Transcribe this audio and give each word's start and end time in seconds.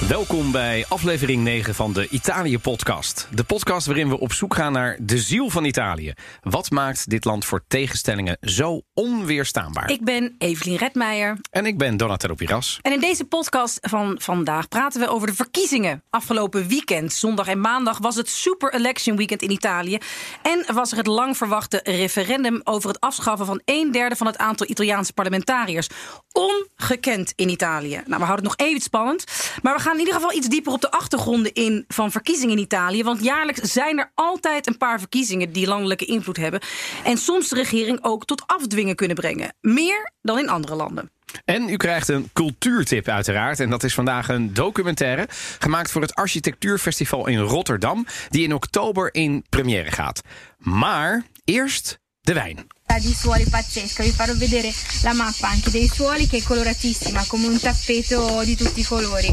Welkom 0.00 0.52
bij 0.52 0.84
aflevering 0.88 1.42
9 1.42 1.74
van 1.74 1.92
de 1.92 2.08
Italië-podcast. 2.08 3.28
De 3.30 3.44
podcast 3.44 3.86
waarin 3.86 4.08
we 4.08 4.18
op 4.18 4.32
zoek 4.32 4.54
gaan 4.54 4.72
naar 4.72 4.96
de 5.00 5.18
ziel 5.18 5.50
van 5.50 5.64
Italië. 5.64 6.12
Wat 6.42 6.70
maakt 6.70 7.10
dit 7.10 7.24
land 7.24 7.44
voor 7.44 7.64
tegenstellingen 7.68 8.38
zo 8.40 8.82
onweerstaanbaar? 8.94 9.90
Ik 9.90 10.04
ben 10.04 10.34
Evelien 10.38 10.76
Redmeijer. 10.76 11.38
En 11.50 11.66
ik 11.66 11.78
ben 11.78 11.96
Donatello 11.96 12.34
Piras. 12.34 12.78
En 12.82 12.92
in 12.92 13.00
deze 13.00 13.24
podcast 13.24 13.78
van 13.80 14.16
vandaag 14.20 14.68
praten 14.68 15.00
we 15.00 15.08
over 15.08 15.26
de 15.26 15.34
verkiezingen. 15.34 16.02
Afgelopen 16.10 16.68
weekend, 16.68 17.12
zondag 17.12 17.46
en 17.46 17.60
maandag, 17.60 17.98
was 17.98 18.16
het 18.16 18.28
Super 18.28 18.74
Election 18.74 19.16
Weekend 19.16 19.42
in 19.42 19.50
Italië. 19.50 19.98
En 20.42 20.74
was 20.74 20.90
er 20.90 20.96
het 20.96 21.06
lang 21.06 21.36
verwachte 21.36 21.80
referendum 21.84 22.60
over 22.64 22.88
het 22.88 23.00
afschaffen 23.00 23.46
van 23.46 23.60
een 23.64 23.92
derde 23.92 24.16
van 24.16 24.26
het 24.26 24.38
aantal 24.38 24.66
Italiaanse 24.68 25.12
parlementariërs. 25.12 25.88
Ongekend 26.32 27.32
in 27.36 27.48
Italië. 27.48 28.02
Nou, 28.06 28.20
we 28.20 28.26
houden 28.26 28.48
het 28.48 28.58
nog 28.58 28.68
even 28.68 28.80
spannend. 28.80 29.24
Maar 29.62 29.74
we 29.74 29.80
gaan 29.80 29.85
in 29.92 29.98
ieder 29.98 30.14
geval 30.14 30.32
iets 30.32 30.48
dieper 30.48 30.72
op 30.72 30.80
de 30.80 30.90
achtergronden 30.90 31.52
in 31.52 31.84
van 31.88 32.10
verkiezingen 32.10 32.56
in 32.56 32.62
Italië. 32.62 33.02
Want 33.02 33.22
jaarlijks 33.22 33.72
zijn 33.72 33.98
er 33.98 34.10
altijd 34.14 34.66
een 34.66 34.76
paar 34.76 34.98
verkiezingen 34.98 35.52
die 35.52 35.66
landelijke 35.66 36.04
invloed 36.04 36.36
hebben. 36.36 36.60
En 37.04 37.18
soms 37.18 37.48
de 37.48 37.56
regering 37.56 37.98
ook 38.02 38.24
tot 38.24 38.42
afdwingen 38.46 38.96
kunnen 38.96 39.16
brengen. 39.16 39.54
Meer 39.60 40.12
dan 40.22 40.38
in 40.38 40.48
andere 40.48 40.74
landen. 40.74 41.10
En 41.44 41.68
u 41.68 41.76
krijgt 41.76 42.08
een 42.08 42.30
cultuurtip 42.32 43.08
uiteraard. 43.08 43.60
En 43.60 43.70
dat 43.70 43.82
is 43.82 43.94
vandaag 43.94 44.28
een 44.28 44.54
documentaire 44.54 45.28
gemaakt 45.58 45.90
voor 45.90 46.02
het 46.02 46.14
Architectuurfestival 46.14 47.26
in 47.26 47.38
Rotterdam. 47.38 48.06
Die 48.28 48.44
in 48.44 48.54
oktober 48.54 49.14
in 49.14 49.44
première 49.48 49.90
gaat. 49.90 50.20
Maar 50.58 51.22
eerst 51.44 51.98
de 52.20 52.32
wijn. 52.32 52.66
Di 52.98 53.14
suoli 53.14 53.44
pazzesca. 53.44 54.02
Vi 54.02 54.10
farò 54.10 54.34
vedere 54.34 54.72
la 55.02 55.12
mappa 55.12 55.48
anche 55.48 55.70
dei 55.70 55.90
suoli 55.92 56.26
che 56.26 56.38
è 56.38 56.42
coloratissima, 56.42 57.24
come 57.26 57.46
un 57.46 57.58
tappeto 57.58 58.42
di 58.44 58.56
tutti 58.56 58.80
i 58.80 58.84
colori. 58.84 59.32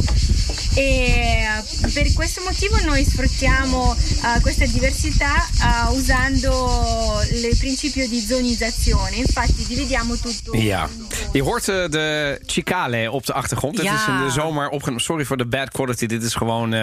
E 0.76 0.82
eh, 0.84 1.92
per 1.94 2.12
questo 2.14 2.42
motivo 2.42 2.78
noi 2.84 3.04
sfruttiamo 3.04 3.96
eh, 3.96 4.42
questa 4.42 4.66
diversità 4.66 5.36
eh, 5.38 5.96
usando 5.96 7.22
il 7.32 7.58
principio 7.58 8.08
di 8.08 8.20
zonizzazione. 8.20 9.18
Infatti 9.18 9.66
dividiamo 9.66 10.16
tutto. 10.16 10.56
Ja, 10.56 10.90
je 11.32 11.42
hoort 11.42 11.68
eh, 11.68 11.90
de 11.90 12.40
Cicale 12.46 13.12
op 13.12 13.26
de 13.26 13.34
achtergrond. 13.34 13.82
Ja. 13.82 13.94
is 13.94 14.08
in 14.08 14.26
de 14.26 14.32
zomer 14.32 14.70
opgenomen. 14.70 15.02
Sorry 15.04 15.26
voor 15.26 15.38
de 15.38 15.46
bad 15.46 15.70
quality. 15.70 16.06
Dit 16.06 16.24
is 16.24 16.34
gewoon, 16.34 16.74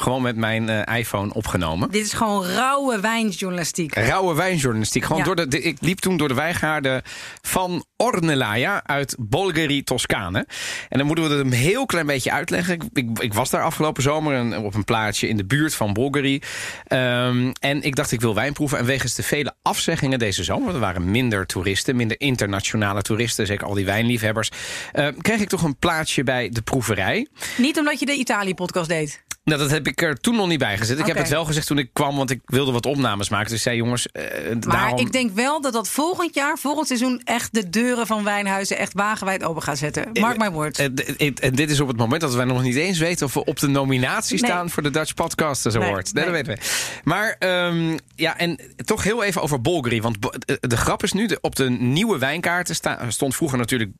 gewoon 0.00 0.22
met 0.22 0.36
mijn 0.36 0.68
eh, 0.68 0.98
iPhone 0.98 1.34
opgenomen. 1.34 1.90
Dit 1.90 2.04
is 2.04 2.12
gewoon 2.12 2.44
rauwe 2.46 3.00
wijnjournalistiek. 3.00 3.94
Rauwe 3.94 4.34
wijnjournalistiek. 4.34 5.02
Gewoon 5.04 5.18
Ja. 5.18 5.24
door 5.24 5.36
de, 5.36 5.48
de- 5.48 5.62
ik 5.62 5.76
liep 5.80 5.98
toen 5.98 6.16
door 6.16 6.28
de 6.28 6.34
wijngaarden 6.34 7.02
van 7.42 7.84
Ornellaia 7.96 8.82
uit 8.86 9.16
Bolgheri, 9.18 9.82
Toscane. 9.82 10.46
En 10.88 10.98
dan 10.98 11.06
moeten 11.06 11.28
we 11.28 11.34
het 11.34 11.44
een 11.46 11.52
heel 11.52 11.86
klein 11.86 12.06
beetje 12.06 12.32
uitleggen. 12.32 12.74
Ik, 12.74 12.82
ik, 12.92 13.18
ik 13.18 13.34
was 13.34 13.50
daar 13.50 13.62
afgelopen 13.62 14.02
zomer 14.02 14.58
op 14.64 14.74
een 14.74 14.84
plaatsje 14.84 15.28
in 15.28 15.36
de 15.36 15.44
buurt 15.44 15.74
van 15.74 15.92
Bolgheri. 15.92 16.42
Ehm, 16.86 17.50
en 17.60 17.82
ik 17.82 17.94
dacht, 17.96 18.12
ik 18.12 18.20
wil 18.20 18.34
wijn 18.34 18.52
proeven. 18.52 18.78
En 18.78 18.84
wegens 18.84 19.14
de 19.14 19.22
vele 19.22 19.54
afzeggingen 19.62 20.18
deze 20.18 20.44
zomer, 20.44 20.74
er 20.74 20.80
waren 20.80 21.10
minder 21.10 21.46
toeristen, 21.46 21.96
minder 21.96 22.20
internationale 22.20 23.02
toeristen, 23.02 23.46
zeker 23.46 23.66
al 23.66 23.74
die 23.74 23.84
wijnliefhebbers, 23.84 24.50
eh, 24.92 25.08
kreeg 25.20 25.40
ik 25.40 25.48
toch 25.48 25.62
een 25.62 25.76
plaatsje 25.76 26.22
bij 26.24 26.48
de 26.48 26.62
proeverij. 26.62 27.26
Niet 27.56 27.78
omdat 27.78 28.00
je 28.00 28.06
de 28.06 28.14
Italië-podcast 28.14 28.88
deed. 28.88 29.22
Nou, 29.44 29.60
dat 29.62 29.70
heb 29.70 29.86
ik 29.86 30.02
er 30.02 30.16
toen 30.20 30.36
nog 30.36 30.48
niet 30.48 30.58
bij 30.58 30.78
gezet. 30.78 30.98
Ik 30.98 31.06
heb 31.06 31.16
het 31.16 31.28
wel 31.28 31.44
gezegd 31.44 31.66
toen 31.66 31.78
ik 31.78 31.90
kwam, 31.92 32.16
want 32.16 32.30
ik 32.30 32.40
wilde 32.46 32.72
wat 32.72 32.86
opnames 32.86 33.28
maken. 33.28 33.46
Dus 33.46 33.56
ik 33.56 33.62
zei, 33.62 33.76
jongens, 33.76 34.06
eh, 34.12 34.22
Maar 34.50 34.60
daarom... 34.60 34.98
ik 34.98 35.12
denk 35.12 35.30
wel 35.34 35.60
dat 35.60 35.72
dat 35.72 35.88
volgend 35.88 36.34
jaar, 36.34 36.58
volgend 36.58 36.86
seizoen, 36.86 37.20
echt 37.24 37.54
de 37.54 37.70
deuren 37.70 38.06
van 38.06 38.24
wijnhuizen 38.24 38.78
echt 38.78 38.92
wagenwijd 38.92 39.44
open 39.44 39.62
gaat 39.62 39.78
zetten. 39.78 40.08
Mark 40.20 40.38
my 40.38 40.50
words. 40.50 40.78
En, 40.78 40.94
en- 41.40 41.54
dit 41.54 41.70
is 41.70 41.80
op 41.80 41.88
het 41.88 41.96
moment 41.96 42.20
dat 42.20 42.34
wij 42.34 42.44
nog 42.44 42.62
niet 42.62 42.76
eens 42.76 42.98
weten 42.98 43.26
of 43.26 43.34
we 43.34 43.44
op 43.44 43.58
de 43.58 43.68
nominatie 43.68 44.40
Nee. 44.40 44.50
staan 44.50 44.70
voor 44.70 44.82
de 44.82 44.90
Dutch 44.90 45.14
Podcasters 45.14 45.74
Award. 45.74 46.12
Nee, 46.14 46.24
nee. 46.24 46.32
dat 46.32 46.46
weten 46.46 46.62
we. 46.64 47.00
Maar 47.04 47.36
ehm, 47.38 47.98
ja, 48.14 48.38
en 48.38 48.58
toch 48.84 49.02
heel 49.02 49.22
even 49.24 49.42
over 49.42 49.60
Bolgheri. 49.60 50.00
Want 50.00 50.16
de, 50.60 50.76
grap 50.76 51.02
is 51.02 51.12
nu, 51.12 51.26
de, 51.26 51.38
op 51.40 51.56
de 51.56 51.70
nieuwe 51.70 52.18
wijnkaarten 52.18 52.74
sta- 52.74 53.10
stond 53.10 53.36
vroeger 53.36 53.58
natuurlijk 53.58 53.90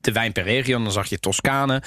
de 0.00 0.12
wijn 0.12 0.32
per 0.32 0.42
regio. 0.42 0.82
Dan 0.82 0.92
zag 0.92 1.06
je 1.06 1.18
Toscane. 1.18 1.82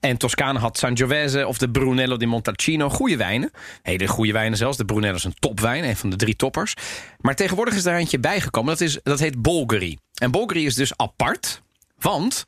En 0.00 0.16
Toscane 0.16 0.58
had 0.58 0.78
Sangiovese 0.78 1.46
of 1.46 1.58
de 1.58 1.70
Brunello 1.70 2.16
di 2.16 2.26
Montalcino. 2.26 2.52
Goede 2.90 3.16
wijnen. 3.16 3.50
Hele 3.82 4.06
goede 4.06 4.32
wijnen 4.32 4.58
zelfs. 4.58 4.76
De 4.76 4.84
Brunello 4.84 5.14
is 5.14 5.24
een 5.24 5.34
topwijn, 5.38 5.84
een 5.84 5.96
van 5.96 6.10
de 6.10 6.16
drie 6.16 6.36
toppers. 6.36 6.74
Maar 7.20 7.34
tegenwoordig 7.34 7.74
is 7.74 7.82
daar 7.82 7.98
eentje 7.98 8.18
bijgekomen. 8.18 8.70
Dat, 8.70 8.80
is, 8.80 8.98
dat 9.02 9.18
heet 9.18 9.42
Bolgheri. 9.42 9.98
En 10.14 10.30
Bolgheri 10.30 10.66
is 10.66 10.74
dus 10.74 10.96
apart. 10.96 11.62
Want 11.98 12.44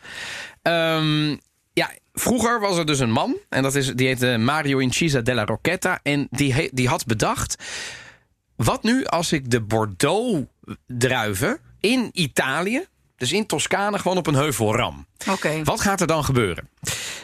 Ehm, 0.67 1.37
ja, 1.73 1.91
vroeger 2.13 2.61
was 2.61 2.79
er 2.79 2.87
dus 2.87 2.99
een 2.99 3.11
man. 3.11 3.37
En 3.49 3.63
dat 3.63 3.75
is, 3.75 3.87
die 3.87 4.07
heette 4.07 4.37
Mario 4.39 4.79
Incisa 4.79 5.21
della 5.21 5.45
Rocchetta. 5.45 6.01
En 6.03 6.27
die, 6.31 6.71
die 6.73 6.89
had 6.89 7.07
bedacht... 7.07 7.65
Wat 8.57 8.83
nu 8.83 9.05
als 9.05 9.33
ik 9.33 9.51
de 9.51 9.61
Bordeaux-druiven 9.61 11.59
in 11.81 12.11
Italië... 12.13 12.87
dus 13.17 13.33
in 13.33 13.47
Toscane 13.47 13.99
gewoon 13.99 14.17
op 14.17 14.27
een 14.27 14.35
heuvel 14.35 14.77
ram? 14.77 15.07
Oké. 15.31 15.63
Wat 15.65 15.81
gaat 15.81 16.01
er 16.01 16.07
dan 16.07 16.25
gebeuren? 16.25 16.69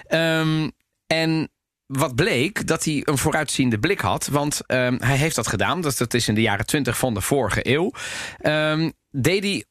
Ehm, 0.07 0.71
en 1.07 1.51
wat 1.99 2.15
bleek, 2.15 2.67
dat 2.67 2.85
hij 2.85 3.03
een 3.05 3.19
vooruitziende 3.19 3.79
blik 3.79 4.01
had. 4.01 4.27
Want 4.27 4.61
ehm, 4.67 4.97
hij 4.99 5.17
heeft 5.17 5.37
dat 5.37 5.47
gedaan. 5.47 5.81
Dat, 5.81 5.99
dat 5.99 6.15
is 6.15 6.29
in 6.29 6.35
de 6.35 6.41
jaren 6.41 6.67
20 6.67 6.99
van 6.99 7.15
de 7.15 7.21
vorige 7.21 7.69
eeuw. 7.69 7.93
Ehm, 8.39 8.91
deed 9.11 9.43
hij 9.43 9.65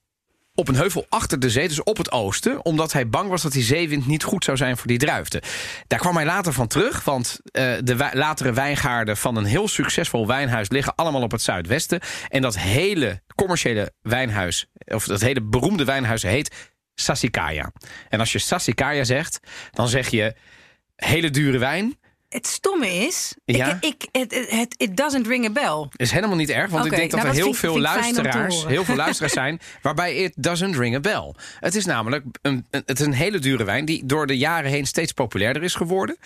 op 0.54 0.68
een 0.68 0.76
heuvel 0.76 1.06
achter 1.10 1.40
de 1.40 1.50
zee, 1.50 1.68
dus 1.68 1.84
op 1.84 1.98
het 1.98 2.12
oosten. 2.12 2.66
Omdat 2.66 2.94
hij 2.94 3.10
bang 3.10 3.30
was 3.30 3.42
dat 3.42 3.52
die 3.52 3.64
zeewind 3.64 4.08
niet 4.08 4.24
goed 4.24 4.44
zou 4.44 4.58
zijn 4.58 4.78
voor 4.78 4.88
die 4.88 4.98
druiften. 4.98 5.42
Daar 5.88 6.00
kwam 6.00 6.16
hij 6.16 6.26
later 6.26 6.54
van 6.54 6.68
terug. 6.68 7.04
Want 7.04 7.40
eh, 7.44 7.74
de 7.84 8.10
latere 8.14 8.54
wijngaarden 8.54 9.18
van 9.18 9.36
een 9.36 9.46
heel 9.46 9.68
succesvol 9.68 10.28
wijnhuis... 10.28 10.70
liggen 10.70 10.96
allemaal 10.96 11.22
op 11.22 11.32
het 11.32 11.42
zuidwesten. 11.42 12.00
En 12.28 12.42
dat 12.42 12.58
hele 12.58 13.22
commerciële 13.36 13.94
wijnhuis... 14.02 14.66
of 14.86 15.06
dat 15.06 15.22
hele 15.22 15.42
beroemde 15.42 15.84
wijnhuis 15.86 16.22
heet 16.22 16.72
Sassicaia. 16.96 17.72
En 18.10 18.20
als 18.20 18.32
je 18.32 18.40
Sassicaia 18.40 19.04
zegt, 19.04 19.40
dan 19.72 19.88
zeg 19.88 20.08
je 20.08 20.36
hele 20.96 21.30
dure 21.30 21.58
wijn. 21.58 22.00
Het 22.32 22.48
stomme 22.48 22.88
is, 22.88 23.36
Ja? 23.46 23.80
ik, 23.82 24.04
ik, 24.12 24.28
het, 24.50 24.76
it 24.78 24.98
doesn't 24.98 25.28
ring 25.28 25.46
a 25.46 25.50
bell. 25.50 25.88
Is 25.96 26.12
helemaal 26.12 26.36
niet 26.36 26.50
erg, 26.50 26.70
want 26.70 26.86
ik 26.86 26.92
denk 26.92 27.12
dat 27.12 27.20
nou, 27.20 27.32
er 27.32 27.36
heel 27.36 27.44
vind 27.44 27.58
veel 27.58 27.72
vind 27.72 27.84
luisteraars, 27.84 28.66
heel 28.66 28.86
veel 28.86 28.96
luisteraars 29.06 29.34
zijn 29.34 29.60
waarbij 29.82 30.16
it 30.16 30.34
doesn't 30.36 30.76
ring 30.76 30.96
a 30.96 31.00
bell. 31.00 31.34
Het 31.60 31.76
is 31.76 31.86
namelijk 31.86 32.26
een, 32.42 32.66
het 32.70 33.00
is 33.00 33.06
een 33.06 33.14
hele 33.14 33.40
dure 33.40 33.64
wijn 33.64 33.86
die 33.86 34.06
door 34.06 34.28
de 34.28 34.38
jaren 34.38 34.72
heen 34.72 34.86
steeds 34.86 35.12
populairder 35.12 35.64
is 35.64 35.76
geworden. 35.76 36.18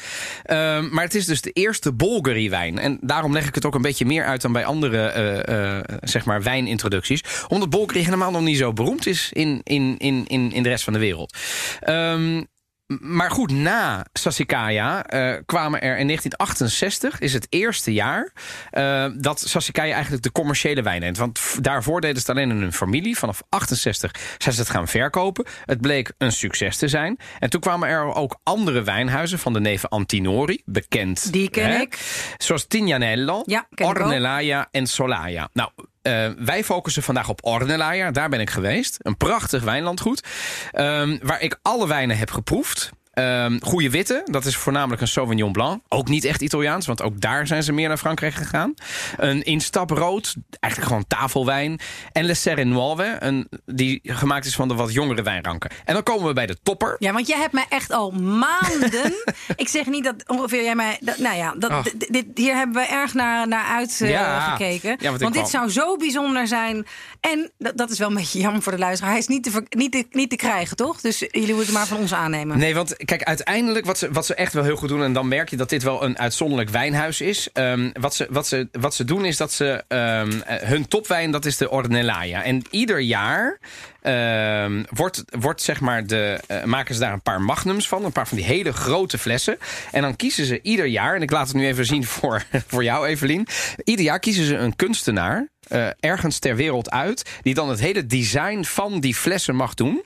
Ehm, 0.43 0.89
maar 0.89 1.03
het 1.03 1.15
is 1.15 1.25
dus 1.25 1.41
de 1.41 1.51
eerste 1.51 1.93
Bulgari 1.93 2.49
wijn 2.49 2.79
en 2.79 2.97
daarom 3.01 3.33
leg 3.33 3.47
ik 3.47 3.55
het 3.55 3.65
ook 3.65 3.75
een 3.75 3.81
beetje 3.81 4.05
meer 4.05 4.25
uit 4.25 4.41
dan 4.41 4.51
bij 4.51 4.65
andere 4.65 5.07
eh, 5.07 5.77
eh, 5.77 5.83
zeg 6.01 6.25
maar 6.25 6.43
wijnintroducties, 6.43 7.23
omdat 7.47 7.69
Bulgari 7.69 8.03
helemaal 8.03 8.31
nog 8.31 8.41
niet 8.41 8.57
zo 8.57 8.73
beroemd 8.73 9.07
is 9.07 9.29
in, 9.33 9.61
in, 9.63 9.95
in, 9.97 10.23
in, 10.27 10.51
in 10.51 10.63
de 10.63 10.69
rest 10.69 10.83
van 10.83 10.93
de 10.93 10.99
wereld. 10.99 11.37
Ehm, 11.79 12.41
maar 12.87 13.31
goed, 13.31 13.51
na 13.51 14.05
Sassicaia 14.13 15.05
eh, 15.05 15.41
kwamen 15.45 15.81
er 15.81 15.97
in 15.97 16.07
1968, 16.07 17.19
is 17.19 17.33
het 17.33 17.47
eerste 17.49 17.93
jaar, 17.93 18.31
eh, 18.71 19.05
dat 19.17 19.39
Sassicaia 19.39 19.93
eigenlijk 19.93 20.23
de 20.23 20.31
commerciële 20.31 20.81
wijn 20.81 21.01
neemt. 21.01 21.17
Want 21.17 21.63
daarvoor 21.63 22.01
deden 22.01 22.21
ze 22.21 22.27
het 22.27 22.37
alleen 22.37 22.49
in 22.49 22.61
hun 22.61 22.73
familie. 22.73 23.17
Vanaf 23.17 23.41
68 23.49 24.11
zijn 24.37 24.55
ze 24.55 24.61
het 24.61 24.69
gaan 24.69 24.87
verkopen. 24.87 25.45
Het 25.65 25.81
bleek 25.81 26.13
een 26.17 26.31
succes 26.31 26.77
te 26.77 26.87
zijn. 26.87 27.17
En 27.39 27.49
toen 27.49 27.61
kwamen 27.61 27.89
er 27.89 28.13
ook 28.13 28.39
andere 28.43 28.83
wijnhuizen 28.83 29.39
van 29.39 29.53
de 29.53 29.59
neven 29.59 29.89
Antinori, 29.89 30.61
bekend. 30.65 31.31
Die 31.31 31.49
ken 31.49 31.69
hè? 31.69 31.79
ik. 31.79 31.97
Zoals 32.37 32.67
Tignanello, 32.67 33.41
Ja. 33.45 33.67
Ornellaia 33.75 34.67
en 34.71 34.87
Solaia. 34.87 35.49
Nou, 35.53 35.69
eh, 36.05 36.29
wij 36.37 36.63
focussen 36.63 37.03
vandaag 37.03 37.29
op 37.29 37.45
Ornellaia. 37.45 38.11
Daar 38.11 38.29
ben 38.29 38.39
ik 38.39 38.49
geweest. 38.49 38.97
Een 39.01 39.17
prachtig 39.17 39.63
wijnlandgoed. 39.63 40.23
ehm, 40.71 41.17
waar 41.21 41.41
ik 41.41 41.59
alle 41.61 41.87
wijnen 41.87 42.17
heb 42.17 42.31
geproefd. 42.31 42.91
Ehm 43.15 43.57
goede 43.61 43.89
witte, 43.89 44.21
dat 44.25 44.45
is 44.45 44.57
voornamelijk 44.57 45.01
een 45.01 45.07
Sauvignon 45.07 45.51
Blanc. 45.51 45.81
Ook 45.87 46.07
niet 46.07 46.23
echt 46.23 46.41
Italiaans, 46.41 46.85
want 46.85 47.01
ook 47.01 47.21
daar 47.21 47.47
zijn 47.47 47.63
ze 47.63 47.71
meer 47.71 47.87
naar 47.87 47.97
Frankrijk 47.97 48.33
gegaan. 48.33 48.73
Een 49.17 49.43
instaprood, 49.43 50.35
eigenlijk 50.59 50.93
gewoon 50.93 51.07
tafelwijn. 51.07 51.79
En 52.11 52.25
Le 52.25 52.33
Serenoise, 52.33 53.15
een 53.19 53.47
die 53.65 53.99
gemaakt 54.03 54.45
is 54.45 54.55
van 54.55 54.67
de 54.67 54.73
wat 54.73 54.93
jongere 54.93 55.21
wijnranken. 55.21 55.69
En 55.85 55.93
dan 55.93 56.03
komen 56.03 56.27
we 56.27 56.33
bij 56.33 56.45
de 56.45 56.57
topper. 56.63 56.95
Ja, 56.99 57.13
want 57.13 57.27
jij 57.27 57.37
hebt 57.37 57.53
mij 57.53 57.65
echt 57.69 57.91
al 57.91 58.11
maanden. 58.11 59.13
ik 59.55 59.67
zeg 59.67 59.85
niet 59.85 60.03
dat 60.03 60.27
ongeveer 60.27 60.63
jij 60.63 60.75
mij. 60.75 60.97
Dat, 60.99 61.17
nou 61.17 61.37
ja, 61.37 61.55
dat, 61.57 61.71
Ach. 61.71 61.83
dit, 61.91 62.25
hier 62.35 62.55
hebben 62.55 62.75
we 62.75 62.87
erg 62.87 63.13
naar, 63.13 63.47
naar 63.47 63.65
uitgekeken. 63.65 64.19
Ja. 64.19 64.39
gekeken. 64.51 64.97
Ja, 64.99 65.17
want 65.17 65.33
dit 65.33 65.49
zou 65.49 65.69
zo 65.69 65.95
bijzonder 65.95 66.47
zijn. 66.47 66.85
En 67.19 67.51
dat, 67.57 67.77
dat 67.77 67.89
is 67.91 67.99
wel 67.99 68.07
een 68.07 68.15
beetje 68.15 68.39
jammer 68.39 68.61
voor 68.61 68.71
de 68.71 68.77
luisteraar. 68.77 69.11
Hij 69.11 69.19
is 69.21 69.27
niet 69.27 69.43
te, 69.43 69.63
niet 69.69 69.91
te, 69.91 70.05
niet 70.11 70.29
te 70.29 70.35
krijgen, 70.35 70.77
toch? 70.77 71.01
Dus 71.01 71.19
jullie 71.19 71.47
moeten 71.47 71.65
het 71.65 71.73
maar 71.73 71.87
van 71.87 71.97
ons 71.97 72.13
aannemen. 72.13 72.57
Nee, 72.57 72.75
want 72.75 73.04
kijk, 73.05 73.23
uiteindelijk 73.23 73.85
wat 73.85 73.97
ze, 73.97 74.11
wat 74.11 74.25
ze 74.25 74.35
echt 74.35 74.53
wel 74.53 74.63
heel 74.63 74.75
goed 74.75 74.89
doen... 74.89 75.03
en 75.03 75.13
dan 75.13 75.27
merk 75.27 75.49
je 75.49 75.55
dat 75.55 75.69
dit 75.69 75.83
wel 75.83 76.03
een 76.03 76.19
uitzonderlijk 76.19 76.69
wijnhuis 76.69 77.21
is. 77.21 77.49
Ehm, 77.53 77.89
wat, 77.93 78.15
ze, 78.15 78.27
wat, 78.29 78.47
ze, 78.47 78.67
wat 78.71 78.95
ze 78.95 79.05
doen 79.05 79.25
is 79.25 79.37
dat 79.37 79.51
ze... 79.51 79.83
ehm, 79.87 80.41
eh, 80.41 80.67
hun 80.67 80.87
topwijn, 80.87 81.31
dat 81.31 81.45
is 81.45 81.57
de 81.57 81.69
Ornellaia. 81.69 82.43
En 82.43 82.63
ieder 82.69 82.99
jaar 82.99 83.59
ehm, 84.01 84.83
wordt, 84.89 85.23
wordt 85.39 85.61
zeg 85.61 85.79
maar 85.79 86.07
de, 86.07 86.39
eh, 86.47 86.63
maken 86.63 86.93
ze 86.93 86.99
daar 87.01 87.13
een 87.13 87.21
paar 87.21 87.41
magnums 87.41 87.87
van. 87.87 88.05
Een 88.05 88.11
paar 88.11 88.27
van 88.27 88.37
die 88.37 88.45
hele 88.45 88.73
grote 88.73 89.17
flessen. 89.17 89.57
En 89.91 90.01
dan 90.01 90.15
kiezen 90.15 90.45
ze 90.45 90.61
ieder 90.61 90.85
jaar... 90.85 91.15
en 91.15 91.21
ik 91.21 91.31
laat 91.31 91.47
het 91.47 91.55
nu 91.55 91.65
even 91.65 91.85
zien 91.85 92.05
voor, 92.05 92.43
voor 92.67 92.83
jou, 92.83 93.07
Evelien. 93.07 93.47
Ieder 93.83 94.05
jaar 94.05 94.19
kiezen 94.19 94.45
ze 94.45 94.55
een 94.55 94.75
kunstenaar... 94.75 95.47
eh, 95.67 95.87
ergens 95.99 96.39
ter 96.39 96.55
wereld 96.55 96.91
uit... 96.91 97.29
die 97.41 97.53
dan 97.53 97.69
het 97.69 97.79
hele 97.79 98.05
design 98.05 98.63
van 98.63 98.99
die 98.99 99.15
flessen 99.15 99.55
mag 99.55 99.73
doen. 99.73 100.03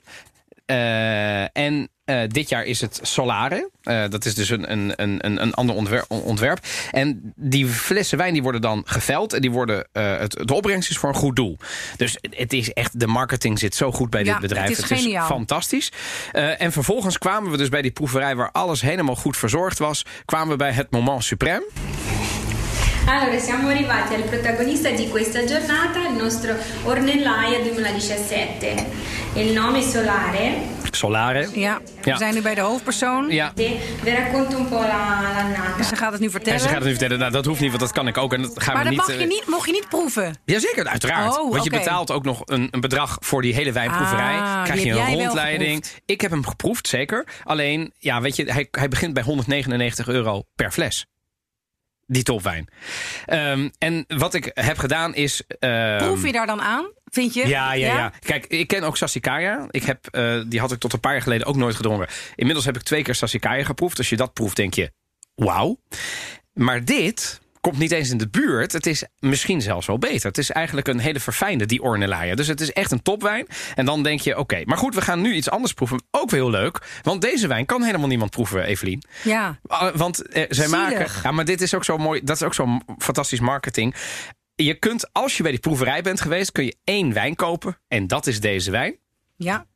En 1.52 1.88
eh, 2.10 2.28
dit 2.28 2.48
jaar 2.48 2.64
is 2.64 2.80
het 2.80 2.98
Solare. 3.02 3.70
Eh, 3.82 4.04
dat 4.08 4.24
is 4.24 4.34
dus 4.34 4.48
een, 4.50 4.72
een, 4.72 4.92
een, 4.96 5.26
een- 5.26 5.42
een 5.42 5.54
ander 5.54 5.74
ontwerp, 5.76 6.04
ontwerp. 6.08 6.58
En 6.90 7.32
die 7.36 7.66
flessen 7.66 8.18
wijn 8.18 8.32
die 8.32 8.42
worden 8.42 8.60
dan 8.60 8.82
geveld. 8.86 9.32
En 9.32 9.40
die 9.40 9.50
worden, 9.50 9.88
eh, 9.92 10.18
het, 10.18 10.36
de 10.44 10.54
opbrengst 10.54 10.90
is 10.90 10.98
voor 10.98 11.08
een 11.08 11.14
goed 11.14 11.36
doel. 11.36 11.56
Dus 11.96 12.16
het 12.30 12.52
is 12.52 12.72
echt, 12.72 13.00
de 13.00 13.06
marketing 13.06 13.58
zit 13.58 13.74
zo 13.74 13.92
goed 13.92 14.10
bij 14.10 14.24
Ja, 14.24 14.32
dit 14.32 14.40
bedrijf. 14.40 14.68
het 14.68 14.90
is 14.90 14.98
geniaal. 15.00 15.26
fantastisch. 15.26 15.92
Eh, 16.32 16.60
en 16.62 16.72
vervolgens 16.72 17.18
kwamen 17.18 17.50
we 17.50 17.56
dus 17.56 17.68
bij 17.68 17.82
die 17.82 17.90
proeverij... 17.90 18.36
waar 18.36 18.50
alles 18.52 18.80
helemaal 18.80 19.16
goed 19.16 19.36
verzorgd 19.36 19.78
was. 19.78 20.04
Kwamen 20.24 20.48
we 20.48 20.56
bij 20.56 20.72
het 20.72 20.90
moment 20.90 21.32
suprême. 21.34 22.29
Allora, 23.06 23.38
siamo 23.38 23.68
arrivati 23.68 24.14
al 24.14 24.22
protagonista 24.22 24.90
di 24.90 25.08
questa 25.08 25.44
giornata, 25.44 25.98
il 26.08 26.14
nostro 26.16 26.54
Ornellaia 26.84 27.60
2017. 27.60 28.86
Il 29.34 29.52
nome 29.52 29.82
Solare. 29.82 30.78
Solare. 30.90 31.48
Ja, 31.52 31.80
Ja. 32.02 32.12
we 32.12 32.18
zijn 32.18 32.34
nu 32.34 32.42
bij 32.42 32.54
de 32.54 32.60
hoofdpersoon. 32.60 33.28
Ja. 33.30 33.52
Vi 33.54 33.78
racconto 34.04 34.58
un 34.58 34.68
po' 34.68 34.78
la- 34.80 35.20
l'annata. 35.36 35.82
Ze 35.82 35.96
gaat 35.96 36.10
het 36.12 36.20
nu 36.20 36.26
En 36.26 36.32
vertellen. 36.32 36.60
ze 36.60 36.66
gaat 36.66 36.74
het 36.74 36.84
nu 36.84 36.90
vertellen, 36.90 37.18
nou, 37.18 37.32
dat 37.32 37.44
hoeft 37.44 37.60
niet, 37.60 37.68
want 37.68 37.80
dat 37.80 37.92
kan 37.92 38.06
ik 38.06 38.16
ook. 38.16 38.32
En 38.32 38.42
dat 38.42 38.62
gaan 38.62 38.74
maar 38.74 38.84
we 38.84 38.88
dat 38.90 38.98
niet, 38.98 39.08
mag 39.08 39.16
je 39.16 39.22
eh, 39.22 39.28
niet, 39.28 39.46
mocht 39.46 39.66
je 39.66 39.72
niet 39.72 39.88
proeven. 39.88 40.38
Jazeker, 40.44 40.86
uiteraard. 40.86 41.38
Oh, 41.38 41.50
Want 41.50 41.64
je 41.64 41.70
oké. 41.70 41.78
betaalt 41.78 42.10
ook 42.10 42.24
nog 42.24 42.42
een, 42.44 42.68
een 42.70 42.80
bedrag 42.80 43.16
voor 43.20 43.42
die 43.42 43.54
hele 43.54 43.72
wijnproeverij. 43.72 44.38
Ah, 44.38 44.64
Krijg 44.64 44.82
je 44.82 44.90
een 44.90 45.14
rondleiding. 45.14 45.84
Ik 46.04 46.20
heb 46.20 46.30
hem 46.30 46.46
geproefd, 46.46 46.88
zeker. 46.88 47.26
Alleen, 47.44 47.92
ja, 47.98 48.20
weet 48.20 48.36
je, 48.36 48.52
hij, 48.52 48.68
hij 48.70 48.88
begint 48.88 49.14
bij 49.14 49.22
199 49.22 50.08
euro 50.08 50.42
per 50.54 50.70
fles. 50.70 51.06
Die 52.12 52.22
topwijn. 52.22 52.68
Ehm, 53.26 53.68
en 53.78 54.04
wat 54.08 54.34
ik 54.34 54.50
heb 54.54 54.78
gedaan 54.78 55.14
is... 55.14 55.42
ehm, 55.58 55.96
Proef 55.98 56.26
je 56.26 56.32
daar 56.32 56.46
dan 56.46 56.60
aan? 56.60 56.90
Vind 57.04 57.34
je? 57.34 57.46
ja, 57.46 57.72
ja, 57.72 57.94
ja, 57.96 58.12
Kijk, 58.20 58.46
ik 58.46 58.66
ken 58.66 58.82
ook 58.82 58.96
Sassicaia. 58.96 59.66
Ik 59.70 59.82
heb, 59.82 60.06
eh, 60.06 60.40
die 60.46 60.60
had 60.60 60.72
ik 60.72 60.78
tot 60.78 60.92
een 60.92 61.00
paar 61.00 61.12
jaar 61.12 61.22
geleden 61.22 61.46
ook 61.46 61.56
nooit 61.56 61.76
gedronken. 61.76 62.08
Inmiddels 62.34 62.66
heb 62.66 62.76
ik 62.76 62.82
twee 62.82 63.02
keer 63.02 63.14
Sassicaia 63.14 63.64
geproefd. 63.64 63.98
Als 63.98 64.08
je 64.08 64.16
dat 64.16 64.32
proeft, 64.32 64.56
denk 64.56 64.74
je, 64.74 64.92
wauw. 65.34 65.80
Maar 66.52 66.84
dit 66.84 67.40
komt 67.60 67.78
niet 67.78 67.90
eens 67.92 68.10
in 68.10 68.18
de 68.18 68.28
buurt. 68.28 68.72
Het 68.72 68.86
is 68.86 69.04
misschien 69.18 69.60
zelfs 69.62 69.86
wel 69.86 69.98
beter. 69.98 70.28
Het 70.28 70.38
is 70.38 70.50
eigenlijk 70.50 70.88
een 70.88 70.98
hele 70.98 71.20
verfijnde, 71.20 71.66
die 71.66 71.82
Ornellaia. 71.82 72.34
Dus 72.34 72.46
het 72.46 72.60
is 72.60 72.72
echt 72.72 72.90
een 72.90 73.02
topwijn. 73.02 73.46
En 73.74 73.84
dan 73.84 74.02
denk 74.02 74.20
je, 74.20 74.38
oké. 74.38 74.62
Maar 74.64 74.76
goed, 74.78 74.94
we 74.94 75.00
gaan 75.00 75.20
nu 75.20 75.34
iets 75.34 75.50
anders 75.50 75.72
proeven. 75.72 76.02
Ook 76.10 76.30
wel 76.30 76.40
heel 76.40 76.50
leuk. 76.50 77.00
Want 77.02 77.20
deze 77.22 77.46
wijn 77.46 77.66
kan 77.66 77.82
helemaal 77.82 78.08
niemand 78.08 78.30
proeven, 78.30 78.64
Evelien. 78.64 79.02
Ja. 79.22 79.58
Ah, 79.66 79.94
Want 79.94 80.22
eh, 80.28 80.44
zij 80.48 80.66
Zielig. 80.66 80.70
maken. 80.70 81.06
Ja, 81.22 81.30
maar 81.30 81.44
dit 81.44 81.60
is 81.60 81.74
ook 81.74 81.84
zo 81.84 81.98
mooi. 81.98 82.20
Dat 82.24 82.36
is 82.36 82.42
ook 82.42 82.54
zo 82.54 82.78
fantastisch 82.98 83.40
marketing. 83.40 83.94
Je 84.54 84.74
kunt, 84.74 85.12
als 85.12 85.36
je 85.36 85.42
bij 85.42 85.52
die 85.52 85.60
proeverij 85.60 86.02
bent 86.02 86.20
geweest, 86.20 86.52
kun 86.52 86.64
je 86.64 86.76
één 86.84 87.12
wijn 87.12 87.34
kopen. 87.34 87.78
En 87.88 88.06
dat 88.06 88.26
is 88.26 88.40
deze 88.40 88.70
wijn. 88.70 88.96
Ja. 89.36 89.66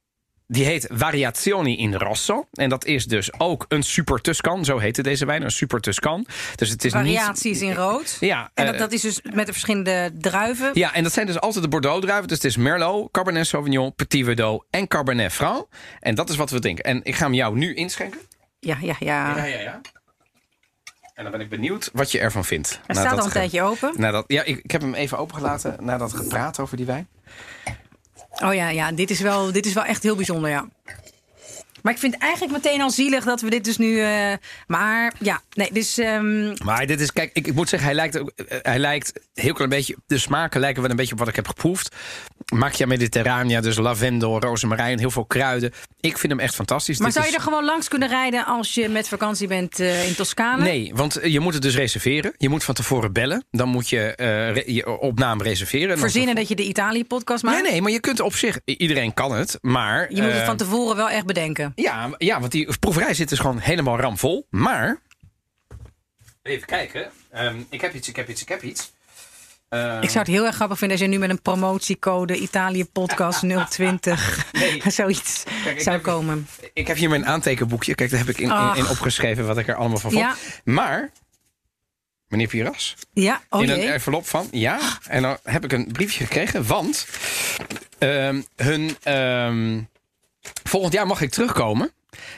Die 0.46 0.64
heet 0.64 0.88
Variazioni 0.92 1.78
in 1.78 1.94
Rosso. 1.94 2.46
En 2.52 2.68
dat 2.68 2.84
is 2.84 3.06
dus 3.06 3.38
ook 3.38 3.64
een 3.68 3.82
Super 3.82 4.20
Tuscan. 4.20 4.64
Zo 4.64 4.78
heette 4.78 5.02
deze 5.02 5.26
wijn, 5.26 5.42
een 5.42 5.50
Super 5.50 5.80
Tuscan. 5.80 6.26
Dus 6.56 6.70
het 6.70 6.84
is 6.84 6.92
Variaties 6.92 7.60
niet... 7.60 7.70
in 7.70 7.74
rood. 7.74 8.16
Ja, 8.20 8.50
En 8.54 8.64
eh, 8.64 8.70
dat, 8.70 8.78
dat 8.78 8.92
is 8.92 9.00
dus 9.00 9.20
met 9.34 9.46
de 9.46 9.52
verschillende 9.52 10.10
druiven. 10.18 10.70
ja, 10.74 10.94
en 10.94 11.02
dat 11.02 11.12
zijn 11.12 11.26
dus 11.26 11.40
altijd 11.40 11.64
de 11.64 11.70
Bordeaux-druiven. 11.70 12.28
Dus 12.28 12.36
het 12.36 12.46
is 12.46 12.56
Merlot, 12.56 13.10
Cabernet 13.10 13.46
Sauvignon, 13.46 13.94
Petit 13.94 14.24
Verdot 14.24 14.64
en 14.70 14.88
Cabernet 14.88 15.32
Franc. 15.32 15.66
En 16.00 16.14
dat 16.14 16.30
is 16.30 16.36
wat 16.36 16.50
we 16.50 16.58
drinken. 16.60 16.84
En 16.84 17.00
ik 17.02 17.14
ga 17.14 17.24
hem 17.24 17.34
jou 17.34 17.56
nu 17.56 17.74
inschenken. 17.74 18.20
Ja, 18.60 18.76
ja, 18.80 18.96
ja. 18.98 19.36
ja, 19.36 19.44
ja. 19.44 19.80
En 21.14 21.22
dan 21.22 21.32
ben 21.32 21.40
ik 21.40 21.48
benieuwd 21.48 21.90
wat 21.92 22.12
je 22.12 22.18
ervan 22.18 22.44
vindt. 22.44 22.80
Hij 22.86 22.96
staat 22.96 23.10
dat 23.10 23.18
al 23.18 23.24
een 23.24 23.32
tijdje 23.32 23.62
open. 23.62 23.92
Nadat, 23.96 24.24
ja, 24.26 24.42
ik, 24.42 24.58
ik 24.58 24.70
heb 24.70 24.80
hem 24.80 24.94
even 24.94 25.18
opengelaten 25.18 25.76
nadat 25.80 26.12
gepraat 26.12 26.58
over 26.58 26.76
die 26.76 26.86
wijn. 26.86 27.08
Oh 28.42 28.54
ja, 28.54 28.68
ja 28.68 28.92
dit, 28.92 29.10
is 29.10 29.20
wel, 29.20 29.52
dit 29.52 29.66
is 29.66 29.72
wel 29.72 29.84
echt 29.84 30.02
heel 30.02 30.16
bijzonder, 30.16 30.50
ja. 30.50 30.68
Maar 31.84 31.92
ik 31.92 31.98
vind 31.98 32.14
het 32.14 32.22
eigenlijk 32.22 32.52
meteen 32.52 32.80
al 32.80 32.90
zielig 32.90 33.24
dat 33.24 33.40
we 33.40 33.50
dit 33.50 33.64
dus 33.64 33.76
nu... 33.76 34.00
eh, 34.00 34.32
maar 34.66 35.12
ja, 35.18 35.40
nee, 35.54 35.68
dus... 35.72 35.98
ehm, 35.98 36.54
Maar 36.64 36.86
dit 36.86 37.00
is, 37.00 37.12
kijk, 37.12 37.30
ik, 37.32 37.46
ik 37.46 37.54
moet 37.54 37.68
zeggen, 37.68 37.88
hij 37.88 37.96
lijkt, 37.96 38.18
ook, 38.18 38.30
eh, 38.30 38.58
hij 38.62 38.78
lijkt 38.78 39.12
heel 39.34 39.52
klein 39.52 39.70
beetje. 39.70 39.96
De 40.06 40.18
smaken 40.18 40.60
lijken 40.60 40.82
wel 40.82 40.90
een 40.90 40.96
beetje 40.96 41.12
op 41.12 41.18
wat 41.18 41.28
ik 41.28 41.36
heb 41.36 41.46
geproefd. 41.46 41.94
Macchia 42.54 42.86
Mediterranea, 42.86 43.60
dus 43.60 43.76
lavendel, 43.76 44.40
rozemarijn, 44.40 44.98
heel 44.98 45.10
veel 45.10 45.24
kruiden. 45.24 45.72
Ik 46.00 46.18
vind 46.18 46.32
hem 46.32 46.40
echt 46.40 46.54
fantastisch. 46.54 46.98
maar 46.98 47.06
Dit 47.06 47.16
zou 47.16 47.26
je 47.26 47.32
is- 47.32 47.38
er 47.38 47.44
gewoon 47.44 47.64
langs 47.64 47.88
kunnen 47.88 48.08
rijden 48.08 48.46
als 48.46 48.74
je 48.74 48.88
met 48.88 49.08
vakantie 49.08 49.48
bent 49.48 49.80
eh, 49.80 50.08
in 50.08 50.14
Toscane? 50.14 50.62
Nee, 50.62 50.90
want 50.94 51.18
je 51.22 51.40
moet 51.40 51.52
het 51.52 51.62
dus 51.62 51.74
reserveren. 51.76 52.32
Je 52.36 52.48
moet 52.48 52.64
van 52.64 52.74
tevoren 52.74 53.12
bellen. 53.12 53.44
Dan 53.50 53.68
moet 53.68 53.88
je 53.88 54.12
je 54.66 54.98
op 54.98 55.18
naam 55.18 55.42
reserveren. 55.42 55.98
Verzinnen 55.98 56.34
dat 56.34 56.48
je 56.48 56.54
de 56.54 56.64
Italië-podcast 56.64 57.42
maakt? 57.44 57.62
Nee, 57.62 57.70
nee, 57.70 57.82
maar 57.82 57.90
je 57.92 58.00
kunt 58.00 58.20
op 58.20 58.34
zich... 58.34 58.58
Iedereen 58.64 59.14
kan 59.14 59.32
het, 59.34 59.58
maar... 59.60 60.14
Je 60.14 60.22
moet 60.22 60.32
het 60.32 60.44
van 60.44 60.56
tevoren 60.56 60.96
wel 60.96 61.08
echt 61.10 61.26
bedenken. 61.26 61.72
Ja, 61.74 62.14
ja, 62.18 62.40
want 62.40 62.52
die 62.52 62.78
proeverij 62.78 63.14
zit 63.14 63.28
dus 63.28 63.38
gewoon 63.38 63.58
helemaal 63.58 63.98
ramvol. 64.00 64.46
Maar... 64.50 65.00
Even 66.42 66.66
kijken. 66.66 67.10
Ehm, 67.30 67.56
ik 67.68 67.80
heb 67.80 67.94
iets, 67.94 68.08
ik 68.08 68.16
heb 68.16 68.28
iets, 68.28 68.42
ik 68.42 68.48
heb 68.48 68.62
iets. 68.62 68.92
Ehm, 69.68 70.02
Ik 70.02 70.08
zou 70.08 70.18
het 70.18 70.26
heel 70.34 70.44
erg 70.46 70.54
grappig 70.54 70.78
vinden 70.78 70.96
als 70.96 71.06
je 71.06 71.12
nu 71.12 71.18
met 71.20 71.30
een 71.30 71.42
promotiecode 71.42 72.36
Italië 72.38 72.84
Podcast 72.84 73.42
020 73.70 74.52
Nee. 74.52 74.82
zoiets 74.90 75.42
Kijk, 75.64 75.80
zou 75.80 75.94
heb- 75.96 76.04
komen. 76.04 76.46
Ik 76.72 76.86
heb 76.86 76.96
hier 76.96 77.08
mijn 77.08 77.26
aantekenboekje. 77.26 77.94
Kijk, 77.94 78.10
daar 78.10 78.18
heb 78.18 78.28
ik 78.28 78.38
in, 78.38 78.50
in, 78.50 78.74
in 78.76 78.88
opgeschreven 78.88 79.46
wat 79.46 79.58
ik 79.58 79.68
er 79.68 79.74
allemaal 79.74 79.98
van 79.98 80.10
vond. 80.10 80.22
Ja. 80.22 80.34
Maar, 80.64 81.10
meneer 82.28 82.48
Piras, 82.48 82.94
Ja, 83.12 83.42
oh 83.50 83.62
in 83.62 83.68
een 83.70 83.78
jee. 83.78 83.90
envelop 83.92 84.26
van 84.26 84.48
ja. 84.50 84.98
En 85.08 85.22
dan 85.22 85.36
heb 85.42 85.64
ik 85.64 85.72
een 85.72 85.86
briefje 85.92 86.24
gekregen, 86.24 86.66
want 86.66 87.06
ehm, 87.98 88.42
hun 88.56 88.96
ehm, 89.02 89.80
volgend 90.64 90.92
jaar 90.92 91.06
mag 91.06 91.20
ik 91.20 91.30
terugkomen. 91.30 91.92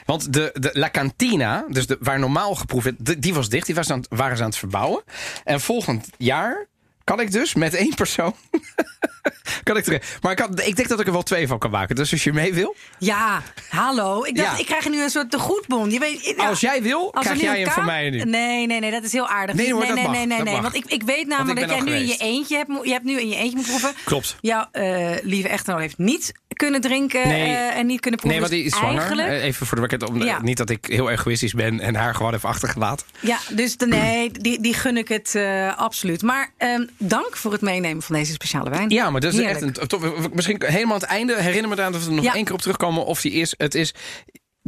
Want 0.05 0.33
de, 0.33 0.49
de 0.53 0.69
La 0.73 0.89
Cantina, 0.89 1.65
dus 1.69 1.87
de, 1.87 1.97
waar 1.99 2.19
normaal 2.19 2.55
geproefd 2.55 2.83
werd, 2.83 3.05
de- 3.05 3.19
die 3.19 3.33
was 3.33 3.49
dicht. 3.49 3.65
Die 3.65 3.75
was 3.75 3.89
aan, 3.91 3.99
het- 3.99 4.07
waren 4.09 4.37
ze 4.37 4.43
aan 4.43 4.49
het 4.49 4.57
verbouwen. 4.57 5.03
En 5.43 5.61
volgend 5.61 6.07
jaar 6.17 6.67
kan 7.03 7.19
ik 7.19 7.31
dus 7.31 7.53
met 7.53 7.73
één 7.73 7.95
persoon. 7.95 8.33
kan 9.63 9.77
ik 9.77 9.83
terug. 9.83 10.17
Maar 10.21 10.31
ik, 10.31 10.39
had, 10.39 10.59
ik 10.65 10.75
denk 10.75 10.87
dat 10.87 10.99
ik 10.99 11.05
er 11.05 11.11
wel 11.11 11.23
twee 11.23 11.47
van 11.47 11.59
kan 11.59 11.71
maken. 11.71 11.95
Dus 11.95 12.11
als 12.11 12.23
je 12.23 12.33
mee 12.33 12.53
wil. 12.53 12.75
Ja, 12.99 13.41
hallo. 13.69 14.23
Ik 14.23 14.35
dacht, 14.35 14.51
Ja. 14.51 14.57
ik 14.57 14.65
krijg 14.65 14.89
nu 14.89 15.03
een 15.03 15.09
soort 15.09 15.31
tegoedbon. 15.31 15.91
Je 15.91 15.99
weet, 15.99 16.33
ja, 16.37 16.47
Als 16.47 16.59
jij 16.59 16.81
wil, 16.81 17.13
als 17.13 17.25
krijg 17.25 17.41
jij 17.41 17.59
hem 17.61 17.71
van 17.71 17.85
mij 17.85 18.09
nu. 18.09 18.23
Nee, 18.23 18.65
nee, 18.67 18.79
nee, 18.79 18.91
dat 18.91 19.03
is 19.03 19.11
heel 19.11 19.27
aardig. 19.27 19.55
Nee, 19.55 19.73
hoor, 19.73 19.83
nee, 19.83 19.91
nee, 19.93 20.03
mag, 20.03 20.11
nee, 20.15 20.25
nee, 20.25 20.41
nee. 20.41 20.61
Want 20.61 20.75
ik, 20.75 20.85
ik 20.85 21.03
weet 21.03 21.27
namelijk 21.27 21.59
dat 21.59 21.69
jij 21.69 21.79
nu 21.79 21.91
in 21.91 22.05
je 22.07 22.17
eentje 22.17 22.57
hebt, 22.57 22.71
je 22.83 22.91
hebt 22.91 23.05
nu 23.05 23.19
in 23.19 23.29
je 23.29 23.35
eentje 23.35 23.55
moeten 23.55 23.75
proeven. 23.79 24.01
Klopt. 24.03 24.37
Jouw 24.41 24.67
eh, 24.71 25.11
lieve 25.21 25.47
echtgenoot 25.49 25.79
heeft 25.79 25.97
niet 25.97 26.31
kunnen 26.57 26.81
drinken 26.81 27.27
Nee. 27.27 27.41
eh, 27.55 27.77
en 27.77 27.85
niet 27.85 27.99
kunnen 27.99 28.19
proeven. 28.19 28.41
Nee, 28.41 28.49
want 28.49 28.51
die 28.51 28.63
is 28.63 28.75
zwanger. 28.75 28.97
Eigenlijk, 28.97 29.27
Eh, 29.27 29.43
Even 29.43 29.65
voor 29.67 29.75
de 29.81 29.87
record, 29.87 30.09
om, 30.09 30.23
Ja. 30.23 30.41
niet 30.41 30.57
dat 30.57 30.69
ik 30.69 30.85
heel 30.85 31.09
egoïstisch 31.09 31.53
ben 31.53 31.79
en 31.79 31.95
haar 31.95 32.15
gewoon 32.15 32.33
even 32.33 32.49
achtergelaten. 32.49 33.05
ja, 33.19 33.37
dus 33.55 33.77
de, 33.77 33.87
nee, 33.87 34.31
die, 34.31 34.61
die 34.61 34.73
gun 34.73 34.97
ik 34.97 35.07
het 35.07 35.35
eh, 35.35 35.77
absoluut. 35.77 36.21
Maar 36.21 36.51
ehm, 36.57 36.85
dank 36.97 37.37
voor 37.37 37.51
het 37.51 37.61
meenemen 37.61 38.03
van 38.03 38.15
deze 38.15 38.31
speciale 38.33 38.69
wijn. 38.69 38.89
Ja, 38.89 39.09
maar 39.09 39.21
dat 39.21 39.33
is 39.33 39.39
Heerlijk. 39.39 39.65
echt 39.65 39.79
een. 39.81 39.87
top- 39.87 40.29
Misschien 40.33 40.63
helemaal 40.65 40.93
aan 40.95 41.01
het 41.01 41.09
einde. 41.09 41.41
Herinner 41.41 41.69
me 41.69 41.75
eraan 41.77 41.91
dat 41.91 42.01
we 42.03 42.07
er 42.09 42.15
nog 42.15 42.23
Ja. 42.25 42.33
één 42.33 42.43
keer 42.45 42.53
op 42.53 42.61
terugkomen. 42.61 43.05
Of 43.05 43.21
die 43.21 43.31
is. 43.31 43.53
Het 43.57 43.75
is. 43.75 43.93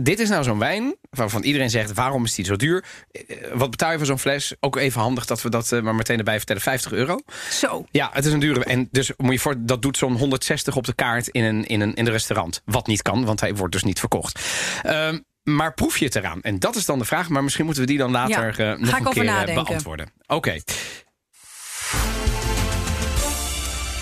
Dit 0.02 0.20
is 0.20 0.30
nou 0.30 0.44
zo'n 0.44 0.60
wijn 0.60 0.96
waarvan 1.10 1.44
iedereen 1.44 1.70
zegt: 1.70 1.94
waarom 1.94 2.24
is 2.24 2.36
die 2.36 2.46
zo 2.46 2.56
duur? 2.56 2.84
Eh, 3.12 3.38
Wat 3.54 3.70
betaal 3.70 3.92
je 3.92 3.98
voor 3.98 4.06
zo'n 4.06 4.20
fles? 4.20 4.56
Ook 4.60 4.76
even 4.76 5.02
handig 5.02 5.26
dat 5.26 5.42
we 5.42 5.50
dat 5.50 5.72
eh, 5.72 5.82
maar 5.82 5.96
meteen 5.96 6.18
erbij 6.18 6.38
vertellen: 6.38 6.62
50 6.62 6.92
euro. 6.92 7.20
Zo. 7.52 7.86
Ja, 7.92 8.10
het 8.14 8.26
is 8.26 8.34
een 8.34 8.40
dure. 8.40 8.64
En 8.64 8.88
dus 8.92 9.12
moet 9.18 9.34
je 9.34 9.40
voor, 9.40 9.56
dat 9.58 9.82
doet 9.82 9.98
zo'n 9.98 10.18
160 10.18 10.76
op 10.76 10.86
de 10.86 10.94
kaart 10.94 11.28
in 11.28 11.44
een, 11.44 11.66
in 11.66 11.82
een, 11.82 11.94
in 11.94 12.06
een 12.06 12.12
restaurant. 12.12 12.62
Wat 12.66 12.88
niet 12.88 13.02
kan, 13.02 13.26
want 13.26 13.40
hij 13.40 13.56
wordt 13.56 13.74
dus 13.74 13.84
niet 13.84 14.00
verkocht. 14.00 14.40
Ehm, 14.82 15.20
maar 15.44 15.74
proef 15.74 15.98
je 15.98 16.06
het 16.06 16.16
eraan? 16.16 16.42
En 16.42 16.60
dat 16.60 16.76
is 16.76 16.86
dan 16.86 17.00
de 17.00 17.06
vraag. 17.06 17.30
Maar 17.30 17.44
misschien 17.44 17.66
moeten 17.66 17.84
we 17.84 17.90
die 17.90 17.98
dan 17.98 18.12
later 18.12 18.62
Ja, 18.62 18.74
eh, 18.74 18.80
nog 18.80 19.00
een 19.00 19.04
keer 19.14 19.54
beantwoorden. 19.54 20.12
Oké. 20.28 20.58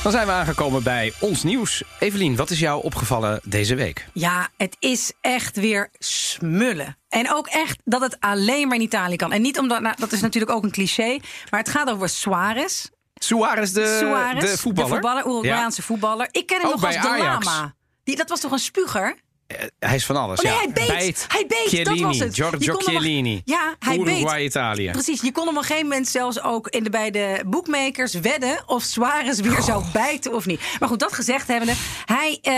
Dan 0.08 0.16
zijn 0.16 0.28
we 0.28 0.34
aangekomen 0.34 0.84
bij 0.84 1.14
ons 1.20 1.44
nieuws. 1.44 1.84
Evelien, 2.00 2.36
wat 2.36 2.50
is 2.50 2.60
jou 2.60 2.84
opgevallen 2.84 3.40
deze 3.44 3.76
week? 3.76 4.08
Ja, 4.14 4.48
het 4.58 4.76
is 4.80 5.14
echt 5.22 5.56
weer 5.56 5.90
smullen. 6.00 6.98
En 7.10 7.34
ook 7.34 7.48
echt 7.48 7.80
dat 7.86 8.02
het 8.02 8.18
alleen 8.20 8.68
maar 8.68 8.78
in 8.78 8.84
Italië 8.84 9.16
kan. 9.16 9.32
En 9.32 9.42
niet 9.42 9.60
omdat, 9.60 9.82
nou, 9.82 9.96
dat 10.00 10.12
is 10.12 10.22
natuurlijk 10.22 10.54
ook 10.54 10.64
een 10.64 10.72
cliché, 10.72 11.20
maar 11.50 11.60
het 11.60 11.70
gaat 11.70 11.90
over 11.90 12.10
Suarez. 12.10 12.88
Suarez, 13.16 13.72
de, 13.72 13.98
Suarez, 14.00 14.52
de 14.52 14.58
voetballer. 14.58 14.90
De 14.90 14.96
voetballer, 14.96 15.26
Uruguayaanse 15.26 15.82
voetballer. 15.82 16.28
Ik 16.32 16.46
ken 16.46 16.58
hem 16.58 16.66
Ook 16.68 16.76
nog 16.76 16.86
als 16.86 16.96
de 16.96 17.08
Ajax. 17.08 17.46
Lama. 17.46 17.74
Die, 18.04 18.16
dat 18.16 18.30
was 18.30 18.40
toch 18.40 18.52
een 18.52 18.60
spuger? 18.60 19.16
Ja. 19.48 19.56
Hij 19.80 19.96
is 19.96 20.06
van 20.06 20.16
alles. 20.16 20.39
Oh 20.39 20.46
nee, 20.46 20.54
ja. 20.54 20.60
hij 20.60 20.72
beet. 20.98 21.25
Hij 21.27 21.46
beet, 21.48 21.86
dat 21.86 22.00
was 22.00 22.20
het. 22.20 22.36
Giorgio 22.36 22.74
Chiellini. 22.74 23.42
Ja, 23.46 23.75
hij 23.80 23.98
Uruguay, 23.98 24.38
beet. 24.38 24.46
Italië. 24.46 24.92
Precies, 24.92 25.22
je 25.22 25.32
kon 25.32 25.46
hem 25.48 25.56
op 25.56 25.62
een 25.62 25.68
gegeven 25.68 25.88
moment 25.88 26.08
zelfs 26.08 26.42
ook 26.44 26.68
in 26.68 26.84
de, 26.84 26.89
bij 26.89 27.12
de 27.12 27.44
bookmakers 27.46 28.13
wedden 28.13 28.63
of 28.66 28.84
Suarez 28.84 29.39
weer 29.39 29.62
zou 29.62 29.84
bijten 29.94 30.34
of 30.34 30.46
niet. 30.46 30.62
Maar 30.80 30.89
goed, 30.89 31.00
dat 31.00 31.13
gezegd 31.13 31.48
hebbende, 31.48 31.74
hij, 32.06 32.39
eh, 32.42 32.54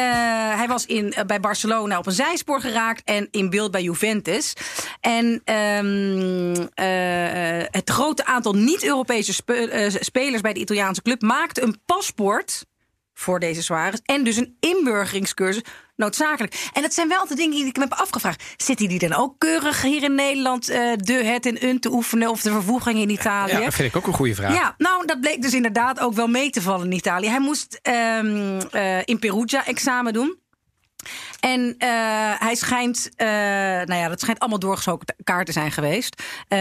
hij 0.58 0.66
was 0.68 0.86
in, 0.86 1.14
eh, 1.14 1.26
bij 1.26 1.40
Barcelona 1.40 1.98
op 1.98 2.06
een 2.06 2.12
zijspoor 2.12 2.62
geraakt 2.62 3.02
en 3.04 3.28
in 3.32 3.50
beeld 3.50 3.72
bij 3.72 3.82
Juventus. 3.84 4.54
En 5.02 5.42
ehm, 5.44 6.66
eh, 6.74 7.68
het 7.72 7.90
grote 7.90 8.26
aantal 8.26 8.54
niet-Europese 8.54 9.34
spe- 9.34 9.54
eh, 9.54 9.94
spelers 10.00 10.42
bij 10.42 10.54
de 10.54 10.60
Italiaanse 10.60 11.02
club 11.02 11.22
maakte 11.22 11.62
een 11.62 11.82
paspoort 11.86 12.66
voor 13.14 13.40
deze 13.40 13.64
Suarez. 13.64 14.00
En 14.06 14.24
dus 14.24 14.36
een 14.36 14.58
inburgeringscursus 14.60 15.64
noodzakelijk. 16.00 16.70
En 16.74 16.82
dat 16.82 16.94
zijn 16.94 17.08
wel 17.08 17.28
de 17.28 17.36
dingen 17.36 17.56
die 17.56 17.66
ik 17.66 17.78
me 17.78 17.84
heb 17.84 17.94
afgevraagd. 17.94 18.44
Zitten 18.58 18.88
die 18.88 19.00
dan 19.00 19.14
ook 19.14 19.36
keurig 19.38 19.82
hier 19.82 20.04
in 20.04 20.16
Nederland 20.16 20.70
eh, 20.70 20.92
de 20.96 21.14
het 21.14 21.46
en 21.46 21.66
un 21.66 21.80
te 21.80 21.92
oefenen... 21.92 22.30
of 22.30 22.42
de 22.42 22.52
vervoeging 22.52 23.00
in 23.00 23.10
Italië? 23.10 23.52
Ja, 23.52 23.60
dat 23.60 23.74
vind 23.74 23.90
ik 23.90 23.96
ook 23.96 24.08
een 24.08 24.14
goede 24.14 24.36
vraag. 24.36 24.54
Ja, 24.54 24.76
nou, 24.78 25.06
dat 25.06 25.20
bleek 25.22 25.42
dus 25.42 25.54
inderdaad 25.54 26.00
ook 26.00 26.14
wel 26.14 26.28
mee 26.28 26.50
te 26.50 26.62
vallen 26.62 26.86
in 26.86 26.92
Italië. 26.92 27.28
Hij 27.28 27.40
moest 27.40 27.80
ehm, 27.82 28.60
eh, 28.72 28.98
in 29.06 29.20
Perugia 29.20 29.66
examen 29.66 30.14
doen. 30.14 30.38
En 31.40 31.76
eh, 31.78 31.90
hij 32.40 32.56
schijnt, 32.56 33.10
eh, 33.16 33.28
nou 33.28 33.94
ja, 33.94 34.08
dat 34.08 34.20
schijnt 34.20 34.40
allemaal 34.40 34.60
doorgezogen 34.60 35.16
kaart 35.24 35.46
te 35.46 35.52
zijn 35.52 35.72
geweest. 35.72 36.24
Eh, 36.48 36.58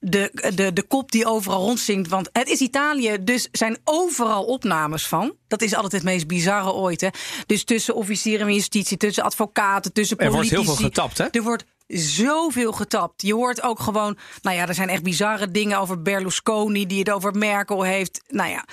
de, 0.00 0.50
de, 0.54 0.72
de 0.72 0.82
kop 0.88 1.12
die 1.12 1.26
overal 1.26 1.60
rondzingt, 1.60 2.08
want 2.08 2.28
het 2.32 2.48
is 2.48 2.60
Italië, 2.60 3.16
dus 3.20 3.48
zijn 3.52 3.78
overal 3.84 4.44
opnames 4.44 5.06
van. 5.06 5.34
Dat 5.48 5.62
is 5.62 5.74
altijd 5.74 5.92
het 5.92 6.02
meest 6.02 6.26
bizarre 6.26 6.72
ooit. 6.72 7.00
Hè? 7.00 7.08
Dus 7.46 7.64
tussen 7.64 7.94
officieren 7.94 8.46
van 8.46 8.54
justitie, 8.54 8.96
tussen 8.96 9.24
advocaten, 9.24 9.92
tussen 9.92 10.18
Er 10.18 10.30
wordt 10.30 10.48
politici. 10.48 10.66
heel 10.66 10.76
veel 10.76 10.84
getapt, 10.84 11.18
hè? 11.18 11.26
Er 11.30 11.42
wordt 11.42 11.64
zoveel 11.86 12.72
getapt. 12.72 13.22
Je 13.22 13.34
hoort 13.34 13.62
ook 13.62 13.80
gewoon, 13.80 14.16
nou 14.42 14.56
ja, 14.56 14.68
er 14.68 14.74
zijn 14.74 14.88
echt 14.88 15.02
bizarre 15.02 15.50
dingen 15.50 15.78
over 15.78 16.02
Berlusconi 16.02 16.86
die 16.86 16.98
het 16.98 17.10
over 17.10 17.34
Merkel 17.34 17.82
heeft. 17.82 18.22
Nou 18.28 18.50
ja, 18.50 18.64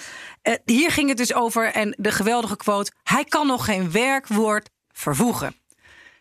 hier 0.65 0.91
ging 0.91 1.09
het 1.09 1.17
dus 1.17 1.33
over 1.33 1.71
en 1.71 1.95
de 1.97 2.11
geweldige 2.11 2.57
quote: 2.57 2.91
hij 3.03 3.23
kan 3.23 3.47
nog 3.47 3.65
geen 3.65 3.91
werkwoord 3.91 4.69
vervoegen. 4.93 5.55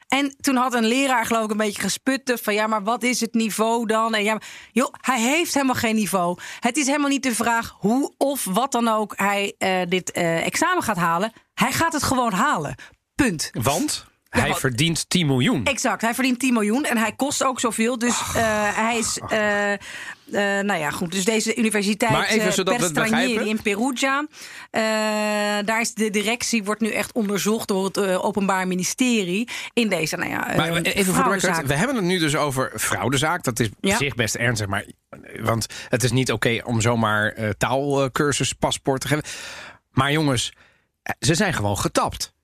En 0.08 0.36
toen 0.40 0.56
had 0.56 0.74
een 0.74 0.86
leraar 0.86 1.26
geloof 1.26 1.44
ik 1.44 1.50
een 1.50 1.56
beetje 1.56 1.82
gesputte 1.82 2.38
van 2.42 2.54
ja, 2.54 2.66
maar 2.66 2.82
wat 2.82 3.02
is 3.02 3.20
het 3.20 3.34
niveau 3.34 3.86
dan? 3.86 4.14
En 4.14 4.24
ja, 4.24 4.40
joh, 4.72 4.94
hij 5.00 5.20
heeft 5.20 5.54
helemaal 5.54 5.74
geen 5.74 5.94
niveau. 5.94 6.38
Het 6.60 6.76
is 6.76 6.86
helemaal 6.86 7.08
niet 7.08 7.22
de 7.22 7.34
vraag 7.34 7.76
hoe 7.78 8.14
of 8.18 8.44
wat 8.44 8.72
dan 8.72 8.88
ook 8.88 9.12
hij 9.16 9.54
eh, 9.58 9.80
dit 9.88 10.10
eh, 10.10 10.46
examen 10.46 10.82
gaat 10.82 10.96
halen. 10.96 11.32
Hij 11.54 11.72
gaat 11.72 11.92
het 11.92 12.02
gewoon 12.02 12.32
halen. 12.32 12.74
Punt. 13.14 13.50
Want 13.52 14.06
hij 14.40 14.54
verdient 14.54 15.08
10 15.08 15.26
miljoen. 15.26 15.64
Exact, 15.64 16.02
hij 16.02 16.14
verdient 16.14 16.38
10 16.38 16.52
miljoen 16.52 16.84
en 16.84 16.96
hij 16.96 17.12
kost 17.12 17.44
ook 17.44 17.60
zoveel. 17.60 17.98
Dus 17.98 18.20
eh, 18.20 18.76
hij 18.76 18.98
is. 18.98 19.18
eh, 19.28 19.72
eh, 19.72 19.78
nou 20.64 20.80
ja, 20.80 20.90
goed. 20.90 21.12
Dus 21.12 21.24
deze 21.24 21.54
universiteit 21.56 22.12
Maar 22.12 22.26
even 22.28 22.52
zodat 22.52 22.76
we 22.76 22.84
het 22.84 22.92
begrijpen. 22.92 23.46
in 23.46 23.62
Perugia. 23.62 24.26
daar 25.64 25.80
is 25.80 25.94
de 25.94 26.10
directie 26.10 26.64
wordt 26.64 26.80
nu 26.80 26.90
echt 26.90 27.12
onderzocht 27.12 27.68
door 27.68 27.84
het 27.84 27.98
Openbaar 27.98 28.66
Ministerie 28.66 29.48
in 29.72 29.88
deze. 29.88 30.16
Nou 30.16 30.30
ja, 30.30 30.52
Maar 30.56 30.72
even 30.82 31.14
voor 31.14 31.24
de 31.24 31.30
record, 31.30 31.66
we 31.66 31.74
hebben 31.74 31.96
het 31.96 32.04
nu 32.04 32.18
dus 32.18 32.36
over 32.36 32.72
fraudezaak. 32.76 33.44
Dat 33.44 33.60
is 33.60 33.66
op 33.68 33.74
Ja. 33.80 33.96
zich 33.96 34.14
best 34.14 34.34
ernstig, 34.34 34.66
maar 34.66 34.84
want 35.40 35.66
het 35.88 36.02
is 36.02 36.10
niet 36.12 36.32
oké 36.32 36.60
om 36.64 36.80
zomaar 36.80 37.34
taalkursus, 37.58 38.52
paspoort 38.52 39.00
te 39.00 39.08
geven. 39.08 39.24
Maar 39.90 40.12
jongens, 40.12 40.52
ze 41.18 41.34
zijn 41.34 41.52
gewoon 41.52 41.78
getapt. 41.78 42.34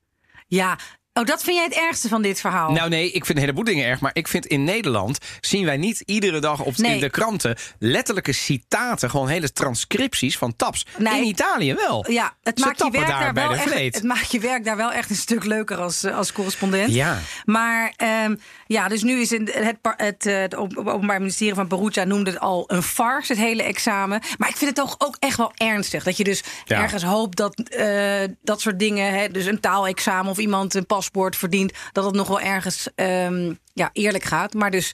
Ja, 0.47 0.77
oh, 1.19 1.25
dat 1.25 1.43
vind 1.43 1.55
jij 1.55 1.65
het 1.65 1.73
ergste 1.73 2.07
van 2.07 2.21
dit 2.21 2.39
verhaal? 2.39 2.71
Nou 2.71 2.89
nee, 2.89 3.11
ik 3.11 3.25
vind 3.25 3.37
een 3.37 3.43
heleboel 3.43 3.63
dingen 3.63 3.85
erg. 3.85 3.99
Maar 3.99 4.11
ik 4.13 4.27
vind 4.27 4.45
in 4.45 4.63
Nederland 4.63 5.17
zien 5.41 5.65
wij 5.65 5.77
niet 5.77 5.99
iedere 6.05 6.39
dag 6.39 6.59
op 6.61 6.77
Nee. 6.77 6.93
in 6.93 6.99
de 6.99 7.09
kranten 7.09 7.55
letterlijke 7.79 8.31
citaten, 8.31 9.09
gewoon 9.09 9.27
hele 9.27 9.51
transcripties 9.51 10.37
van 10.37 10.55
taps. 10.55 10.85
Nee. 10.97 11.21
In 11.21 11.27
Italië 11.27 11.73
wel. 11.73 12.11
Ja, 12.11 12.33
het 12.43 12.59
Ze 12.59 12.65
maakt, 12.65 12.83
je 12.83 12.91
werk 12.91 13.07
daar 13.07 13.33
wel 13.33 13.53
echt, 13.53 13.95
het 13.95 14.03
maakt 14.03 14.31
je 14.31 14.39
werk 14.39 14.65
daar 14.65 14.77
wel 14.77 14.91
echt 14.91 15.09
een 15.09 15.15
stuk 15.15 15.43
leuker 15.45 15.77
als, 15.77 16.03
eh, 16.03 16.17
als 16.17 16.31
correspondent. 16.31 16.93
Ja. 16.93 17.19
Maar 17.45 17.93
ehm, 17.97 18.35
ja, 18.67 18.87
dus 18.87 19.03
nu 19.03 19.19
is 19.21 19.29
het, 19.29 19.53
het, 19.53 19.77
het, 19.97 20.25
eh, 20.25 20.39
het 20.39 20.55
Op- 20.55 20.77
Openbaar 20.77 21.19
Ministerie 21.19 21.53
van 21.53 21.67
Perugia 21.67 22.03
noemde 22.03 22.29
het 22.29 22.39
al 22.39 22.63
een 22.67 22.83
farce, 22.83 23.31
het 23.33 23.41
hele 23.41 23.63
examen. 23.63 24.21
Maar 24.37 24.49
ik 24.49 24.55
vind 24.55 24.75
het 24.77 24.85
toch 24.85 24.95
ook 24.97 25.15
echt 25.19 25.37
wel 25.37 25.51
ernstig. 25.55 26.03
Dat 26.03 26.17
je 26.17 26.23
dus 26.23 26.43
Ja. 26.65 26.81
ergens 26.81 27.03
hoopt 27.03 27.37
dat 27.37 27.59
eh, 27.59 28.21
dat 28.43 28.61
soort 28.61 28.79
dingen, 28.79 29.13
hè, 29.13 29.29
dus 29.29 29.45
een 29.45 29.59
taalexamen 29.59 30.31
of 30.31 30.37
iemand 30.37 30.73
een 30.73 30.85
paspoort 31.11 31.35
verdient, 31.35 31.73
dat 31.91 32.05
het 32.05 32.13
nog 32.15 32.27
wel 32.27 32.39
ergens 32.41 32.87
ehm, 32.95 33.53
ja, 33.73 33.89
eerlijk 33.93 34.23
gaat. 34.23 34.53
Maar 34.53 34.71
dus, 34.71 34.91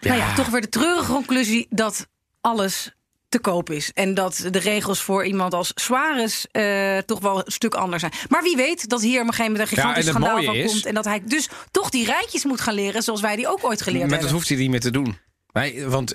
nou 0.00 0.16
ja, 0.18 0.34
toch 0.34 0.46
weer 0.48 0.60
de 0.60 0.68
treurige 0.68 1.12
conclusie 1.12 1.66
dat 1.70 2.06
alles 2.40 2.92
te 3.28 3.38
koop 3.38 3.70
is. 3.70 3.90
En 3.94 4.14
dat 4.14 4.44
de 4.50 4.58
regels 4.58 5.00
voor 5.02 5.24
iemand 5.26 5.54
als 5.54 5.72
Suarez 5.74 6.44
eh, 6.50 6.98
toch 6.98 7.20
wel 7.20 7.38
een 7.38 7.52
stuk 7.52 7.74
anders 7.74 8.00
zijn. 8.00 8.12
Maar 8.28 8.42
wie 8.42 8.56
weet 8.56 8.88
dat 8.88 9.02
hier 9.02 9.20
op 9.20 9.26
een 9.26 9.32
gegeven 9.34 9.52
moment 9.52 9.70
een 9.70 9.76
gigantisch 9.76 10.06
schandaal 10.06 10.42
van 10.42 10.54
is- 10.54 10.72
komt. 10.72 10.86
En 10.86 10.94
dat 10.94 11.04
hij 11.04 11.22
dus 11.24 11.48
toch 11.70 11.90
die 11.90 12.04
rijtjes 12.04 12.44
moet 12.44 12.60
gaan 12.60 12.74
leren 12.74 13.02
zoals 13.02 13.20
wij 13.20 13.36
die 13.36 13.48
ook 13.48 13.64
ooit 13.64 13.82
geleerd 13.82 14.00
Maar 14.00 14.08
dat 14.10 14.18
hebben. 14.18 14.36
hoeft 14.36 14.48
hij 14.48 14.58
niet 14.58 14.70
meer 14.70 14.80
te 14.80 14.90
doen. 14.90 15.18
Nee, 15.58 15.86
want 15.86 16.12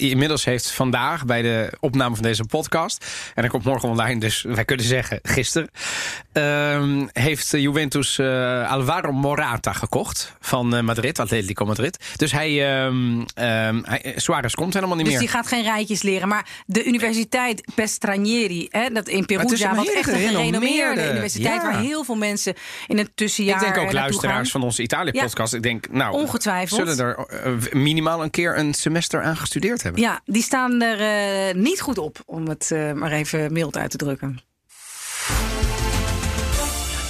inmiddels 0.00 0.44
heeft 0.44 0.70
vandaag 0.70 1.24
bij 1.24 1.42
de 1.42 1.72
opname 1.80 2.14
van 2.14 2.24
deze 2.24 2.44
podcast... 2.44 3.06
en 3.34 3.42
dan 3.42 3.50
komt 3.50 3.64
morgen 3.64 3.88
online, 3.88 4.20
dus 4.20 4.42
wij 4.42 4.64
kunnen 4.64 4.86
zeggen 4.86 5.20
gisteren... 5.22 5.70
ehm, 6.32 7.06
heeft 7.12 7.50
Juventus 7.50 8.18
eh, 8.18 8.70
Alvaro 8.70 9.12
Morata 9.12 9.72
gekocht 9.72 10.32
van 10.40 10.76
eh, 10.76 10.82
Madrid, 10.82 11.18
Atletico 11.18 11.64
Madrid. 11.64 11.98
Dus 12.16 12.32
hij, 12.32 12.52
hij, 12.52 14.02
eh, 14.02 14.12
Suarez 14.16 14.54
komt 14.54 14.74
helemaal 14.74 14.96
niet 14.96 15.04
Dus 15.04 15.14
meer. 15.14 15.22
die 15.22 15.32
gaat 15.32 15.46
geen 15.46 15.62
rijtjes 15.62 16.02
leren. 16.02 16.28
Maar 16.28 16.46
de 16.66 16.84
universiteit 16.84 17.64
Pestranieri, 17.74 18.68
hè, 18.70 18.90
dat 18.90 19.08
in 19.08 19.26
Perugia, 19.26 19.74
wat 19.74 19.86
echt 19.86 20.08
een 20.08 20.14
gerenommeerde 20.14 21.10
universiteit, 21.10 21.62
ja. 21.62 21.70
waar 21.70 21.80
heel 21.80 22.04
veel 22.04 22.16
mensen 22.16 22.54
in 22.86 22.98
het 22.98 23.10
tussenjaar 23.14 23.66
ik 23.66 23.74
denk 23.74 23.86
ook 23.86 23.92
luisteraars 23.92 24.36
gaan. 24.36 24.60
van 24.60 24.62
onze 24.62 24.82
Italië-podcast. 24.82 25.54
Ik 25.54 25.62
denk, 25.62 25.90
nou, 25.90 26.14
Ongetwijfeld. 26.14 26.88
zullen 26.88 27.06
er 27.06 27.26
minimaal 27.76 28.22
een 28.22 28.30
keer 28.30 28.58
een 28.58 28.74
semester 28.86 29.22
aan 29.22 29.36
gestudeerd 29.36 29.82
hebben. 29.82 30.02
Ja, 30.02 30.20
die 30.24 30.42
staan 30.42 30.82
er 30.82 31.00
eh, 31.00 31.54
niet 31.54 31.80
goed 31.80 31.98
op, 31.98 32.22
om 32.26 32.48
het 32.48 32.70
eh, 32.70 32.92
maar 32.92 33.12
even 33.12 33.52
mild 33.52 33.76
uit 33.76 33.90
te 33.90 33.96
drukken. 33.96 34.40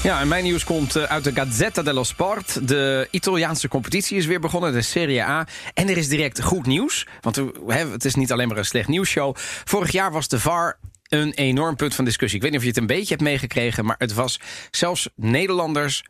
Ja, 0.03 0.21
en 0.21 0.29
mijn 0.29 0.45
nieuws 0.45 0.65
komt 0.65 0.97
eh, 0.97 1.03
uit 1.03 1.25
de 1.25 1.33
Gazzetta 1.33 1.83
dello 1.83 2.03
Sport. 2.03 2.69
De 2.69 3.09
Italiaanse 3.11 3.69
competitie 3.69 4.17
is 4.17 4.27
weer 4.27 4.41
begonnen, 4.41 4.73
de 4.73 4.83
Serie 4.83 5.23
A. 5.23 5.47
En 5.75 5.89
er 5.89 5.97
is 5.97 6.09
direct 6.09 6.43
goed 6.43 6.67
nieuws. 6.67 7.07
Want 7.21 7.37
het 7.67 8.05
is 8.05 8.15
niet 8.15 8.33
alleen 8.33 8.49
maar 8.49 8.57
een 8.57 8.65
slecht 8.65 8.89
nieuwsshow. 8.89 9.37
Vorig 9.65 9.93
jaar 9.93 10.13
was 10.13 10.29
de 10.29 10.41
VAR 10.41 10.79
een 11.09 11.33
enorm 11.33 11.77
punt 11.77 11.95
van 11.95 12.05
discussie. 12.05 12.37
Ik 12.37 12.43
weet 12.43 12.51
niet 12.51 12.61
of 12.61 12.67
je 12.67 12.73
het 12.73 12.81
een 12.81 12.97
beetje 12.97 13.15
hebt 13.15 13.23
meegekregen... 13.23 13.85
maar 13.85 13.97
het 13.99 14.15
was 14.15 14.41
zelfs 14.71 15.09
Nederlanders 15.15 16.05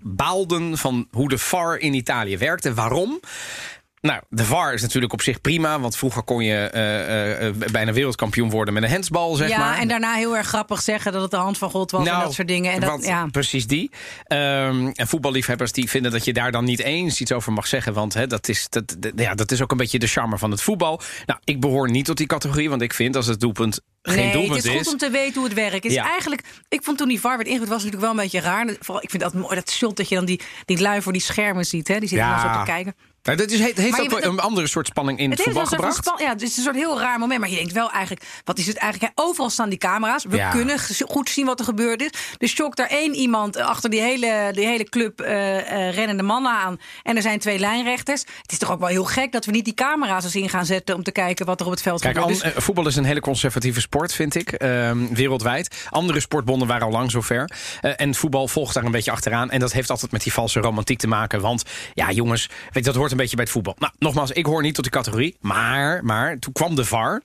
baalden 0.00 0.78
van 0.78 1.08
hoe 1.10 1.28
de 1.28 1.38
VAR 1.38 1.78
in 1.78 1.94
Italië 1.94 2.38
werkte. 2.38 2.74
Waarom? 2.74 3.20
Nou, 4.00 4.22
de 4.28 4.44
VAR 4.44 4.74
is 4.74 4.82
natuurlijk 4.82 5.12
op 5.12 5.22
zich 5.22 5.40
prima. 5.40 5.80
Want 5.80 5.96
vroeger 5.96 6.22
kon 6.22 6.44
je 6.44 6.54
eh, 6.54 7.46
eh, 7.46 7.54
bijna 7.72 7.92
wereldkampioen 7.92 8.50
worden 8.50 8.74
met 8.74 8.82
een 8.82 8.88
hensbal, 8.88 9.34
zeg 9.34 9.48
ja, 9.48 9.58
maar. 9.58 9.78
en 9.78 9.88
daarna 9.88 10.14
heel 10.14 10.36
erg 10.36 10.46
grappig 10.46 10.80
zeggen 10.82 11.12
dat 11.12 11.22
het 11.22 11.30
de 11.30 11.36
hand 11.36 11.58
van 11.58 11.70
God 11.70 11.90
was 11.90 12.06
en 12.06 12.20
dat 12.20 12.32
soort 12.34 12.48
dingen. 12.48 12.72
En 12.72 12.80
dat, 12.80 12.88
Nou, 12.88 13.00
want 13.00 13.10
ja. 13.10 13.26
Precies 13.26 13.66
die. 13.66 13.90
Ehm, 14.24 14.86
en 14.86 15.08
voetballiefhebbers 15.08 15.72
die 15.72 15.88
vinden 15.90 16.12
dat 16.12 16.24
je 16.24 16.32
daar 16.32 16.52
dan 16.52 16.64
niet 16.64 16.80
eens 16.80 17.20
iets 17.20 17.32
over 17.32 17.52
mag 17.52 17.66
zeggen. 17.66 17.92
Want 17.92 18.14
hè, 18.14 18.26
dat, 18.26 18.48
is, 18.48 18.66
dat, 18.68 18.96
ja, 19.16 19.34
dat 19.34 19.50
is 19.50 19.62
ook 19.62 19.70
een 19.70 19.76
beetje 19.76 19.98
de 19.98 20.06
charme 20.06 20.38
van 20.38 20.50
het 20.50 20.62
voetbal. 20.62 21.00
Nou, 21.26 21.40
ik 21.44 21.60
behoor 21.60 21.90
niet 21.90 22.04
tot 22.04 22.16
die 22.16 22.26
categorie. 22.26 22.70
Want 22.70 22.82
ik 22.82 22.94
vind 22.94 23.16
als 23.16 23.26
het 23.26 23.40
doelpunt 23.40 23.80
geen 24.02 24.16
nee, 24.16 24.50
het 24.50 24.64
is 24.64 24.70
goed 24.70 24.80
is. 24.80 24.92
om 24.92 24.98
te 24.98 25.10
weten 25.10 25.34
hoe 25.34 25.44
het 25.44 25.54
werkt. 25.54 25.84
Is 25.84 25.92
Ja. 25.92 26.08
eigenlijk, 26.08 26.42
ik 26.68 26.82
vond 26.84 26.98
toen 26.98 27.08
die 27.08 27.20
VAR 27.20 27.36
werd 27.36 27.48
ingevoerd, 27.48 27.70
was 27.70 27.82
het 27.82 27.92
natuurlijk 27.92 28.16
wel 28.16 28.24
een 28.24 28.30
beetje 28.30 28.48
raar. 28.48 28.76
Vooral, 28.80 29.02
ik 29.02 29.10
vind 29.10 29.22
dat 29.22 29.34
mooi, 29.34 29.54
dat 29.54 29.70
shot 29.70 29.96
dat 29.96 30.08
je 30.08 30.14
dan 30.14 30.24
die, 30.24 30.40
die 30.64 30.80
lui 30.80 31.02
voor 31.02 31.12
die 31.12 31.20
schermen 31.22 31.64
ziet. 31.64 31.88
Hè? 31.88 31.98
Die 31.98 32.08
zitten 32.08 32.26
Ja. 32.28 32.42
dan 32.42 32.54
zo 32.54 32.58
te 32.58 32.64
kijken. 32.70 32.94
Nou, 33.28 33.40
dat 33.40 33.50
is, 33.50 33.58
heeft 33.60 33.76
heeft 33.78 33.96
wel 33.96 34.06
bent 34.08 34.24
een 34.24 34.40
andere 34.40 34.66
soort 34.66 34.86
spanning 34.86 35.18
in 35.18 35.30
het, 35.30 35.38
Het 35.38 35.46
voetbal 35.46 35.66
gebracht. 35.66 35.96
span- 35.96 36.18
ja, 36.18 36.28
het 36.28 36.42
is 36.42 36.56
een 36.56 36.62
soort 36.62 36.76
heel 36.76 37.00
raar 37.00 37.18
moment. 37.18 37.40
Maar 37.40 37.48
je 37.48 37.56
denkt 37.56 37.72
wel 37.72 37.90
eigenlijk, 37.90 38.24
wat 38.44 38.58
is 38.58 38.66
het 38.66 38.76
eigenlijk? 38.76 39.12
Overal 39.14 39.50
staan 39.50 39.68
die 39.68 39.78
camera's. 39.78 40.24
We 40.28 40.36
Ja. 40.36 40.50
kunnen 40.50 40.76
goed 41.08 41.28
zien 41.30 41.46
wat 41.46 41.58
er 41.58 41.64
gebeurd 41.64 42.02
is. 42.02 42.10
Dus 42.38 42.50
shock 42.50 42.76
daar 42.76 42.86
één 42.86 43.14
iemand 43.14 43.56
achter 43.56 43.90
die 43.90 44.00
hele, 44.00 44.50
die 44.52 44.66
hele 44.66 44.84
club 44.84 45.20
eh, 45.20 45.58
eh, 45.88 45.94
rennende 45.94 46.22
mannen 46.22 46.52
aan. 46.52 46.78
En 47.02 47.16
er 47.16 47.22
zijn 47.22 47.38
twee 47.38 47.58
lijnrechters. 47.58 48.20
Het 48.42 48.52
is 48.52 48.58
toch 48.58 48.70
ook 48.70 48.78
wel 48.80 48.88
heel 48.88 49.04
gek 49.04 49.32
dat 49.32 49.44
we 49.44 49.50
niet 49.52 49.64
die 49.64 49.74
camera's 49.74 50.24
eens 50.24 50.34
in 50.36 50.48
gaan 50.48 50.66
zetten... 50.66 50.94
om 50.94 51.02
te 51.02 51.12
kijken 51.12 51.46
wat 51.46 51.60
er 51.60 51.66
op 51.66 51.72
het 51.72 51.82
veld 51.82 52.00
Kijk, 52.00 52.16
gebeurt. 52.18 52.42
an- 52.42 52.48
Dus- 52.48 52.56
eh, 52.56 52.62
voetbal 52.62 52.86
is 52.86 52.96
een 52.96 53.04
hele 53.04 53.20
conservatieve 53.20 53.80
sport, 53.80 54.12
vind 54.14 54.34
ik, 54.34 54.52
ehm, 54.52 55.06
wereldwijd. 55.14 55.86
Andere 55.90 56.20
sportbonden 56.20 56.68
waren 56.68 56.86
al 56.86 56.92
lang 56.92 57.10
zover. 57.10 57.50
Eh, 57.80 57.92
en 57.96 58.14
voetbal 58.14 58.48
volgt 58.48 58.74
daar 58.74 58.84
een 58.84 58.90
beetje 58.90 59.10
achteraan. 59.10 59.50
En 59.50 59.60
dat 59.60 59.72
heeft 59.72 59.90
altijd 59.90 60.12
met 60.12 60.22
die 60.22 60.32
valse 60.32 60.60
romantiek 60.60 60.98
te 60.98 61.06
maken. 61.08 61.40
Want 61.40 61.62
ja, 61.94 62.10
jongens, 62.10 62.48
weet 62.72 62.84
dat 62.84 62.94
hoort 62.94 63.10
een 63.10 63.16
beetje 63.18 63.36
bij 63.36 63.44
het 63.44 63.52
voetbal. 63.52 63.76
Nou, 63.78 63.92
nogmaals, 63.98 64.30
ik 64.30 64.46
hoor 64.46 64.62
niet 64.62 64.74
tot 64.74 64.84
die 64.84 64.92
categorie. 64.92 65.36
Maar, 65.40 66.04
maar 66.04 66.38
toen 66.38 66.52
kwam 66.52 66.74
de 66.74 66.84
VAR. 66.84 67.22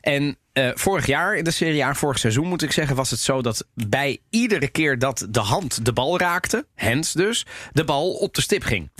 En 0.00 0.38
eh, 0.52 0.70
vorig 0.74 1.06
jaar 1.06 1.36
in 1.36 1.44
de 1.44 1.50
Serie 1.50 1.84
A, 1.84 1.94
vorig 1.94 2.18
seizoen 2.18 2.46
moet 2.46 2.62
ik 2.62 2.72
zeggen, 2.72 2.96
was 2.96 3.10
het 3.10 3.20
zo 3.20 3.42
dat 3.42 3.66
bij 3.74 4.18
iedere 4.30 4.68
keer 4.68 4.98
dat 4.98 5.26
de 5.30 5.40
hand 5.40 5.84
de 5.84 5.92
bal 5.92 6.18
raakte, 6.18 6.66
hands 6.74 7.12
dus, 7.12 7.46
de 7.72 7.84
bal 7.84 8.12
op 8.12 8.34
de 8.34 8.40
stip 8.40 8.62
ging. 8.62 8.90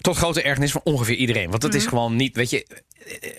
Tot 0.00 0.16
grote 0.16 0.42
ergernis 0.42 0.72
van 0.72 0.80
ongeveer 0.84 1.14
iedereen. 1.14 1.50
Want 1.50 1.62
dat 1.62 1.74
is 1.74 1.86
gewoon 1.86 2.16
niet, 2.16 2.36
weet 2.36 2.50
je. 2.50 2.84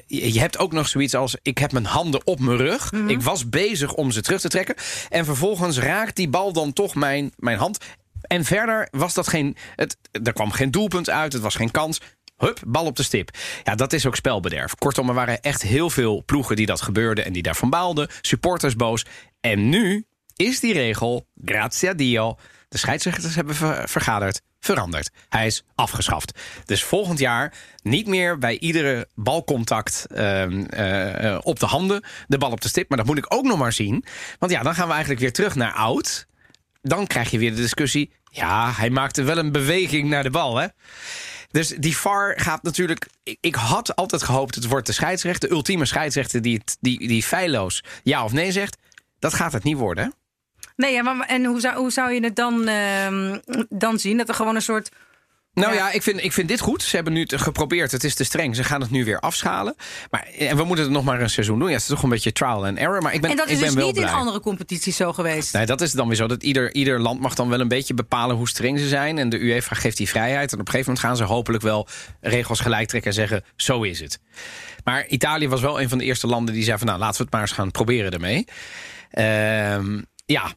Je 0.07 0.33
je 0.33 0.39
hebt 0.39 0.57
ook 0.57 0.71
nog 0.71 0.87
zoiets 0.87 1.15
als: 1.15 1.35
ik 1.41 1.57
heb 1.57 1.71
mijn 1.71 1.85
handen 1.85 2.27
op 2.27 2.39
mijn 2.39 2.57
rug. 2.57 2.91
Ik 3.07 3.21
was 3.21 3.49
bezig 3.49 3.93
om 3.93 4.11
ze 4.11 4.21
terug 4.21 4.41
te 4.41 4.47
trekken. 4.47 4.75
En 5.09 5.25
vervolgens 5.25 5.79
raakt 5.79 6.15
die 6.15 6.29
bal 6.29 6.53
dan 6.53 6.73
toch 6.73 6.95
mijn, 6.95 7.33
mijn 7.37 7.57
hand. 7.57 7.77
En 8.21 8.43
verder 8.45 8.87
was 8.91 9.13
dat 9.13 9.27
geen. 9.27 9.57
Het, 9.75 9.97
er 10.23 10.33
kwam 10.33 10.51
geen 10.51 10.71
doelpunt 10.71 11.09
uit, 11.09 11.33
het 11.33 11.41
was 11.41 11.55
geen 11.55 11.71
kans. 11.71 12.01
Hup, 12.37 12.59
bal 12.67 12.85
op 12.85 12.95
de 12.95 13.03
stip. 13.03 13.29
Ja, 13.63 13.75
dat 13.75 13.93
is 13.93 14.05
ook 14.05 14.15
spelbederf. 14.15 14.75
Kortom, 14.75 15.07
er 15.07 15.13
waren 15.15 15.41
echt 15.41 15.61
heel 15.61 15.89
veel 15.89 16.23
ploegen 16.25 16.55
die 16.55 16.65
dat 16.65 16.81
gebeurde 16.81 17.21
en 17.21 17.33
die 17.33 17.41
daarvan 17.41 17.69
baalden. 17.69 18.09
Supporters 18.21 18.75
boos. 18.75 19.05
En 19.39 19.69
nu 19.69 20.05
is 20.35 20.59
die 20.59 20.73
regel, 20.73 21.27
grazie 21.45 21.89
a 21.89 21.93
Dio, 21.93 22.37
de 22.69 22.77
scheidsrechters 22.77 23.35
hebben 23.35 23.55
ver- 23.55 23.89
vergaderd, 23.89 24.41
veranderd. 24.59 25.09
Hij 25.29 25.45
is 25.45 25.63
afgeschaft. 25.75 26.39
Dus 26.65 26.83
volgend 26.83 27.19
jaar 27.19 27.53
niet 27.83 28.07
meer 28.07 28.37
bij 28.37 28.59
iedere 28.59 29.07
balcontact 29.15 30.05
ehm, 30.09 30.61
eh, 30.65 31.33
eh, 31.33 31.39
op 31.43 31.59
de 31.59 31.65
handen 31.65 32.03
de 32.27 32.37
bal 32.37 32.51
op 32.51 32.61
de 32.61 32.69
stip. 32.69 32.89
Maar 32.89 32.97
dat 32.97 33.07
moet 33.07 33.17
ik 33.17 33.33
ook 33.33 33.45
nog 33.45 33.57
maar 33.57 33.73
zien. 33.73 34.05
Want 34.39 34.51
ja, 34.51 34.63
dan 34.63 34.75
gaan 34.75 34.85
we 34.85 34.91
eigenlijk 34.91 35.21
weer 35.21 35.33
terug 35.33 35.55
naar 35.55 35.73
oud. 35.73 36.27
Dan 36.89 37.07
krijg 37.07 37.31
je 37.31 37.37
weer 37.37 37.55
de 37.55 37.61
discussie. 37.61 38.11
Ja, 38.31 38.71
hij 38.71 38.89
maakte 38.89 39.23
wel 39.23 39.37
een 39.37 39.51
beweging 39.51 40.09
naar 40.09 40.23
de 40.23 40.29
bal, 40.29 40.55
hè? 40.55 40.67
Dus 41.51 41.67
die 41.67 41.97
VAR 41.97 42.39
gaat 42.39 42.63
natuurlijk. 42.63 43.07
Ik, 43.23 43.37
ik 43.41 43.55
had 43.55 43.95
altijd 43.95 44.23
gehoopt, 44.23 44.55
het 44.55 44.67
wordt 44.67 44.87
de 44.87 44.93
scheidsrechter, 44.93 45.49
de 45.49 45.55
ultieme 45.55 45.85
scheidsrechter 45.85 46.41
die, 46.41 46.61
die, 46.79 47.07
die 47.07 47.23
feilloos 47.23 47.83
ja 48.03 48.23
of 48.23 48.31
nee 48.31 48.51
zegt. 48.51 48.77
Dat 49.19 49.33
gaat 49.33 49.53
het 49.53 49.63
niet 49.63 49.77
worden. 49.77 50.13
Nee, 50.75 50.93
ja, 50.93 51.01
maar 51.01 51.27
en 51.27 51.45
hoe 51.45 51.59
zou, 51.59 51.77
hoe 51.77 51.91
zou 51.91 52.11
je 52.11 52.23
het 52.23 52.35
dan, 52.35 52.67
ehm, 52.67 53.39
dan 53.69 53.99
zien? 53.99 54.17
Dat 54.17 54.29
er 54.29 54.35
gewoon 54.35 54.55
een 54.55 54.61
soort. 54.61 54.91
Nou 55.57 55.73
Ja. 55.73 55.77
ja, 55.87 55.91
ik, 55.91 56.03
vind, 56.03 56.23
ik 56.23 56.33
vind 56.33 56.47
dit 56.47 56.59
goed. 56.59 56.83
Ze 56.83 56.95
hebben 56.95 57.13
nu 57.13 57.21
het 57.21 57.41
geprobeerd. 57.41 57.91
Het 57.91 58.03
is 58.03 58.15
te 58.15 58.23
streng. 58.23 58.55
Ze 58.55 58.63
gaan 58.63 58.81
het 58.81 58.91
nu 58.91 59.05
weer 59.05 59.19
afschalen. 59.19 59.75
Maar 60.11 60.27
en 60.37 60.57
we 60.57 60.63
moeten 60.63 60.85
het 60.85 60.93
nog 60.93 61.03
maar 61.03 61.21
een 61.21 61.29
seizoen 61.29 61.59
doen. 61.59 61.67
Ja, 61.67 61.73
het 61.73 61.81
is 61.81 61.87
toch 61.87 62.03
een 62.03 62.09
beetje 62.09 62.31
trial 62.31 62.65
and 62.65 62.77
error. 62.77 63.01
Maar 63.01 63.13
ik 63.13 63.21
ben, 63.21 63.29
En 63.29 63.35
dat 63.37 63.45
ik 63.45 63.51
is 63.51 63.59
ben 63.59 63.75
dus 63.75 63.83
niet 63.83 63.93
blij. 63.93 64.07
in 64.07 64.13
andere 64.13 64.39
competities 64.39 64.95
zo 64.95 65.13
geweest. 65.13 65.53
Nee, 65.53 65.65
dat 65.65 65.81
is 65.81 65.91
dan 65.91 66.07
weer 66.07 66.15
zo. 66.15 66.27
Dat 66.27 66.43
ieder, 66.43 66.73
ieder 66.73 66.99
land 67.01 67.19
mag 67.19 67.35
dan 67.35 67.49
wel 67.49 67.59
een 67.59 67.67
beetje 67.67 67.93
bepalen 67.93 68.35
hoe 68.35 68.47
streng 68.47 68.79
ze 68.79 68.87
zijn. 68.87 69.17
En 69.17 69.29
de 69.29 69.39
UEFA 69.43 69.75
geeft 69.75 69.97
die 69.97 70.09
vrijheid. 70.09 70.51
En 70.53 70.59
op 70.59 70.65
een 70.65 70.71
gegeven 70.71 70.93
moment 70.93 71.05
gaan 71.05 71.17
ze 71.27 71.33
hopelijk 71.33 71.63
wel 71.63 71.87
regels 72.21 72.59
gelijk 72.59 72.87
trekken 72.87 73.09
en 73.11 73.15
zeggen: 73.17 73.43
zo 73.55 73.81
is 73.83 73.99
het. 73.99 74.19
Maar 74.83 75.07
Italië 75.07 75.47
was 75.47 75.61
wel 75.61 75.81
een 75.81 75.89
van 75.89 75.97
de 75.97 76.03
eerste 76.03 76.27
landen 76.27 76.53
die 76.53 76.63
zei: 76.63 76.77
van 76.77 76.87
nou, 76.87 76.99
laten 76.99 77.17
we 77.17 77.23
het 77.23 77.31
maar 77.31 77.41
eens 77.41 77.51
gaan 77.51 77.71
proberen 77.71 78.11
ermee. 78.11 78.45
Ehm, 79.11 80.01
ja, 80.27 80.53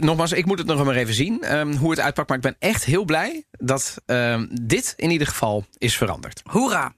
nogmaals, 0.00 0.32
ik 0.32 0.46
moet 0.46 0.58
het 0.58 0.66
nog 0.66 0.84
maar 0.84 0.96
even 0.96 1.14
zien 1.14 1.42
ehm, 1.42 1.74
hoe 1.74 1.90
het 1.90 2.00
uitpakt. 2.00 2.28
Maar 2.28 2.36
ik 2.36 2.42
ben 2.42 2.56
echt 2.58 2.84
heel 2.84 3.04
blij 3.04 3.44
dat 3.50 3.96
ehm, 4.06 4.46
dit 4.50 4.94
in 4.96 5.10
ieder 5.10 5.26
geval 5.26 5.64
is 5.78 5.96
veranderd. 5.96 6.40
Hoera. 6.44 6.94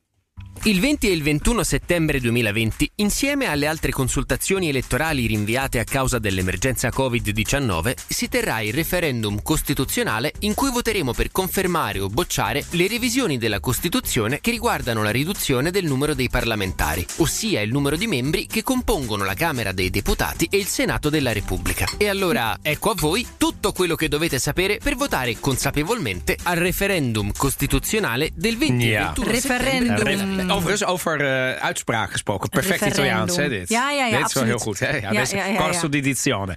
Il 0.64 0.80
20 0.80 1.08
e 1.08 1.12
il 1.12 1.22
21 1.22 1.62
settembre 1.62 2.18
2020, 2.18 2.90
insieme 2.96 3.46
alle 3.46 3.68
altre 3.68 3.92
consultazioni 3.92 4.68
elettorali 4.68 5.26
rinviate 5.26 5.78
a 5.78 5.84
causa 5.84 6.18
dell'emergenza 6.18 6.88
Covid-19, 6.88 7.94
si 8.08 8.28
terrà 8.28 8.60
il 8.62 8.72
referendum 8.72 9.42
costituzionale 9.42 10.32
in 10.40 10.54
cui 10.54 10.72
voteremo 10.72 11.12
per 11.12 11.30
confermare 11.30 12.00
o 12.00 12.08
bocciare 12.08 12.64
le 12.70 12.88
revisioni 12.88 13.38
della 13.38 13.60
Costituzione 13.60 14.40
che 14.40 14.50
riguardano 14.50 15.04
la 15.04 15.10
riduzione 15.10 15.70
del 15.70 15.84
numero 15.84 16.14
dei 16.14 16.28
parlamentari, 16.28 17.06
ossia 17.18 17.60
il 17.60 17.70
numero 17.70 17.94
di 17.96 18.08
membri 18.08 18.46
che 18.46 18.64
compongono 18.64 19.24
la 19.24 19.34
Camera 19.34 19.70
dei 19.70 19.90
Deputati 19.90 20.48
e 20.50 20.56
il 20.56 20.66
Senato 20.66 21.10
della 21.10 21.32
Repubblica. 21.32 21.86
E 21.96 22.08
allora 22.08 22.58
ecco 22.60 22.90
a 22.90 22.94
voi 22.96 23.24
tutto 23.36 23.70
quello 23.70 23.94
che 23.94 24.08
dovete 24.08 24.40
sapere 24.40 24.78
per 24.82 24.96
votare 24.96 25.38
consapevolmente 25.38 26.36
al 26.42 26.56
referendum 26.56 27.30
costituzionale 27.36 28.30
del 28.34 28.56
20 28.56 28.84
Ja. 28.84 29.00
e 29.00 29.04
21 29.04 29.30
Referendum. 29.30 29.96
settembre. 29.96 30.45
Overigens, 30.50 30.84
over 30.84 31.20
eh, 31.20 31.62
uitspraak 31.62 32.10
gesproken. 32.10 32.48
Perfect 32.48 32.80
Referendum. 32.80 33.04
Italiaans, 33.04 33.36
hè, 33.36 33.48
dit? 33.48 33.68
Ja, 33.68 33.90
ja, 33.90 34.06
ja, 34.06 34.18
Dit 34.18 34.26
is 34.26 34.34
wel 34.34 34.44
heel 34.44 34.58
goed, 34.58 34.78
hè? 34.78 34.96
Ja, 34.96 35.10
Ja, 35.10 35.24
dit 35.24 35.56
corso 35.56 35.88
di 35.88 36.00
dizione. 36.00 36.56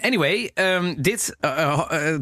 Anyway, 0.00 0.50
dit, 0.96 1.36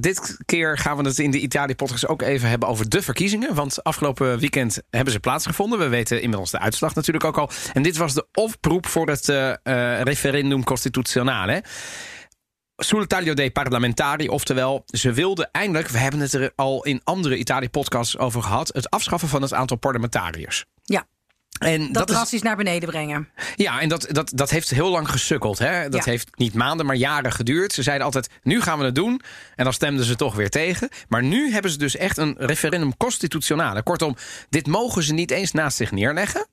dit 0.00 0.36
keer 0.44 0.78
gaan 0.78 0.96
we 0.96 1.08
het 1.08 1.18
in 1.18 1.30
de 1.30 1.40
Italië-podcast 1.40 2.08
ook 2.08 2.22
even 2.22 2.48
hebben 2.48 2.68
over 2.68 2.88
de 2.88 3.02
verkiezingen. 3.02 3.54
Want 3.54 3.84
afgelopen 3.84 4.38
weekend 4.38 4.82
hebben 4.90 5.12
ze 5.12 5.20
plaatsgevonden. 5.20 5.78
We 5.78 5.88
weten 5.88 6.22
inmiddels 6.22 6.50
de 6.50 6.58
uitslag 6.58 6.94
natuurlijk 6.94 7.24
ook 7.24 7.38
al. 7.38 7.50
En 7.72 7.82
dit 7.82 7.96
was 7.96 8.14
de 8.14 8.26
oproep 8.32 8.86
voor 8.86 9.08
het 9.08 9.28
eh, 9.28 9.50
eh, 9.50 10.02
referendum 10.02 10.64
constituzionale. 10.64 11.62
Sul 12.76 13.06
taglio 13.06 13.34
dei 13.34 13.50
parlamentari, 13.50 14.28
oftewel, 14.28 14.82
ze 14.86 15.12
wilden 15.12 15.48
eindelijk, 15.52 15.88
we 15.88 15.98
hebben 15.98 16.20
het 16.20 16.32
er 16.32 16.52
al 16.56 16.84
in 16.84 17.00
andere 17.04 17.36
Italië-podcasts 17.36 18.18
over 18.18 18.42
gehad, 18.42 18.70
het 18.74 18.90
afschaffen 18.90 19.28
van 19.28 19.42
het 19.42 19.52
aantal 19.54 19.76
parlementariërs. 19.76 20.64
Ja, 20.82 21.06
En 21.58 21.80
dat, 21.80 21.92
dat 21.94 22.08
is, 22.08 22.14
drastisch 22.14 22.42
naar 22.42 22.56
beneden 22.56 22.88
brengen. 22.88 23.28
ja, 23.56 23.80
en 23.80 23.88
dat, 23.88 24.06
dat, 24.10 24.30
dat 24.34 24.50
heeft 24.50 24.70
heel 24.70 24.90
lang 24.90 25.10
gesukkeld. 25.10 25.58
Hè? 25.58 25.88
Dat 25.88 26.04
Ja. 26.04 26.10
heeft 26.10 26.36
niet 26.38 26.54
maanden, 26.54 26.86
maar 26.86 26.96
jaren 26.96 27.32
geduurd. 27.32 27.72
Ze 27.72 27.82
zeiden 27.82 28.04
altijd, 28.06 28.28
nu 28.42 28.60
gaan 28.62 28.78
we 28.78 28.84
het 28.84 28.94
doen. 28.94 29.20
En 29.54 29.64
dan 29.64 29.72
stemden 29.72 30.04
ze 30.04 30.16
toch 30.16 30.34
weer 30.34 30.50
tegen. 30.50 30.88
Maar 31.08 31.22
nu 31.22 31.52
hebben 31.52 31.70
ze 31.70 31.78
dus 31.78 31.96
echt 31.96 32.16
een 32.16 32.34
referendum 32.38 32.96
constitutionale. 32.96 33.82
Kortom, 33.82 34.16
dit 34.48 34.66
mogen 34.66 35.02
ze 35.02 35.12
niet 35.12 35.30
eens 35.30 35.52
naast 35.52 35.76
zich 35.76 35.90
neerleggen. 35.90 36.46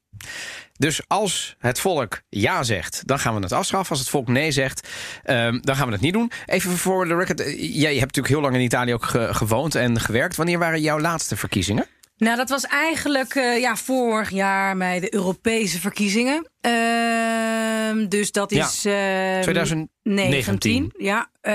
Dus 0.77 1.01
als 1.07 1.55
het 1.59 1.79
volk 1.79 2.21
ja 2.29 2.63
zegt, 2.63 3.01
dan 3.05 3.19
gaan 3.19 3.35
we 3.35 3.41
het 3.41 3.51
afschaffen. 3.51 3.89
Als 3.89 3.99
het 3.99 4.09
volk 4.09 4.27
nee 4.27 4.51
zegt, 4.51 4.87
ehm, 5.23 5.59
dan 5.61 5.75
gaan 5.75 5.85
we 5.87 5.93
het 5.93 6.01
niet 6.01 6.13
doen. 6.13 6.31
Even 6.45 6.71
voor 6.77 7.07
de 7.07 7.15
record. 7.15 7.39
eh, 7.39 7.73
Jij 7.81 7.91
hebt 7.91 7.99
natuurlijk 8.15 8.27
heel 8.33 8.41
lang 8.41 8.55
in 8.55 8.61
Italië 8.61 8.93
ook 8.93 9.05
ge- 9.05 9.33
gewoond 9.33 9.75
en 9.75 9.99
gewerkt. 9.99 10.35
Wanneer 10.35 10.59
waren 10.59 10.81
jouw 10.81 10.99
laatste 10.99 11.35
verkiezingen? 11.37 11.85
Nou, 12.17 12.37
dat 12.37 12.49
was 12.49 12.63
eigenlijk 12.65 13.35
eh, 13.35 13.59
ja, 13.59 13.75
vorig 13.75 14.29
jaar 14.29 14.77
bij 14.77 14.99
de 14.99 15.13
Europese 15.13 15.79
verkiezingen. 15.79 16.47
Ehm, 16.61 18.07
dus 18.07 18.31
dat 18.31 18.51
Ja, 18.53 18.65
is. 18.67 18.85
ehm, 18.85 19.41
2019. 19.41 20.93
Ja, 20.97 21.29
eh, 21.41 21.53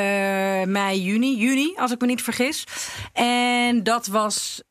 mei, 0.66 1.02
juni, 1.02 1.36
juni, 1.36 1.72
als 1.76 1.90
ik 1.92 2.00
me 2.00 2.06
niet 2.06 2.22
vergis. 2.22 2.64
En 3.12 3.82
dat 3.82 4.06
was 4.06 4.62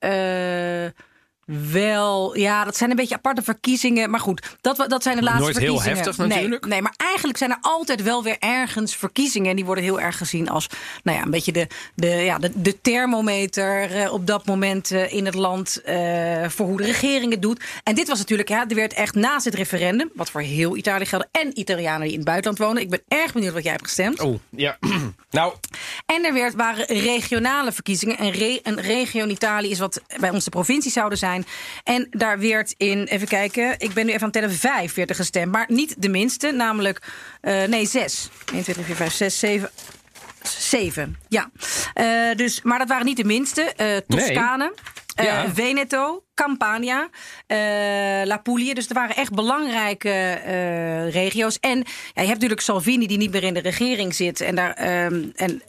wel, 1.72 2.38
ja, 2.38 2.64
dat 2.64 2.78
zijn 2.78 2.90
een 2.90 2.96
beetje 2.96 3.16
aparte 3.16 3.42
verkiezingen. 3.42 4.10
Maar 4.10 4.20
goed, 4.20 4.58
dat, 4.62 4.86
dat 4.88 5.04
zijn 5.04 5.16
de 5.16 5.24
laatste 5.24 5.44
Nooit 5.44 5.58
heel 5.58 5.66
verkiezingen. 5.80 5.98
heftig 5.98 6.28
natuurlijk. 6.28 6.62
Nee, 6.62 6.72
nee, 6.72 6.82
maar 6.82 6.94
eigenlijk 6.98 7.38
zijn 7.38 7.52
er 7.52 7.58
altijd 7.62 8.04
wel 8.04 8.24
weer 8.24 8.36
ergens 8.40 8.96
verkiezingen. 8.96 9.50
En 9.50 9.56
die 9.56 9.66
worden 9.66 9.84
heel 9.84 10.00
erg 10.00 10.18
gezien 10.18 10.50
als, 10.50 10.68
nou 11.04 11.18
ja, 11.18 11.24
een 11.24 11.32
beetje 11.32 11.52
de, 11.52 11.68
de, 11.96 12.08
ja, 12.08 12.38
de, 12.38 12.52
de 12.56 12.82
thermometer 12.82 13.96
eh, 13.96 14.14
op 14.14 14.28
dat 14.28 14.46
moment 14.46 14.92
eh, 14.92 15.14
in 15.14 15.26
het 15.26 15.36
land 15.36 15.82
eh, 15.82 16.50
voor 16.50 16.66
hoe 16.66 16.78
de 16.78 16.84
regering 16.86 17.32
het 17.32 17.42
doet. 17.42 17.64
En 17.84 17.96
dit 17.96 18.08
was 18.08 18.18
natuurlijk, 18.18 18.50
ja, 18.50 18.66
er 18.68 18.76
werd 18.76 18.94
echt 18.94 19.16
naast 19.16 19.46
het 19.46 19.54
referendum, 19.56 20.10
wat 20.14 20.30
voor 20.32 20.42
heel 20.42 20.76
Italië 20.78 21.06
geldt 21.06 21.28
en 21.32 21.60
Italianen 21.60 22.02
die 22.02 22.12
in 22.12 22.16
het 22.18 22.26
buitenland 22.26 22.58
wonen. 22.60 22.82
Ik 22.82 22.90
ben 22.90 23.02
erg 23.08 23.34
benieuwd 23.34 23.54
wat 23.54 23.64
jij 23.64 23.72
hebt 23.72 23.84
gestemd. 23.84 24.20
Oh, 24.22 24.40
ja. 24.50 24.78
nou, 25.32 25.54
En 26.06 26.26
er 26.26 26.34
werd, 26.34 26.54
waren 26.56 26.86
regionale 26.86 27.72
verkiezingen. 27.72 28.18
En 28.18 28.32
re- 28.32 28.60
een 28.64 28.82
regio 28.82 29.24
in 29.24 29.30
Italië 29.32 29.70
is 29.70 29.80
wat 29.80 30.02
bij 30.20 30.30
ons 30.30 30.44
de 30.44 30.50
provincie 30.50 30.92
zouden 30.92 31.18
zijn. 31.18 31.37
En 31.84 32.08
daar 32.10 32.40
werd 32.40 32.74
in, 32.78 33.04
even 33.04 33.28
kijken, 33.28 33.76
ik 33.78 33.94
ben 33.94 34.06
nu 34.06 34.12
even 34.12 34.22
aan 34.22 34.30
het 34.30 34.42
tellen, 34.42 34.56
vijf 34.56 34.94
werd 34.94 35.10
er 35.10 35.16
gestemd. 35.16 35.52
Maar 35.52 35.66
niet 35.68 35.96
de 35.98 36.10
minste, 36.10 36.52
namelijk, 36.52 37.02
eh, 37.42 37.64
nee, 37.64 37.86
zes. 37.86 38.30
1, 38.54 38.64
2, 38.64 38.76
3, 38.76 38.86
4, 38.86 38.96
5, 38.96 39.14
6, 39.14 39.40
7. 39.40 39.70
Zeven, 40.44 41.18
ja. 41.28 41.50
Eh, 41.94 42.36
dus, 42.36 42.62
maar 42.62 42.80
dat 42.80 42.88
waren 42.88 43.06
niet 43.06 43.18
de 43.18 43.24
minste. 43.24 43.62
Eh 43.62 43.98
Toscane, 44.08 44.74
eh, 45.16 45.26
Ja. 45.26 45.54
Veneto, 45.54 46.24
Campania, 46.34 47.10
La 48.24 48.38
Puglia. 48.38 48.74
Dus 48.74 48.88
er 48.88 48.94
waren 48.94 49.16
echt 49.16 49.34
belangrijke 49.34 50.34
regio's. 51.12 51.60
En 51.60 51.78
ja, 51.78 51.86
je 52.14 52.20
hebt 52.20 52.34
natuurlijk 52.34 52.62
Salvini, 52.62 53.08
die 53.08 53.18
niet 53.18 53.32
meer 53.32 53.44
in 53.44 53.54
de 53.54 53.60
regering 53.60 54.16
zit. 54.16 54.42
En, 54.42 54.56
daar, 54.56 54.74
ehm, 54.74 55.24
en 55.36 55.62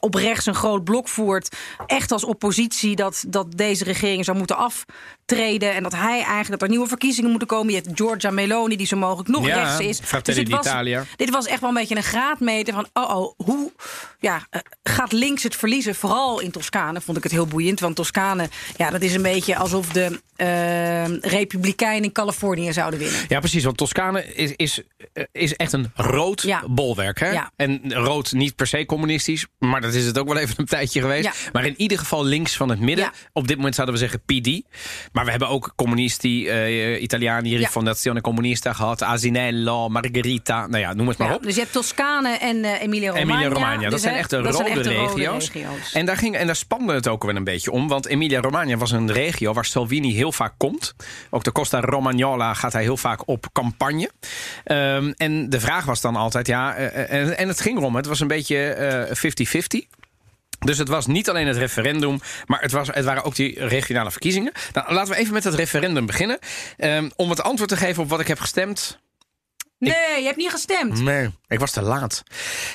op 0.00 0.14
rechts 0.14 0.46
een 0.46 0.54
groot 0.54 0.84
blok 0.84 1.08
voert. 1.08 1.56
Echt 1.86 2.12
als 2.12 2.24
oppositie 2.24 2.96
dat, 2.96 3.24
dat 3.28 3.56
deze 3.56 3.84
regering 3.84 4.24
zou 4.24 4.38
moeten 4.38 4.56
aftreden. 4.56 5.74
En 5.74 5.82
dat 5.82 5.92
hij 5.92 6.22
eigenlijk 6.22 6.48
dat 6.48 6.62
er 6.62 6.68
nieuwe 6.68 6.88
verkiezingen 6.88 7.30
moeten 7.30 7.48
komen. 7.48 7.74
Je 7.74 7.80
hebt 7.80 7.98
Giorgia 7.98 8.30
Meloni, 8.30 8.76
die 8.76 8.86
zo 8.86 8.96
mogelijk 8.96 9.28
nog 9.28 9.46
Ja, 9.46 9.62
rechts 9.62 9.80
is. 9.80 10.00
Fratelli 10.02 10.44
dit 10.44 10.54
was, 10.54 10.68
dit 11.16 11.30
was 11.30 11.46
echt 11.46 11.60
wel 11.60 11.68
een 11.68 11.74
beetje 11.74 11.96
een 11.96 12.02
graadmeter 12.02 12.74
van... 12.74 12.86
oh, 12.92 13.16
oh 13.16 13.32
hoe 13.36 13.72
ja, 14.20 14.46
eh, 14.50 14.60
gaat 14.82 15.12
links 15.12 15.42
het 15.42 15.56
verliezen? 15.56 15.94
Vooral 15.94 16.40
in 16.40 16.50
Toscane 16.50 17.00
vond 17.00 17.16
ik 17.16 17.22
het 17.22 17.32
heel 17.32 17.46
boeiend. 17.46 17.80
Want 17.80 17.96
Toscane, 17.96 18.48
ja, 18.76 18.90
dat 18.90 19.02
is 19.02 19.14
een 19.14 19.22
beetje 19.22 19.56
alsof 19.56 19.88
de 19.88 20.20
eh, 20.36 21.30
Republikeinen 21.30 22.04
in 22.04 22.12
Californië 22.12 22.72
zouden 22.72 22.98
winnen. 22.98 23.20
Ja, 23.28 23.38
precies. 23.38 23.64
Want 23.64 23.76
Toscane 23.76 24.34
is, 24.34 24.52
is, 24.56 24.82
eh, 25.12 25.24
is 25.32 25.54
echt 25.54 25.72
een 25.72 25.90
rood 25.94 26.42
Ja. 26.42 26.62
bolwerk. 26.68 27.20
Hè? 27.20 27.30
Ja. 27.30 27.50
En 27.56 27.94
rood 27.94 28.32
niet 28.32 28.56
per 28.56 28.66
se 28.66 28.86
communistisch, 28.86 29.46
maar 29.58 29.75
dat 29.80 29.94
is 29.94 30.04
het 30.06 30.18
ook 30.18 30.28
wel 30.28 30.36
even 30.36 30.54
een 30.58 30.64
tijdje 30.66 31.00
geweest. 31.00 31.24
Ja. 31.24 31.32
Maar 31.52 31.64
in 31.66 31.74
ieder 31.80 31.98
geval 31.98 32.24
links 32.24 32.56
van 32.56 32.68
het 32.68 32.80
midden. 32.80 33.04
Ja. 33.04 33.12
Op 33.32 33.48
dit 33.48 33.56
moment 33.56 33.74
zouden 33.74 33.94
we 33.94 34.00
zeggen 34.00 34.20
PD. 34.20 34.62
Maar 35.12 35.24
we 35.24 35.30
hebben 35.30 35.48
ook 35.48 35.72
communisti, 35.76 36.48
eh 36.48 37.02
Italiani, 37.02 37.50
Ja. 37.50 37.58
Rifondazione 37.58 38.20
Comunista 38.20 38.72
gehad. 38.72 39.02
Asinello, 39.02 39.88
Margherita. 39.88 40.66
Nou 40.66 40.78
ja, 40.78 40.92
noem 40.94 41.08
het 41.08 41.18
maar 41.18 41.34
op. 41.34 41.42
dus 41.42 41.54
je 41.54 41.60
hebt 41.60 41.72
Toscane 41.72 42.28
en 42.38 42.64
eh 42.64 42.82
Emilia-Romagna. 42.82 43.32
Emilia-Romagna, 43.34 43.82
dat 43.82 43.90
Dus, 43.90 44.00
zijn 44.02 44.14
echt 44.14 44.30
de 44.30 44.36
dat 44.36 44.44
rode 44.54 44.56
zijn 44.56 44.76
echt 44.78 44.84
de 44.88 44.94
rode 44.94 45.12
regio's. 45.14 45.52
regio's. 45.52 45.92
En 45.92 46.06
daar, 46.06 46.16
ging, 46.16 46.36
en 46.36 46.46
daar 46.46 46.56
spande 46.56 46.94
het 46.94 47.08
ook 47.08 47.24
wel 47.24 47.36
een 47.36 47.44
beetje 47.44 47.70
om. 47.70 47.88
Want 47.88 48.06
Emilia-Romagna 48.06 48.76
was 48.76 48.90
een 48.90 49.12
regio 49.12 49.52
waar 49.52 49.64
Salvini 49.64 50.14
heel 50.14 50.32
vaak 50.32 50.54
komt. 50.56 50.94
Ook 51.30 51.44
de 51.44 51.52
Costa 51.52 51.80
Romagnola 51.80 52.54
gaat 52.54 52.72
hij 52.72 52.82
heel 52.82 52.96
vaak 52.96 53.28
op 53.28 53.46
campagne. 53.52 54.10
Ehm, 54.64 55.12
en 55.16 55.50
de 55.50 55.60
vraag 55.60 55.84
was 55.84 56.00
dan 56.00 56.16
altijd, 56.16 56.46
ja... 56.46 56.74
eh, 56.74 57.20
en, 57.20 57.38
en 57.38 57.48
het 57.48 57.60
ging 57.60 57.78
erom, 57.78 57.96
het 57.96 58.06
was 58.06 58.20
een 58.20 58.26
beetje 58.28 58.56
eh, 58.68 59.14
50-50. 59.56 59.96
Dus 60.58 60.78
het 60.78 60.88
was 60.88 61.06
niet 61.06 61.28
alleen 61.28 61.46
het 61.46 61.56
referendum, 61.56 62.20
maar 62.46 62.60
het, 62.60 62.72
was, 62.72 62.88
het 62.92 63.04
waren 63.04 63.24
ook 63.24 63.34
die 63.34 63.66
regionale 63.66 64.10
verkiezingen. 64.10 64.52
Nou, 64.72 64.92
laten 64.92 65.12
we 65.12 65.18
even 65.18 65.32
met 65.32 65.44
het 65.44 65.54
referendum 65.54 66.06
beginnen. 66.06 66.38
Ehm, 66.76 67.08
om 67.16 67.30
het 67.30 67.42
antwoord 67.42 67.70
te 67.70 67.76
geven 67.76 68.02
op 68.02 68.08
wat 68.08 68.20
ik 68.20 68.28
heb 68.28 68.38
gestemd. 68.38 68.98
Nee, 69.78 70.18
je 70.18 70.24
hebt 70.24 70.36
niet 70.36 70.50
gestemd. 70.50 71.02
Nee, 71.02 71.30
ik 71.48 71.58
was 71.58 71.70
te 71.70 71.82
laat. 71.82 72.22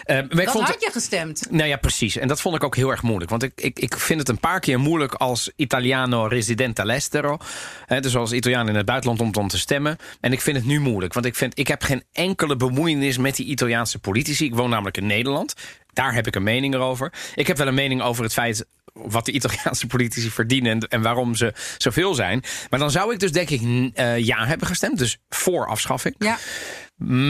Maar 0.06 0.42
ik 0.42 0.50
vond 0.50 0.68
had 0.68 0.82
je 0.82 0.90
gestemd. 0.92 1.48
nou 1.52 1.70
ja, 1.70 1.78
precies. 1.78 2.18
En 2.18 2.28
dat 2.28 2.42
vond 2.42 2.56
ik 2.56 2.64
ook 2.64 2.76
heel 2.76 2.90
erg 2.90 3.02
moeilijk. 3.02 3.30
Want 3.30 3.44
ik, 3.44 3.52
ik, 3.56 3.80
ik 3.80 3.98
vind 3.98 4.20
het 4.20 4.30
een 4.30 4.40
paar 4.40 4.60
keer 4.60 4.80
moeilijk 4.80 5.14
als 5.14 5.52
Italiano 5.56 6.26
residente 6.26 6.82
all'estero. 6.82 7.38
Dus 8.00 8.16
als 8.16 8.32
Italiaan 8.32 8.70
in 8.70 8.76
het 8.76 8.86
buitenland 8.86 9.22
om 9.22 9.32
dan 9.32 9.48
te 9.48 9.58
stemmen. 9.58 9.98
En 10.20 10.32
ik 10.32 10.42
vind 10.42 10.58
het 10.58 10.66
nu 10.66 10.80
moeilijk. 10.80 11.14
Want 11.14 11.26
ik, 11.26 11.36
vind, 11.36 11.60
ik 11.60 11.68
heb 11.68 11.84
geen 11.84 12.04
enkele 12.12 12.56
bemoeienis 12.56 13.18
met 13.18 13.36
die 13.36 13.46
Italiaanse 13.46 14.00
politici. 14.00 14.46
Ik 14.46 14.56
woon 14.56 14.70
namelijk 14.70 14.98
in 14.98 15.08
Nederland. 15.08 15.54
Daar 15.94 16.14
heb 16.14 16.28
ik 16.28 16.36
een 16.36 16.44
mening 16.44 16.74
erover. 16.74 17.14
Ik 17.36 17.48
heb 17.48 17.58
wel 17.58 17.68
een 17.68 17.74
mening 17.74 18.02
over 18.02 18.24
het 18.24 18.34
feit 18.34 18.66
wat 18.94 19.26
de 19.26 19.32
Italiaanse 19.32 19.88
politici 19.88 20.30
verdienen 20.30 20.72
en, 20.72 20.80
en 20.80 21.02
waarom 21.02 21.36
ze 21.36 21.54
zoveel 21.78 22.14
zijn. 22.14 22.44
Maar 22.70 22.80
dan 22.80 22.92
zou 22.92 23.14
ik 23.14 23.20
dus 23.20 23.32
denk 23.32 23.50
ik 23.50 23.62
eh, 23.94 24.18
ja 24.18 24.46
hebben 24.46 24.68
gestemd. 24.68 24.98
Dus 24.98 25.18
voor 25.30 25.68
afschaffing. 25.68 26.16
Ja. 26.18 26.38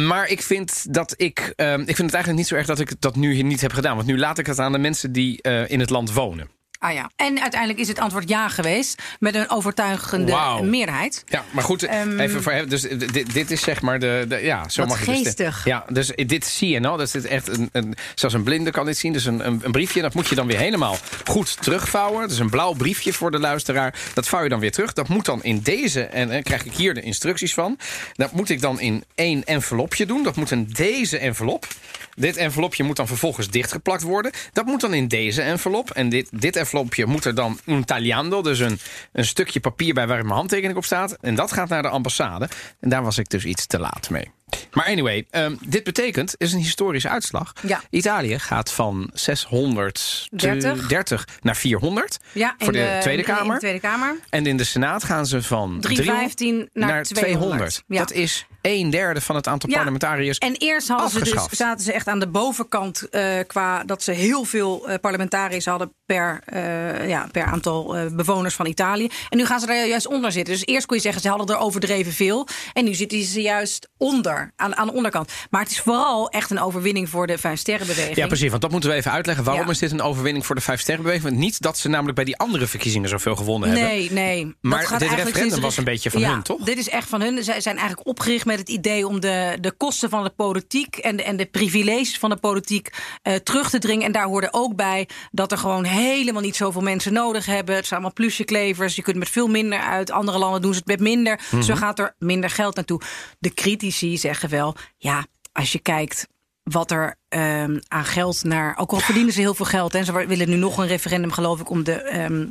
Maar 0.05 0.27
ik 0.27 0.41
vind 0.41 0.93
dat 0.93 1.13
ik. 1.17 1.53
ehm, 1.55 1.79
ik 1.79 1.95
vind 1.95 1.97
het 1.97 2.13
eigenlijk 2.13 2.35
niet 2.35 2.47
zo 2.47 2.55
erg 2.55 2.67
dat 2.67 2.79
ik 2.79 2.93
dat 2.99 3.15
nu 3.15 3.33
hier 3.33 3.43
niet 3.43 3.61
heb 3.61 3.73
gedaan. 3.73 3.95
Want 3.95 4.07
nu 4.07 4.17
laat 4.17 4.37
ik 4.37 4.45
het 4.45 4.59
aan 4.59 4.71
de 4.71 4.77
mensen 4.77 5.11
die 5.11 5.41
eh, 5.41 5.69
in 5.69 5.79
het 5.79 5.89
land 5.89 6.13
wonen. 6.13 6.49
Ah 6.81 6.93
ja. 6.93 7.09
En 7.15 7.41
uiteindelijk 7.41 7.79
is 7.79 7.87
het 7.87 7.99
antwoord 7.99 8.29
ja 8.29 8.49
geweest. 8.49 9.01
Met 9.19 9.35
een 9.35 9.49
overtuigende 9.49 10.31
Wauw. 10.31 10.63
meerderheid. 10.63 11.23
Ja, 11.27 11.43
maar 11.51 11.63
goed, 11.63 11.83
Ehm, 11.83 12.19
even 12.19 12.43
voor, 12.43 12.65
dus 12.67 12.81
dit, 12.81 13.33
dit 13.33 13.51
is 13.51 13.61
zeg 13.61 13.81
maar 13.81 13.99
de, 13.99 14.25
de 14.27 14.35
ja, 14.35 14.69
zo 14.69 14.85
mag 14.85 14.99
je 14.99 15.05
dus 15.05 15.15
geestig. 15.15 15.65
ja, 15.65 15.85
dus 15.89 16.11
dit 16.15 16.45
zie 16.45 16.69
je 16.69 16.79
nou, 16.79 16.97
dat 16.97 17.15
is 17.15 17.25
echt 17.25 17.47
een, 17.47 17.69
een, 17.71 17.95
zoals 18.15 18.33
een 18.33 18.43
blinde 18.43 18.71
kan 18.71 18.85
dit 18.85 18.97
zien, 18.97 19.13
dus 19.13 19.25
een, 19.25 19.47
een, 19.47 19.59
een 19.63 19.71
briefje, 19.71 20.01
dat 20.01 20.13
moet 20.13 20.27
je 20.27 20.35
dan 20.35 20.47
weer 20.47 20.57
helemaal 20.57 20.97
goed 21.27 21.61
terugvouwen. 21.61 22.27
Dus 22.27 22.39
een 22.39 22.49
blauw 22.49 22.73
briefje 22.73 23.13
voor 23.13 23.31
de 23.31 23.39
luisteraar, 23.39 23.99
dat 24.13 24.27
vouw 24.27 24.43
je 24.43 24.49
dan 24.49 24.59
weer 24.59 24.71
terug. 24.71 24.93
Dat 24.93 25.07
moet 25.07 25.25
dan 25.25 25.43
in 25.43 25.59
deze 25.59 26.03
en 26.03 26.27
dan 26.29 26.41
krijg 26.43 26.65
ik 26.65 26.73
hier 26.73 26.93
de 26.93 27.01
instructies 27.01 27.53
van. 27.53 27.77
Dat 28.13 28.31
moet 28.31 28.49
ik 28.49 28.61
dan 28.61 28.79
in 28.79 29.03
één 29.15 29.43
envelopje 29.43 30.05
doen. 30.05 30.23
Dat 30.23 30.35
moet 30.35 30.51
in 30.51 30.69
deze 30.71 31.17
envelop. 31.17 31.67
Dit 32.15 32.37
envelopje 32.37 32.83
moet 32.83 32.95
dan 32.95 33.07
vervolgens 33.07 33.49
dichtgeplakt 33.49 34.01
worden. 34.01 34.31
Dat 34.53 34.65
moet 34.65 34.81
dan 34.81 34.93
in 34.93 35.07
deze 35.07 35.41
envelop. 35.41 35.89
En 35.91 36.09
dit, 36.09 36.27
dit 36.31 36.55
envelopje 36.71 37.05
moet 37.05 37.25
er 37.25 37.35
dan 37.35 37.59
un 37.65 37.85
tagliando, 37.85 38.41
dus 38.41 38.59
een, 38.59 38.79
een 39.11 39.25
stukje 39.25 39.59
papier 39.59 39.93
bij 39.93 40.07
waar 40.07 40.23
mijn 40.23 40.35
handtekening 40.35 40.77
op 40.77 40.85
staat. 40.85 41.17
En 41.21 41.35
dat 41.35 41.51
gaat 41.51 41.69
naar 41.69 41.81
de 41.81 41.89
ambassade. 41.89 42.49
En 42.79 42.89
daar 42.89 43.03
was 43.03 43.17
ik 43.17 43.29
dus 43.29 43.45
iets 43.45 43.65
te 43.65 43.79
laat 43.79 44.09
mee. 44.09 44.31
Maar 44.71 44.85
anyway, 44.85 45.25
ehm, 45.29 45.55
dit 45.65 45.83
betekent, 45.83 46.33
is 46.37 46.53
een 46.53 46.59
historische 46.59 47.09
uitslag. 47.09 47.53
Ja. 47.61 47.81
Italië 47.89 48.39
gaat 48.39 48.71
van 48.71 49.09
630 49.13 50.87
30. 50.87 51.25
naar 51.41 51.55
400 51.55 52.17
Ja, 52.33 52.55
voor 52.57 52.73
de, 52.73 52.97
Tweede 53.01 53.21
in 53.21 53.27
de 53.27 53.33
Kamer. 53.33 53.59
Tweede 53.59 53.79
Kamer. 53.79 54.19
En 54.29 54.45
in 54.45 54.57
de 54.57 54.63
Senaat 54.63 55.03
gaan 55.03 55.25
ze 55.25 55.41
van 55.43 55.79
315 55.79 56.69
naar 56.73 57.03
200. 57.03 57.83
Ja. 57.87 57.99
Dat 57.99 58.11
is 58.11 58.45
een 58.61 58.89
derde 58.89 59.21
van 59.21 59.35
het 59.35 59.47
aantal 59.47 59.69
Ja. 59.69 59.75
parlementariërs. 59.75 60.37
En 60.37 60.55
eerst 60.55 60.87
hadden 60.87 61.09
ze 61.09 61.19
dus, 61.19 61.47
zaten 61.51 61.85
ze 61.85 61.93
echt 61.93 62.07
aan 62.07 62.19
de 62.19 62.27
bovenkant 62.27 63.09
eh, 63.09 63.39
qua 63.47 63.83
dat 63.83 64.03
ze 64.03 64.11
heel 64.11 64.43
veel 64.43 64.87
eh, 64.87 64.99
parlementariërs 64.99 65.65
hadden 65.65 65.93
per, 66.05 66.41
eh, 66.45 67.09
ja, 67.09 67.27
per 67.31 67.43
aantal 67.43 67.95
eh, 67.97 68.05
bewoners 68.11 68.55
van 68.55 68.65
Italië. 68.65 69.09
En 69.29 69.37
nu 69.37 69.45
gaan 69.45 69.59
ze 69.59 69.65
daar 69.65 69.87
juist 69.87 70.07
onder 70.07 70.31
zitten. 70.31 70.53
Dus 70.53 70.65
eerst 70.65 70.85
kon 70.85 70.95
je 70.95 71.01
zeggen 71.03 71.21
ze 71.21 71.29
hadden 71.29 71.55
er 71.55 71.61
overdreven 71.61 72.13
veel. 72.13 72.47
En 72.73 72.83
nu 72.83 72.93
zitten 72.93 73.23
ze 73.23 73.41
juist 73.41 73.89
onder, 73.97 74.40
aan, 74.55 74.75
aan 74.75 74.87
de 74.87 74.93
onderkant. 74.93 75.31
Maar 75.49 75.61
het 75.61 75.71
is 75.71 75.79
vooral 75.79 76.29
echt 76.29 76.49
een 76.51 76.59
overwinning 76.59 77.09
voor 77.09 77.27
de 77.27 77.37
Vijf 77.37 77.59
Sterrenbeweging. 77.59 78.15
Ja, 78.15 78.27
precies. 78.27 78.49
Want 78.49 78.61
dat 78.61 78.71
moeten 78.71 78.89
we 78.89 78.95
even 78.95 79.11
uitleggen. 79.11 79.43
Waarom 79.43 79.65
Ja. 79.65 79.71
is 79.71 79.79
dit 79.79 79.91
een 79.91 80.01
overwinning 80.01 80.45
voor 80.45 80.55
de 80.55 80.61
Vijf 80.61 80.79
Sterrenbeweging? 80.79 81.23
Want 81.29 81.37
niet 81.37 81.61
dat 81.61 81.77
ze 81.77 81.89
namelijk 81.89 82.15
bij 82.15 82.25
die 82.25 82.37
andere 82.37 82.67
verkiezingen 82.67 83.09
zoveel 83.09 83.35
gewonnen 83.35 83.69
hebben. 83.69 83.87
Nee, 83.87 84.11
nee. 84.11 84.55
Maar 84.61 84.79
dit 84.79 85.01
referendum 85.01 85.33
sinds 85.33 85.59
was 85.59 85.77
een 85.77 85.83
beetje 85.83 86.11
van 86.11 86.21
ja, 86.21 86.31
hun, 86.31 86.41
toch? 86.41 86.63
Dit 86.63 86.77
is 86.77 86.89
echt 86.89 87.09
van 87.09 87.21
hun. 87.21 87.43
Zij 87.43 87.61
zijn 87.61 87.77
eigenlijk 87.77 88.07
opgericht 88.07 88.45
met 88.45 88.59
het 88.59 88.69
idee 88.69 89.07
om 89.07 89.19
de, 89.19 89.57
de 89.61 89.71
kosten 89.71 90.09
van 90.09 90.23
de 90.23 90.29
politiek 90.29 90.95
en 90.97 91.15
de, 91.15 91.23
en 91.23 91.37
de 91.37 91.45
privileges 91.45 92.17
van 92.17 92.29
de 92.29 92.35
politiek 92.35 92.89
eh, 93.21 93.35
terug 93.35 93.69
te 93.69 93.79
dringen. 93.79 94.05
En 94.05 94.11
daar 94.11 94.25
hoorde 94.25 94.47
ook 94.51 94.75
bij 94.75 95.07
dat 95.31 95.51
er 95.51 95.57
gewoon 95.57 95.83
helemaal 95.83 96.41
niet 96.41 96.55
zoveel 96.55 96.81
mensen 96.81 97.13
nodig 97.13 97.45
hebben. 97.45 97.75
Het 97.75 97.85
zijn 97.87 97.99
allemaal 97.99 98.13
plusjeklevers. 98.25 98.95
Je 98.95 99.01
kunt 99.01 99.17
met 99.17 99.29
veel 99.29 99.47
minder 99.47 99.79
uit. 99.79 100.11
Andere 100.11 100.37
landen 100.37 100.61
doen 100.61 100.73
ze 100.73 100.79
het 100.79 100.87
met 100.87 100.99
minder. 100.99 101.39
Mhm. 101.51 101.61
Zo 101.61 101.75
gaat 101.75 101.99
er 101.99 102.15
minder 102.19 102.49
geld 102.49 102.75
naartoe. 102.75 103.01
De 103.39 103.53
critici 103.53 104.17
zeggen 104.17 104.30
wel, 104.39 104.75
ja, 104.97 105.25
als 105.51 105.71
je 105.71 105.79
kijkt 105.79 106.27
wat 106.63 106.91
er 106.91 107.15
ehm, 107.29 107.79
aan 107.87 108.05
geld 108.05 108.43
naar. 108.43 108.77
Ook 108.77 108.91
al 108.91 108.99
verdienen 108.99 109.33
ze 109.33 109.39
heel 109.39 109.53
veel 109.53 109.65
geld. 109.65 109.95
En 109.95 110.05
ze 110.05 110.27
willen 110.27 110.49
nu 110.49 110.55
nog 110.55 110.77
een 110.77 110.87
referendum, 110.87 111.31
geloof 111.31 111.59
ik, 111.59 111.69
om 111.69 111.83
de. 111.83 111.93
ehm, 111.93 112.45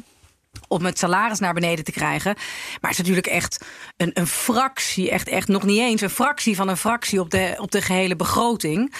om 0.68 0.84
het 0.84 0.98
salaris 0.98 1.38
naar 1.38 1.54
beneden 1.54 1.84
te 1.84 1.92
krijgen. 1.92 2.34
Maar 2.80 2.90
het 2.90 2.90
is 2.90 2.98
natuurlijk 2.98 3.26
echt 3.26 3.64
een, 3.96 4.10
een 4.14 4.26
fractie, 4.26 5.10
echt, 5.10 5.28
echt 5.28 5.48
nog 5.48 5.62
niet 5.62 5.78
eens 5.78 6.00
een 6.00 6.10
fractie 6.10 6.56
van 6.56 6.68
een 6.68 6.76
fractie 6.76 7.20
op 7.20 7.30
de, 7.30 7.54
op 7.58 7.70
de 7.70 7.82
gehele 7.82 8.16
begroting. 8.16 8.94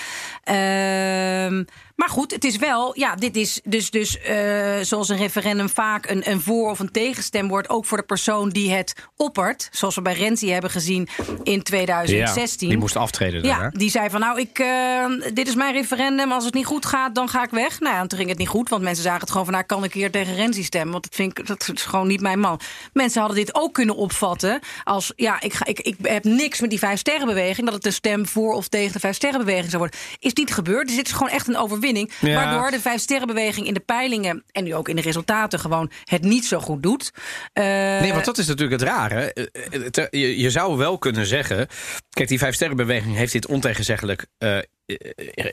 Ehm, 0.50 1.64
maar 2.00 2.08
goed, 2.08 2.30
het 2.30 2.44
is 2.44 2.56
wel, 2.56 2.98
ja, 2.98 3.14
dit 3.14 3.36
is 3.36 3.60
dus, 3.64 3.90
dus 3.90 4.20
eh, 4.20 4.78
zoals 4.80 5.08
een 5.08 5.16
referendum 5.16 5.68
vaak 5.68 6.10
een, 6.10 6.30
een 6.30 6.40
voor- 6.40 6.70
of 6.70 6.78
een 6.78 6.90
tegenstem 6.90 7.48
wordt, 7.48 7.68
ook 7.68 7.86
voor 7.86 7.98
de 7.98 8.04
persoon 8.04 8.48
die 8.48 8.70
het 8.70 8.94
oppert. 9.16 9.68
Zoals 9.72 9.94
we 9.94 10.02
bij 10.02 10.12
Renzi 10.12 10.50
hebben 10.50 10.70
gezien 10.70 11.08
in 11.42 11.62
2016. 11.62 12.68
die 12.68 12.78
moest 12.78 12.96
aftreden. 12.96 13.42
Ja, 13.42 13.58
daar, 13.58 13.70
die 13.70 13.90
zei 13.90 14.10
van 14.10 14.20
nou, 14.20 14.40
ik, 14.40 14.58
eh, 14.58 15.04
dit 15.34 15.48
is 15.48 15.54
mijn 15.54 15.72
referendum. 15.72 16.32
Als 16.32 16.44
het 16.44 16.54
niet 16.54 16.66
goed 16.66 16.86
gaat, 16.86 17.14
dan 17.14 17.28
ga 17.28 17.42
ik 17.42 17.50
weg. 17.50 17.80
Nou 17.80 17.94
ja, 17.94 18.00
en 18.00 18.08
toen 18.08 18.18
ging 18.18 18.30
het 18.30 18.38
niet 18.38 18.48
goed, 18.48 18.68
want 18.68 18.82
mensen 18.82 19.04
zagen 19.04 19.20
het 19.20 19.30
gewoon 19.30 19.44
van... 19.44 19.54
nou, 19.54 19.66
kan 19.66 19.84
ik 19.84 19.90
keer 19.90 20.10
tegen 20.10 20.34
Renzi 20.34 20.62
stemmen, 20.62 20.92
want 20.92 21.04
dat, 21.04 21.14
vind 21.14 21.38
ik, 21.38 21.46
dat 21.46 21.70
is 21.74 21.82
gewoon 21.82 22.06
niet 22.06 22.20
mijn 22.20 22.40
man. 22.40 22.60
Mensen 22.92 23.20
hadden 23.20 23.38
dit 23.38 23.54
ook 23.54 23.74
kunnen 23.74 23.96
opvatten 23.96 24.60
als... 24.84 25.12
ja, 25.16 25.40
ik, 25.40 25.52
ga, 25.52 25.66
ik, 25.66 25.80
ik 25.80 25.96
heb 26.02 26.24
niks 26.24 26.60
met 26.60 26.70
die 26.70 26.78
vijf 26.78 26.98
sterrenbeweging... 26.98 27.66
dat 27.66 27.74
het 27.74 27.86
een 27.86 27.92
stem 27.92 28.26
voor 28.26 28.54
of 28.54 28.68
tegen 28.68 28.92
de 28.92 29.00
vijf 29.00 29.14
sterrenbeweging 29.14 29.70
zou 29.70 29.78
worden. 29.78 29.98
Is 30.18 30.34
niet 30.40 30.54
gebeurd, 30.54 30.86
dus 30.86 30.96
dit 30.96 31.06
is 31.06 31.12
gewoon 31.12 31.28
echt 31.32 31.48
een 31.48 31.56
overwinning. 31.56 32.12
Ja. 32.20 32.34
Waardoor 32.34 32.70
de 32.70 32.80
vijf 32.80 33.00
sterrenbeweging 33.00 33.66
in 33.66 33.74
de 33.74 33.80
peilingen... 33.80 34.44
en 34.52 34.64
nu 34.64 34.74
ook 34.74 34.88
in 34.88 34.96
de 34.96 35.02
resultaten 35.02 35.58
gewoon 35.58 35.90
het 36.04 36.22
niet 36.22 36.44
zo 36.44 36.58
goed 36.58 36.82
doet. 36.82 37.10
Eh, 37.52 37.64
Nee, 38.00 38.12
want 38.12 38.24
dat 38.24 38.38
is 38.38 38.46
natuurlijk 38.46 38.80
het 38.80 38.90
rare. 38.90 39.32
Eh, 39.32 39.44
eh, 39.92 40.06
Je, 40.10 40.38
je 40.38 40.50
zou 40.50 40.76
wel 40.76 40.98
kunnen 40.98 41.26
zeggen... 41.26 41.66
Kijk, 42.10 42.28
die 42.28 42.38
Vijf 42.38 42.54
Sterrenbeweging 42.54 43.16
heeft 43.16 43.32
dit 43.32 43.46
ontegenzeggelijk 43.46 44.26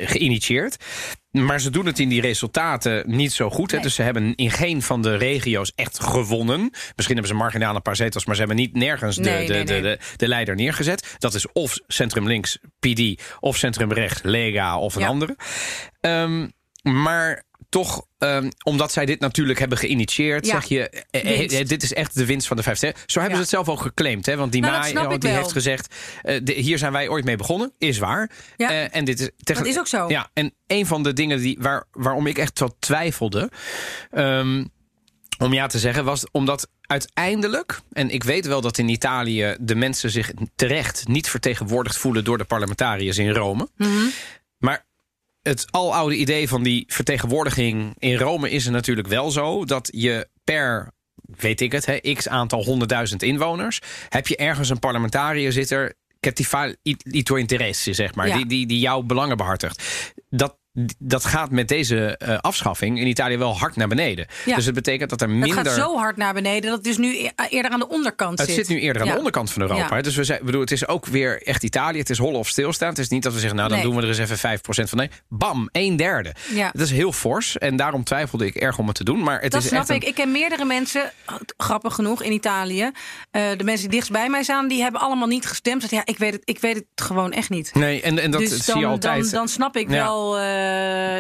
geïnitieerd. 0.06 0.78
Maar 1.32 1.60
ze 1.62 1.70
doen 1.70 1.86
het 1.86 2.00
in 2.00 2.10
die 2.10 2.22
resultaten 2.22 3.04
niet 3.16 3.32
zo 3.34 3.50
goed. 3.50 3.72
Hè? 3.72 3.80
Dus 3.80 3.96
ze 3.96 4.02
hebben 4.02 4.36
in 4.36 4.52
geen 4.52 4.82
van 4.82 5.02
de 5.02 5.16
regio's 5.16 5.72
echt 5.76 6.04
gewonnen. 6.04 6.60
Misschien 6.96 7.16
hebben 7.18 7.28
ze 7.28 7.34
marginaal 7.34 7.76
een 7.76 7.82
paar 7.82 7.96
zetels... 7.96 8.26
maar 8.26 8.36
ze 8.36 8.42
hebben 8.42 8.60
niet 8.60 8.74
nergens 8.74 9.16
de, 9.16 9.22
Nee, 9.22 9.48
de, 9.48 9.54
nee, 9.54 9.64
de, 9.64 9.82
de, 9.82 10.00
de 10.16 10.28
leider 10.28 10.56
neergezet. 10.56 11.16
Dat 11.18 11.34
is 11.34 11.52
of 11.52 11.78
centrum 11.88 12.28
links, 12.28 12.58
PD... 12.80 13.22
of 13.40 13.58
centrum 13.58 13.92
rechts, 13.94 14.22
Lega 14.24 14.80
of 14.80 14.96
een 14.96 15.02
Ja. 15.02 15.08
andere. 15.08 15.36
Ehm, 16.02 16.48
maar 16.82 17.44
toch, 17.70 18.06
ehm, 18.18 18.50
omdat 18.64 18.92
zij 18.92 19.06
dit 19.06 19.20
natuurlijk 19.20 19.60
hebben 19.60 19.78
geïnitieerd, 19.78 20.46
Ja. 20.46 20.52
zeg 20.52 20.66
je, 20.66 20.90
eh, 20.90 21.22
eh, 21.22 21.60
eh, 21.60 21.68
dit 21.68 21.84
is 21.84 21.94
echt 21.94 22.16
de 22.16 22.26
winst 22.26 22.48
van 22.48 22.58
de 22.58 22.64
vijf 22.64 22.78
sterren. 22.78 23.00
Zo 23.06 23.20
hebben 23.20 23.40
Ja. 23.40 23.46
ze 23.46 23.56
het 23.56 23.66
zelf 23.66 23.78
ook 23.78 23.82
geclaimd. 23.82 24.26
Hè? 24.26 24.36
Want 24.36 24.52
die 24.52 24.62
Nou, 24.62 24.94
Maai, 24.94 25.18
die 25.18 25.30
heeft 25.30 25.52
gezegd, 25.52 25.96
de- 26.44 26.54
hier 26.54 26.78
zijn 26.78 26.92
wij 26.92 27.08
ooit 27.08 27.26
mee 27.26 27.36
begonnen, 27.36 27.72
is 27.78 27.98
waar. 27.98 28.32
Ja. 28.58 28.90
En 28.90 29.06
dit 29.06 29.20
is, 29.20 29.30
Dat 29.38 29.66
is 29.66 29.78
ook 29.80 29.88
zo. 29.88 30.10
Ja, 30.10 30.30
en 30.34 30.54
een 30.68 30.86
van 30.86 31.04
de 31.04 31.14
dingen 31.14 31.40
die, 31.40 31.58
waar, 31.60 31.86
waarom 31.92 32.28
ik 32.28 32.38
echt 32.38 32.60
wat 32.60 32.76
twijfelde, 32.80 33.52
ehm, 34.12 34.66
om 35.40 35.54
ja 35.54 35.68
te 35.68 35.80
zeggen, 35.80 36.06
was 36.06 36.32
omdat 36.32 36.70
uiteindelijk, 36.82 37.80
en 37.92 38.10
ik 38.10 38.24
weet 38.24 38.46
wel 38.46 38.62
dat 38.62 38.78
in 38.78 38.90
Italië 38.90 39.56
de 39.60 39.76
mensen 39.76 40.10
zich 40.12 40.32
terecht 40.56 41.08
niet 41.08 41.30
vertegenwoordigd 41.30 41.98
voelen 41.98 42.24
door 42.24 42.38
de 42.38 42.44
parlementariërs 42.44 43.18
in 43.18 43.30
Rome. 43.30 43.68
Mhm. 43.78 43.92
Maar 44.58 44.86
het 45.48 45.66
aloude 45.72 46.16
idee 46.16 46.48
van 46.48 46.64
die 46.64 46.84
vertegenwoordiging 46.88 47.96
in 47.98 48.18
Rome 48.18 48.50
is 48.50 48.66
er 48.66 48.72
natuurlijk 48.72 49.08
wel 49.08 49.32
zo 49.32 49.66
dat 49.66 49.90
je 49.92 50.28
per, 50.44 50.92
weet 51.16 51.62
ik 51.62 51.72
het, 51.72 51.86
hè, 51.86 51.98
x 52.14 52.28
aantal 52.28 52.64
honderdduizend 52.64 53.24
inwoners, 53.24 53.82
heb 54.10 54.28
je 54.28 54.36
ergens 54.36 54.70
een 54.70 54.80
parlementariër 54.80 55.52
zitten. 55.52 55.96
che 56.20 56.34
ti 56.34 56.44
fa 56.44 56.74
i, 56.84 56.96
i 57.12 57.24
tuoi 57.24 57.42
interessi, 57.42 57.94
zeg 57.94 58.16
maar. 58.16 58.28
Ja. 58.28 58.36
Die, 58.36 58.46
die, 58.46 58.66
die 58.68 58.80
jouw 58.80 59.02
belangen 59.02 59.38
behartigt. 59.38 60.14
Dat, 60.30 60.58
dat 60.98 61.26
gaat 61.26 61.52
met 61.52 61.68
deze 61.68 62.18
eh, 62.18 62.38
afschaffing 62.38 63.00
in 63.00 63.08
Italië 63.08 63.38
wel 63.38 63.58
hard 63.58 63.76
naar 63.76 63.88
beneden. 63.88 64.28
Ja. 64.46 64.56
Dus 64.56 64.66
het 64.66 64.74
betekent 64.76 65.10
dat 65.10 65.22
er 65.22 65.28
Het 65.28 65.38
minder. 65.38 65.66
gaat 65.66 65.74
zo 65.74 65.98
hard 65.98 66.18
naar 66.18 66.34
beneden 66.34 66.62
dat 66.62 66.72
het 66.74 66.84
dus 66.84 66.98
nu 66.98 67.18
e- 67.18 67.30
eerder 67.50 67.72
aan 67.72 67.80
de 67.80 67.88
onderkant 67.88 68.40
Het 68.40 68.48
zit. 68.48 68.58
zit 68.58 68.68
nu 68.68 68.80
eerder 68.80 69.02
aan 69.02 69.08
Ja. 69.08 69.12
de 69.14 69.18
onderkant 69.18 69.52
van 69.52 69.62
Europa. 69.62 69.96
Ja. 69.96 70.02
Dus 70.02 70.16
we 70.16 70.24
zijn, 70.24 70.40
bedoel, 70.44 70.62
het 70.62 70.72
is 70.72 70.88
ook 70.88 71.06
weer 71.06 71.42
echt 71.44 71.64
Italië. 71.64 71.98
Het 72.00 72.10
is 72.10 72.18
hollen 72.18 72.40
of 72.40 72.48
stilstaan. 72.48 72.90
Het 72.90 72.98
is 72.98 73.08
niet 73.08 73.24
dat 73.24 73.34
we 73.34 73.40
zeggen, 73.40 73.58
nou 73.58 73.70
dan 73.70 73.78
Nee. 73.78 73.88
doen 73.88 73.96
we 73.96 74.02
er 74.02 74.08
eens 74.08 74.18
even 74.18 74.38
5% 74.38 74.90
van. 74.90 74.98
Nee, 74.98 75.10
bam, 75.30 75.70
een 75.72 75.96
derde. 75.96 76.36
Ja. 76.54 76.70
Dat 76.74 76.82
is 76.82 76.92
heel 76.92 77.12
fors. 77.12 77.58
En 77.58 77.76
daarom 77.76 78.04
twijfelde 78.04 78.46
ik 78.46 78.56
erg 78.56 78.78
om 78.78 78.88
het 78.88 78.96
te 78.96 79.04
doen. 79.04 79.24
Maar 79.24 79.42
het 79.42 79.52
Dat 79.52 79.62
is 79.62 79.68
snap 79.68 79.80
echt 79.80 79.90
een- 79.90 79.96
ik. 79.96 80.04
Ik 80.04 80.16
ken 80.16 80.32
meerdere 80.32 80.66
mensen, 80.66 81.12
grappig 81.58 81.94
genoeg, 81.96 82.24
in 82.24 82.32
Italië. 82.32 82.92
Eh, 83.32 83.44
de 83.58 83.64
mensen 83.64 83.82
die 83.84 83.90
dichtst 83.90 84.12
bij 84.12 84.30
mij 84.30 84.44
staan, 84.44 84.68
die 84.68 84.82
hebben 84.82 85.02
allemaal 85.02 85.28
niet 85.28 85.46
gestemd. 85.46 85.80
Zeiden, 85.82 86.00
Ja, 86.06 86.14
ik 86.14 86.20
weet 86.20 86.34
het, 86.34 86.42
ik 86.46 86.60
weet 86.60 86.76
het 86.76 86.86
gewoon 86.96 87.32
echt 87.32 87.50
niet. 87.50 87.74
Nee, 87.74 88.02
en, 88.02 88.20
en 88.20 88.32
dat 88.32 88.40
dus 88.42 88.50
zie 88.50 88.74
dan, 88.74 88.80
je 88.80 88.86
altijd. 88.88 89.22
Dan, 89.24 89.32
dan 89.32 89.48
snap 89.48 89.76
ik 89.78 89.88
wel 89.88 90.38
eh, 90.40 90.66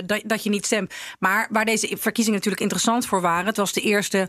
dat, 0.06 0.22
dat 0.26 0.44
je 0.44 0.50
niet 0.50 0.66
stemt. 0.66 0.94
Maar 1.20 1.48
waar 1.50 1.66
deze 1.66 1.98
verkiezingen 2.00 2.38
natuurlijk 2.38 2.62
interessant 2.64 3.06
voor 3.06 3.22
waren... 3.22 3.46
het 3.46 3.58
was 3.58 3.74
de 3.74 3.82
eerste 3.82 4.28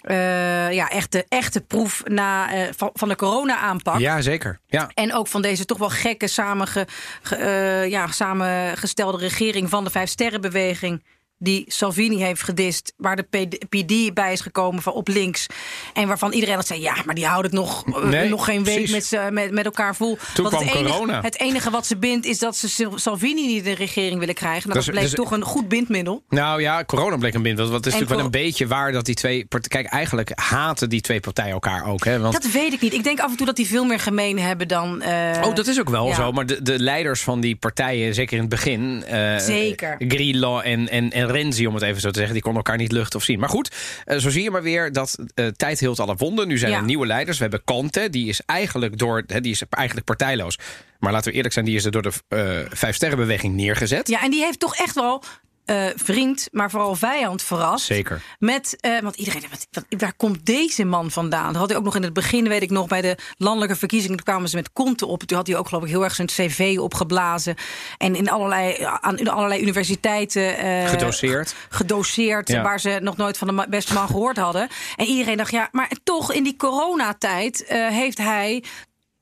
eh, 0.00 0.72
ja, 0.72 0.88
echte, 0.88 1.24
echte 1.28 1.60
proef 1.60 2.02
na, 2.04 2.52
eh, 2.52 2.68
van, 2.76 2.90
van 2.92 3.08
de 3.08 3.16
corona-aanpak. 3.16 3.98
Ja, 3.98 4.20
zeker. 4.20 4.58
Ja. 4.66 4.90
En 4.94 5.14
ook 5.14 5.26
van 5.28 5.42
deze 5.42 5.64
toch 5.64 5.78
wel 5.78 5.88
gekke 5.90 6.26
samenge, 6.28 6.86
ge- 7.22 7.36
eh, 7.36 7.90
ja, 7.90 8.06
samengestelde 8.06 9.18
regering 9.18 9.68
van 9.70 9.84
de 9.84 9.90
Vijf 9.90 10.08
Sterrenbeweging. 10.08 11.04
Die 11.38 11.64
Salvini 11.66 12.22
heeft 12.22 12.42
gedist, 12.42 12.92
waar 12.96 13.16
de 13.16 13.48
PD, 13.68 14.14
bij 14.14 14.32
is 14.32 14.40
gekomen 14.40 14.82
van 14.82 14.92
op 14.92 15.08
links. 15.08 15.46
En 15.94 16.06
waarvan 16.08 16.32
iedereen 16.32 16.54
had 16.54 16.66
zei: 16.66 16.80
ja, 16.80 16.96
maar 17.04 17.14
die 17.14 17.26
houden 17.26 17.50
het 17.50 17.60
nog, 17.60 17.84
eh, 18.12 18.22
nog 18.30 18.44
geen 18.44 18.64
week 18.64 18.90
met, 18.90 19.18
met, 19.30 19.50
met 19.50 19.64
elkaar 19.64 19.96
vol. 19.96 20.18
Toen 20.34 20.44
Want 20.50 20.56
het 20.58 20.64
kwam 20.70 20.76
enige, 20.82 20.92
corona. 20.98 21.20
Het 21.20 21.40
enige 21.40 21.70
wat 21.70 21.86
ze 21.86 21.96
bindt 21.96 22.26
is 22.26 22.38
dat 22.38 22.56
ze 22.56 22.88
Salvini 22.94 23.46
niet 23.46 23.56
in 23.56 23.62
de 23.64 23.74
regering 23.74 24.18
willen 24.18 24.34
krijgen. 24.34 24.62
Nou, 24.68 24.74
dat, 24.74 24.84
Dus- 24.84 24.94
bleek 24.94 25.04
dus- 25.04 25.14
toch 25.14 25.30
een 25.30 25.42
goed 25.42 25.68
bindmiddel. 25.68 26.22
Nou 26.28 26.60
ja, 26.60 26.84
corona 26.84 27.16
bleek 27.16 27.34
een 27.34 27.42
bind. 27.42 27.58
Want 27.58 27.70
het 27.72 27.86
is 27.86 27.92
En 27.92 27.98
natuurlijk 27.98 28.32
wel 28.32 28.40
een 28.40 28.44
beetje 28.46 28.66
waar 28.66 28.92
dat 28.92 29.04
die 29.04 29.14
twee 29.14 29.46
partijen. 29.46 29.82
Kijk, 29.82 29.94
eigenlijk 29.94 30.30
haten 30.34 30.88
die 30.88 31.00
twee 31.00 31.20
partijen 31.20 31.52
elkaar 31.52 31.86
ook. 31.86 32.04
Hè? 32.04 32.18
Want 32.20 32.32
Dat 32.42 32.50
weet 32.52 32.72
ik 32.72 32.80
niet. 32.80 32.92
Ik 32.92 33.04
denk 33.04 33.20
af 33.20 33.30
en 33.30 33.36
toe 33.36 33.46
dat 33.46 33.56
die 33.56 33.66
veel 33.66 33.84
meer 33.84 34.00
gemeen 34.00 34.38
hebben 34.38 34.68
dan. 34.68 35.02
eh, 35.02 35.42
Oh, 35.44 35.54
dat 35.54 35.66
is 35.66 35.80
ook 35.80 35.88
wel 35.90 36.06
ja. 36.06 36.14
zo. 36.14 36.32
Maar 36.32 36.46
de, 36.46 36.62
de 36.62 36.78
leiders 36.78 37.22
van 37.22 37.40
die 37.40 37.56
partijen, 37.56 38.14
zeker 38.14 38.34
in 38.34 38.40
het 38.40 38.48
begin. 38.50 39.04
eh, 39.04 39.38
Zeker. 39.38 39.94
Grillo 40.08 40.58
en, 40.58 40.88
en, 40.88 41.10
en 41.10 41.23
Renzi, 41.30 41.66
om 41.66 41.74
het 41.74 41.82
even 41.82 42.00
zo 42.00 42.08
te 42.08 42.14
zeggen, 42.14 42.34
die 42.34 42.42
konden 42.42 42.62
elkaar 42.62 42.80
niet 42.80 42.92
luchten 42.92 43.18
of 43.18 43.24
zien. 43.24 43.38
Maar 43.38 43.48
goed, 43.48 43.74
eh, 44.04 44.18
zo 44.18 44.30
zie 44.30 44.42
je 44.42 44.50
maar 44.50 44.62
weer 44.62 44.92
dat 44.92 45.18
eh, 45.34 45.46
tijd 45.46 45.80
hield 45.80 46.00
alle 46.00 46.14
wonden. 46.16 46.48
Nu 46.48 46.58
zijn 46.58 46.70
Ja. 46.70 46.76
er 46.78 46.84
nieuwe 46.84 47.06
leiders. 47.06 47.36
We 47.36 47.42
hebben 47.42 47.64
Conte, 47.64 48.10
die 48.10 48.28
is 48.28 48.40
eigenlijk 48.46 48.98
door, 48.98 49.24
die 49.26 49.50
is 49.50 49.62
eigenlijk 49.70 50.06
partijloos. 50.06 50.58
Maar 50.98 51.12
laten 51.12 51.30
we 51.30 51.36
eerlijk 51.36 51.54
zijn, 51.54 51.64
die 51.64 51.74
is 51.76 51.84
er 51.84 51.90
door 51.90 52.02
de 52.02 52.12
eh 52.28 52.58
Vijf 52.70 52.94
Sterrenbeweging 52.94 53.54
neergezet. 53.54 54.08
Ja, 54.08 54.22
en 54.22 54.30
die 54.30 54.44
heeft 54.44 54.58
toch 54.60 54.76
echt 54.76 54.94
wel 54.94 55.22
eh, 55.64 55.86
vriend, 55.96 56.48
maar 56.52 56.70
vooral 56.70 56.94
vijand 56.94 57.42
verrast. 57.42 57.84
Zeker. 57.86 58.22
Met, 58.38 58.76
eh, 58.80 59.00
want 59.00 59.16
iedereen, 59.16 59.42
wat, 59.50 59.66
wat, 59.70 59.84
waar 60.00 60.14
komt 60.16 60.46
deze 60.46 60.84
man 60.84 61.10
vandaan? 61.10 61.46
Dat 61.52 61.56
had 61.56 61.68
hij 61.68 61.78
ook 61.78 61.84
nog 61.84 61.96
in 61.96 62.02
het 62.02 62.12
begin, 62.12 62.48
weet 62.48 62.62
ik 62.62 62.70
nog, 62.70 62.86
bij 62.86 63.00
de 63.00 63.16
landelijke 63.36 63.76
verkiezingen. 63.76 64.16
Toen 64.16 64.24
kwamen 64.26 64.48
ze 64.48 64.56
met 64.56 64.72
Conte 64.72 65.06
op. 65.06 65.22
Toen 65.22 65.36
had 65.36 65.46
hij 65.46 65.56
ook, 65.56 65.68
geloof 65.68 65.82
ik, 65.82 65.88
heel 65.88 66.04
erg 66.04 66.14
zijn 66.14 66.26
cv 66.28 66.76
opgeblazen. 66.80 67.54
En 67.98 68.14
in 68.14 68.30
allerlei, 68.30 68.76
aan 69.00 69.18
in 69.18 69.28
allerlei 69.28 69.60
universiteiten. 69.62 70.56
eh, 70.58 70.88
Gedoseerd. 70.88 71.54
Gedoseerd, 71.68 72.48
Ja. 72.48 72.62
waar 72.62 72.80
ze 72.80 72.98
nog 73.02 73.16
nooit 73.16 73.38
van 73.38 73.56
de 73.56 73.66
beste 73.68 73.92
man 73.94 74.06
gehoord 74.06 74.36
hadden. 74.36 74.68
En 74.96 75.06
iedereen 75.06 75.36
dacht, 75.36 75.50
ja, 75.50 75.68
maar 75.72 75.90
toch 76.04 76.32
in 76.32 76.42
die 76.44 76.56
coronatijd 76.56 77.64
heeft 77.68 78.18
hij 78.18 78.62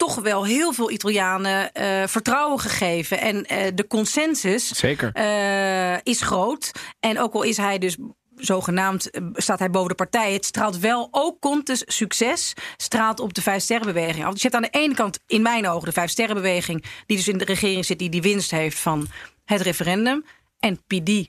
toch 0.02 0.14
wel 0.14 0.44
heel 0.44 0.72
veel 0.72 0.90
Italianen 0.90 1.72
eh, 1.72 2.06
vertrouwen 2.06 2.58
gegeven. 2.58 3.20
En 3.20 3.46
eh, 3.46 3.70
de 3.74 3.86
consensus 3.86 4.68
Zeker. 4.68 5.12
eh, 5.12 5.96
is 6.02 6.20
groot. 6.20 6.70
En 7.00 7.18
ook 7.20 7.34
al 7.34 7.42
is 7.42 7.56
hij 7.56 7.78
dus 7.78 7.96
zogenaamd 8.36 9.10
staat 9.32 9.58
hij 9.58 9.70
boven 9.70 9.88
de 9.88 9.94
partij. 9.94 10.32
Het 10.32 10.44
straalt 10.44 10.78
wel 10.78 11.08
ook 11.10 11.40
Contes 11.40 11.82
succes 11.86 12.52
straalt 12.76 13.20
op 13.20 13.34
de 13.34 13.42
Vijf 13.42 13.62
Sterrenbeweging 13.62 14.24
af. 14.24 14.32
Dus 14.32 14.42
je 14.42 14.48
hebt 14.48 14.64
aan 14.64 14.70
de 14.72 14.78
ene 14.78 14.94
kant 14.94 15.18
in 15.26 15.42
mijn 15.42 15.68
ogen 15.68 15.86
de 15.86 15.92
Vijf 15.92 16.10
Sterrenbeweging... 16.10 16.84
die 17.06 17.16
dus 17.16 17.28
in 17.28 17.38
de 17.38 17.44
regering 17.44 17.84
zit, 17.84 17.98
die 17.98 18.10
die 18.10 18.22
winst 18.22 18.50
heeft 18.50 18.78
van 18.78 19.06
het 19.44 19.60
referendum. 19.60 20.24
En 20.58 20.82
PD, 20.86 21.28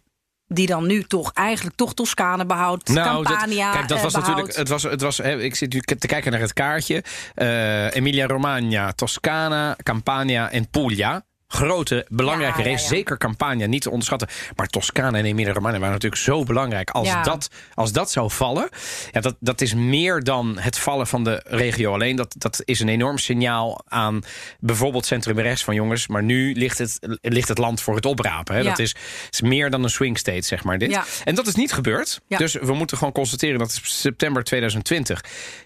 die 0.54 0.68
dan 0.68 0.88
nu 0.88 1.04
toch 1.04 1.32
eigenlijk 1.34 1.76
toch 1.76 1.94
Toscane 1.94 2.46
behoudt. 2.46 2.90
Nou, 2.90 3.24
dat- 3.24 3.32
Campania 3.32 3.72
kijk, 3.72 3.88
dat 3.88 3.98
eh, 3.98 4.04
was 4.04 4.14
natuurlijk. 4.14 4.56
Het 4.56 4.70
was, 4.70 4.84
het 4.84 5.02
was, 5.02 5.18
hè, 5.18 5.40
ik 5.42 5.56
zit 5.56 5.74
nu 5.74 5.80
te 5.82 6.08
kijken 6.08 6.32
naar 6.32 6.42
het 6.42 6.54
kaartje. 6.54 7.04
Eh, 7.36 7.96
Emilia-Romagna, 7.96 8.92
Toscana, 8.92 9.76
Campania 9.84 10.52
en 10.52 10.70
Puglia. 10.70 11.26
Grote, 11.54 12.06
belangrijke 12.10 12.58
Ja, 12.60 12.66
ja, 12.66 12.72
race. 12.72 12.84
ja. 12.84 12.90
Zeker 12.90 13.18
Campania, 13.18 13.66
niet 13.68 13.82
te 13.82 13.90
onderschatten. 13.90 14.28
Maar 14.56 14.68
Toscana 14.68 15.18
en 15.18 15.26
Emilia-Romagna 15.26 15.78
waren 15.80 15.94
natuurlijk 15.94 16.22
zo 16.22 16.44
belangrijk. 16.44 16.90
Als, 16.90 17.10
dat, 17.24 17.50
als 17.74 17.92
dat 17.92 18.12
zou 18.12 18.32
vallen, 18.32 18.70
ja, 19.12 19.22
dat, 19.22 19.36
dat 19.40 19.62
is 19.62 19.74
meer 19.74 20.24
dan 20.24 20.58
het 20.60 20.78
vallen 20.80 21.08
van 21.08 21.24
de 21.24 21.42
regio 21.48 21.94
alleen. 21.94 22.16
Dat, 22.16 22.36
dat 22.38 22.62
is 22.66 22.80
een 22.80 22.90
enorm 22.90 23.18
signaal 23.18 23.82
aan 23.88 24.22
bijvoorbeeld 24.60 25.06
centrum 25.06 25.40
rechts 25.40 25.64
van 25.64 25.76
jongens. 25.76 26.08
Maar 26.08 26.24
nu 26.24 26.54
ligt 26.54 26.78
het, 26.78 27.18
ligt 27.22 27.48
het 27.48 27.58
land 27.58 27.82
voor 27.82 27.96
het 27.96 28.06
oprapen. 28.06 28.56
Hè. 28.56 28.64
Dat 28.64 28.80
is, 28.80 28.96
is 29.32 29.42
meer 29.42 29.70
dan 29.70 29.84
een 29.84 29.90
swing 29.90 30.18
state, 30.18 30.42
zeg 30.42 30.64
maar. 30.64 30.78
Dit. 30.78 31.00
En 31.24 31.36
dat 31.36 31.48
is 31.48 31.56
niet 31.56 31.74
gebeurd. 31.74 32.22
Dus 32.28 32.54
we 32.54 32.74
moeten 32.74 32.98
gewoon 32.98 33.14
constateren 33.14 33.60
dat 33.60 33.80
september 33.84 34.44
2020 34.44 35.22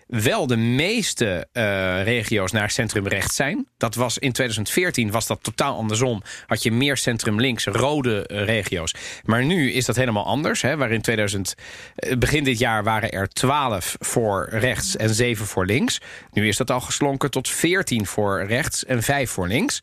wel 0.07 0.47
de 0.47 0.55
meeste 0.57 1.47
eh, 1.51 1.63
regio's 2.03 2.51
naar 2.51 2.69
centrum-rechts 2.71 3.35
zijn. 3.35 3.67
Dat 3.77 3.95
was 3.95 4.17
in 4.17 4.31
2014 4.31 5.11
was 5.11 5.27
dat 5.27 5.43
totaal 5.43 5.76
andersom. 5.77 6.21
Had 6.45 6.63
je 6.63 6.71
meer 6.71 6.97
centrum-links, 6.97 7.65
rode 7.65 8.27
eh, 8.27 8.45
regio's. 8.45 8.93
Maar 9.23 9.45
nu 9.45 9.71
is 9.71 9.85
dat 9.85 9.95
helemaal 9.95 10.25
anders. 10.25 10.61
Hè, 10.61 10.77
waarin 10.77 11.01
2000, 11.01 11.55
eh, 11.95 12.17
begin 12.17 12.43
dit 12.43 12.59
jaar 12.59 12.83
waren 12.83 13.09
er 13.11 13.27
12 13.27 13.95
voor 13.99 14.47
rechts 14.51 14.95
en 14.95 15.13
7 15.15 15.45
voor 15.45 15.65
links. 15.65 16.01
Nu 16.31 16.47
is 16.47 16.57
dat 16.57 16.71
al 16.71 16.81
geslonken 16.81 17.31
tot 17.31 17.49
14 17.49 18.05
voor 18.05 18.45
rechts 18.45 18.85
en 18.85 19.03
5 19.03 19.31
voor 19.31 19.47
links. 19.47 19.81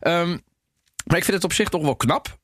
Ehm, 0.00 0.28
maar 1.06 1.16
ik 1.16 1.24
vind 1.24 1.36
het 1.36 1.44
op 1.44 1.52
zich 1.52 1.68
toch 1.68 1.82
wel 1.82 1.96
knap. 1.96 2.38